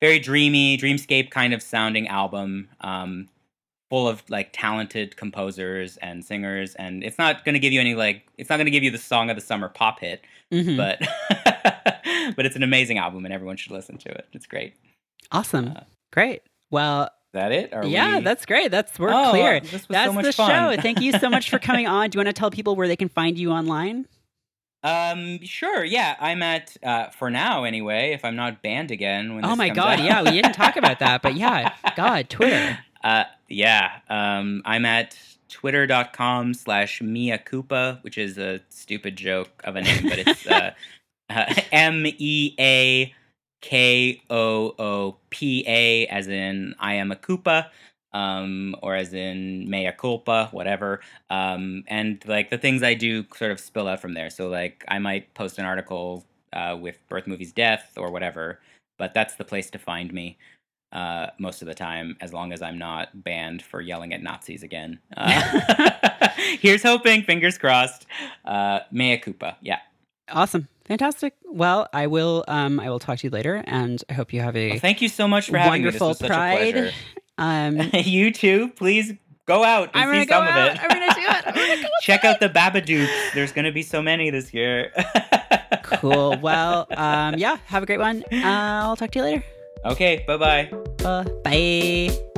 very 0.00 0.18
dreamy, 0.18 0.78
dreamscape 0.78 1.30
kind 1.30 1.52
of 1.52 1.62
sounding 1.62 2.06
album. 2.06 2.68
Um, 2.82 3.28
full 3.88 4.08
of 4.08 4.24
like 4.28 4.48
talented 4.52 5.16
composers 5.16 5.96
and 5.98 6.24
singers 6.24 6.74
and 6.74 7.04
it's 7.04 7.18
not 7.18 7.44
going 7.44 7.52
to 7.52 7.60
give 7.60 7.72
you 7.72 7.80
any 7.80 7.94
like 7.94 8.26
it's 8.36 8.50
not 8.50 8.56
going 8.56 8.64
to 8.64 8.70
give 8.72 8.82
you 8.82 8.90
the 8.90 8.98
song 8.98 9.30
of 9.30 9.36
the 9.36 9.40
summer 9.40 9.68
pop 9.68 10.00
hit 10.00 10.22
Mhm. 10.52 10.76
but 10.76 11.00
but 12.36 12.46
it's 12.46 12.56
an 12.56 12.62
amazing 12.62 12.98
album 12.98 13.24
and 13.24 13.34
everyone 13.34 13.56
should 13.56 13.72
listen 13.72 13.96
to 13.98 14.08
it 14.10 14.26
it's 14.32 14.46
great 14.46 14.74
awesome. 15.32 15.68
uh, 15.76 15.80
Great. 16.12 16.42
Well, 16.70 17.10
that 17.32 17.50
it 17.52 17.72
Are 17.74 17.84
yeah, 17.84 18.18
we- 18.18 18.24
that's 18.24 18.46
great. 18.46 18.70
That's 18.70 18.98
we're 18.98 19.10
Oh, 19.12 19.30
clear. 19.30 19.60
this 19.60 19.72
was 19.72 19.82
so 19.82 19.86
That's 19.90 20.14
much 20.14 20.24
the 20.24 20.32
fun. 20.32 20.76
show. 20.76 20.80
Thank 20.86 21.00
you 21.00 21.12
so 21.12 21.28
much 21.28 21.50
for 21.50 21.58
coming 21.58 21.86
on. 21.96 22.10
Do 22.10 22.16
you 22.16 22.20
want 22.24 22.34
to 22.34 22.38
tell 22.38 22.50
people 22.50 22.76
where 22.76 22.88
they 22.88 22.96
can 22.96 23.08
find 23.08 23.36
you 23.38 23.50
online? 23.50 24.06
um 24.84 25.42
sure 25.42 25.82
yeah 25.82 26.14
i'm 26.20 26.42
at 26.42 26.76
uh 26.82 27.08
for 27.08 27.28
now 27.30 27.64
anyway 27.64 28.12
if 28.12 28.24
i'm 28.24 28.36
not 28.36 28.62
banned 28.62 28.90
again 28.90 29.34
when 29.34 29.44
Oh 29.44 29.56
my 29.56 29.68
god, 29.70 29.98
yeah, 30.00 30.22
we 30.22 30.30
didn't 30.30 30.52
talk 30.52 30.76
about 30.76 30.98
that, 31.00 31.22
but 31.22 31.34
yeah, 31.34 31.72
God, 31.96 32.28
Twitter. 32.28 32.78
Uh, 33.02 33.24
yeah. 33.48 34.00
Um, 34.08 34.62
I'm 34.64 34.84
at 34.84 35.18
twitter.com 35.48 36.54
slash 36.54 37.00
Mea 37.00 37.38
Koopa, 37.38 38.02
which 38.04 38.18
is 38.18 38.38
a 38.38 38.60
stupid 38.68 39.16
joke 39.16 39.48
of 39.64 39.76
a 39.76 39.82
name, 39.82 40.08
but 40.08 40.18
it's 40.18 40.46
uh, 40.46 40.72
M 41.72 42.04
E 42.06 42.54
A 42.58 43.14
K 43.60 44.22
O 44.30 44.74
O 44.78 45.16
P 45.30 45.64
A, 45.66 46.06
as 46.06 46.28
in 46.28 46.74
I 46.78 46.94
am 46.94 47.10
a 47.10 47.16
Koopa. 47.16 47.68
Um, 48.12 48.74
or 48.82 48.94
as 48.94 49.12
in 49.12 49.68
mea 49.68 49.92
culpa, 49.92 50.48
whatever. 50.50 51.00
Um, 51.28 51.84
and 51.86 52.24
like 52.26 52.48
the 52.48 52.56
things 52.56 52.82
I 52.82 52.94
do 52.94 53.26
sort 53.36 53.50
of 53.50 53.60
spill 53.60 53.88
out 53.88 54.00
from 54.00 54.14
there. 54.14 54.30
So 54.30 54.48
like 54.48 54.86
I 54.88 54.98
might 54.98 55.34
post 55.34 55.58
an 55.58 55.66
article 55.66 56.24
uh, 56.54 56.78
with 56.80 56.96
Birth 57.10 57.26
Movies 57.26 57.52
Death 57.52 57.92
or 57.98 58.10
whatever, 58.10 58.60
but 58.98 59.12
that's 59.12 59.34
the 59.34 59.44
place 59.44 59.68
to 59.70 59.78
find 59.78 60.14
me 60.14 60.38
uh, 60.92 61.26
most 61.38 61.62
of 61.62 61.68
the 61.68 61.74
time, 61.74 62.16
as 62.20 62.32
long 62.32 62.52
as 62.52 62.62
I'm 62.62 62.78
not 62.78 63.22
banned 63.22 63.62
for 63.62 63.80
yelling 63.80 64.14
at 64.14 64.22
Nazis 64.22 64.62
again. 64.62 64.98
Uh, 65.16 65.90
here's 66.60 66.82
hoping, 66.82 67.22
fingers 67.22 67.58
crossed. 67.58 68.06
Uh, 68.44 68.80
mea 68.90 69.18
culpa, 69.18 69.56
yeah. 69.60 69.80
Awesome. 70.30 70.68
Fantastic. 70.88 71.34
Well, 71.44 71.88
I 71.92 72.06
will 72.06 72.44
um 72.48 72.78
I 72.80 72.90
will 72.90 72.98
talk 72.98 73.18
to 73.18 73.26
you 73.26 73.30
later 73.30 73.62
and 73.66 74.02
I 74.08 74.12
hope 74.14 74.32
you 74.32 74.40
have 74.40 74.56
a 74.56 74.70
Well, 74.70 74.78
thank 74.78 75.02
you 75.02 75.08
so 75.08 75.26
much 75.26 75.50
for 75.50 75.58
having 75.58 75.82
wonderful 75.82 76.08
me. 76.08 76.12
This 76.14 76.22
was 76.22 76.28
pride. 76.28 76.94
Um 77.38 77.80
you 77.92 78.30
too. 78.32 78.68
Please 78.76 79.12
Go 79.46 79.62
out 79.62 79.90
and 79.94 80.10
I'm 80.10 80.22
see 80.24 80.28
some 80.28 80.42
out. 80.42 80.70
of 80.70 80.74
it. 80.76 80.82
I'm 80.82 80.88
gonna 80.88 81.14
do 81.14 81.20
it. 81.20 81.46
I'm 81.46 81.54
gonna 81.54 81.82
go 81.82 81.88
Check 82.02 82.24
out 82.24 82.40
the 82.40 82.48
Babadooks. 82.48 83.32
There's 83.32 83.52
gonna 83.52 83.70
be 83.70 83.82
so 83.82 84.02
many 84.02 84.28
this 84.30 84.52
year. 84.52 84.90
cool. 85.84 86.36
Well, 86.38 86.88
um, 86.90 87.36
yeah. 87.36 87.56
Have 87.66 87.84
a 87.84 87.86
great 87.86 88.00
one. 88.00 88.24
Uh, 88.32 88.40
I'll 88.42 88.96
talk 88.96 89.12
to 89.12 89.20
you 89.20 89.24
later. 89.24 89.44
okay, 89.84 90.24
bye 90.26 90.36
bye. 90.36 90.70
Uh, 91.04 91.22
bye. 91.44 92.35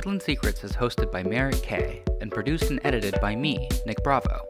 Woodland 0.00 0.22
Secrets 0.22 0.64
is 0.64 0.72
hosted 0.72 1.12
by 1.12 1.22
Merritt 1.22 1.62
K 1.62 2.02
and 2.22 2.32
produced 2.32 2.70
and 2.70 2.80
edited 2.84 3.20
by 3.20 3.36
me, 3.36 3.68
Nick 3.84 4.02
Bravo. 4.02 4.48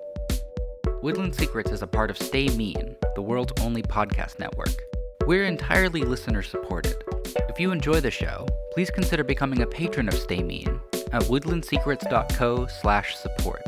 Woodland 1.03 1.35
Secrets 1.35 1.73
is 1.73 1.83
a 1.83 1.89
part 1.89 2.09
of 2.09 2.17
Stay 2.17 2.47
Mean, 2.51 2.95
the 3.17 3.23
world's 3.23 3.61
only 3.61 3.83
podcast 3.83 4.39
network. 4.39 4.81
We're 5.27 5.47
entirely 5.47 6.03
listener 6.03 6.45
supported. 6.45 7.03
If 7.49 7.59
you 7.59 7.73
enjoy 7.73 7.99
the 7.99 8.13
show, 8.13 8.47
please 8.75 8.93
consider 8.93 9.25
becoming 9.25 9.63
a 9.63 9.67
patron 9.67 10.07
of 10.07 10.15
Stay 10.15 10.41
Mean 10.41 10.81
at 11.11 11.23
woodlandsecrets.co/support. 11.23 13.63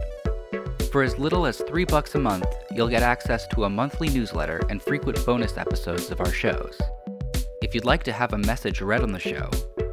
For 0.93 1.03
as 1.03 1.19
little 1.19 1.47
as 1.47 1.63
3 1.63 1.85
bucks 1.85 2.15
a 2.15 2.21
month, 2.21 2.47
you'll 2.71 2.87
get 2.87 3.03
access 3.03 3.49
to 3.49 3.65
a 3.65 3.71
monthly 3.71 4.09
newsletter 4.09 4.61
and 4.69 4.81
frequent 4.81 5.27
bonus 5.27 5.59
episodes 5.59 6.13
of 6.13 6.21
our 6.21 6.31
shows. 6.31 6.81
If 7.61 7.75
you'd 7.75 7.85
like 7.85 8.05
to 8.05 8.13
have 8.13 8.35
a 8.35 8.39
message 8.39 8.81
read 8.81 9.03
on 9.03 9.11
the 9.11 9.19
show, 9.19 9.51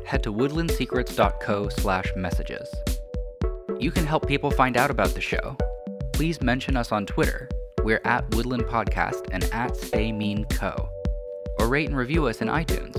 head 0.09 0.23
to 0.23 0.33
woodlandsecrets.co/messages. 0.33 2.73
You 3.79 3.91
can 3.91 4.07
help 4.07 4.27
people 4.27 4.49
find 4.49 4.75
out 4.75 4.89
about 4.89 5.11
the 5.11 5.21
show. 5.21 5.55
Please 6.13 6.41
mention 6.41 6.75
us 6.75 6.91
on 6.91 7.05
Twitter. 7.05 7.47
We're 7.83 8.01
at 8.03 8.27
Woodland 8.33 8.63
Podcast 8.63 9.27
and 9.31 9.43
at 9.53 9.77
Stay 9.77 10.11
Mean 10.11 10.45
Co. 10.45 10.89
Or 11.59 11.67
rate 11.67 11.87
and 11.87 11.95
review 11.95 12.25
us 12.25 12.41
in 12.41 12.47
iTunes. 12.47 12.97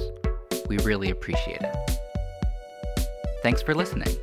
We 0.68 0.78
really 0.78 1.10
appreciate 1.10 1.60
it. 1.60 1.74
Thanks 3.42 3.60
for 3.60 3.74
listening. 3.74 4.16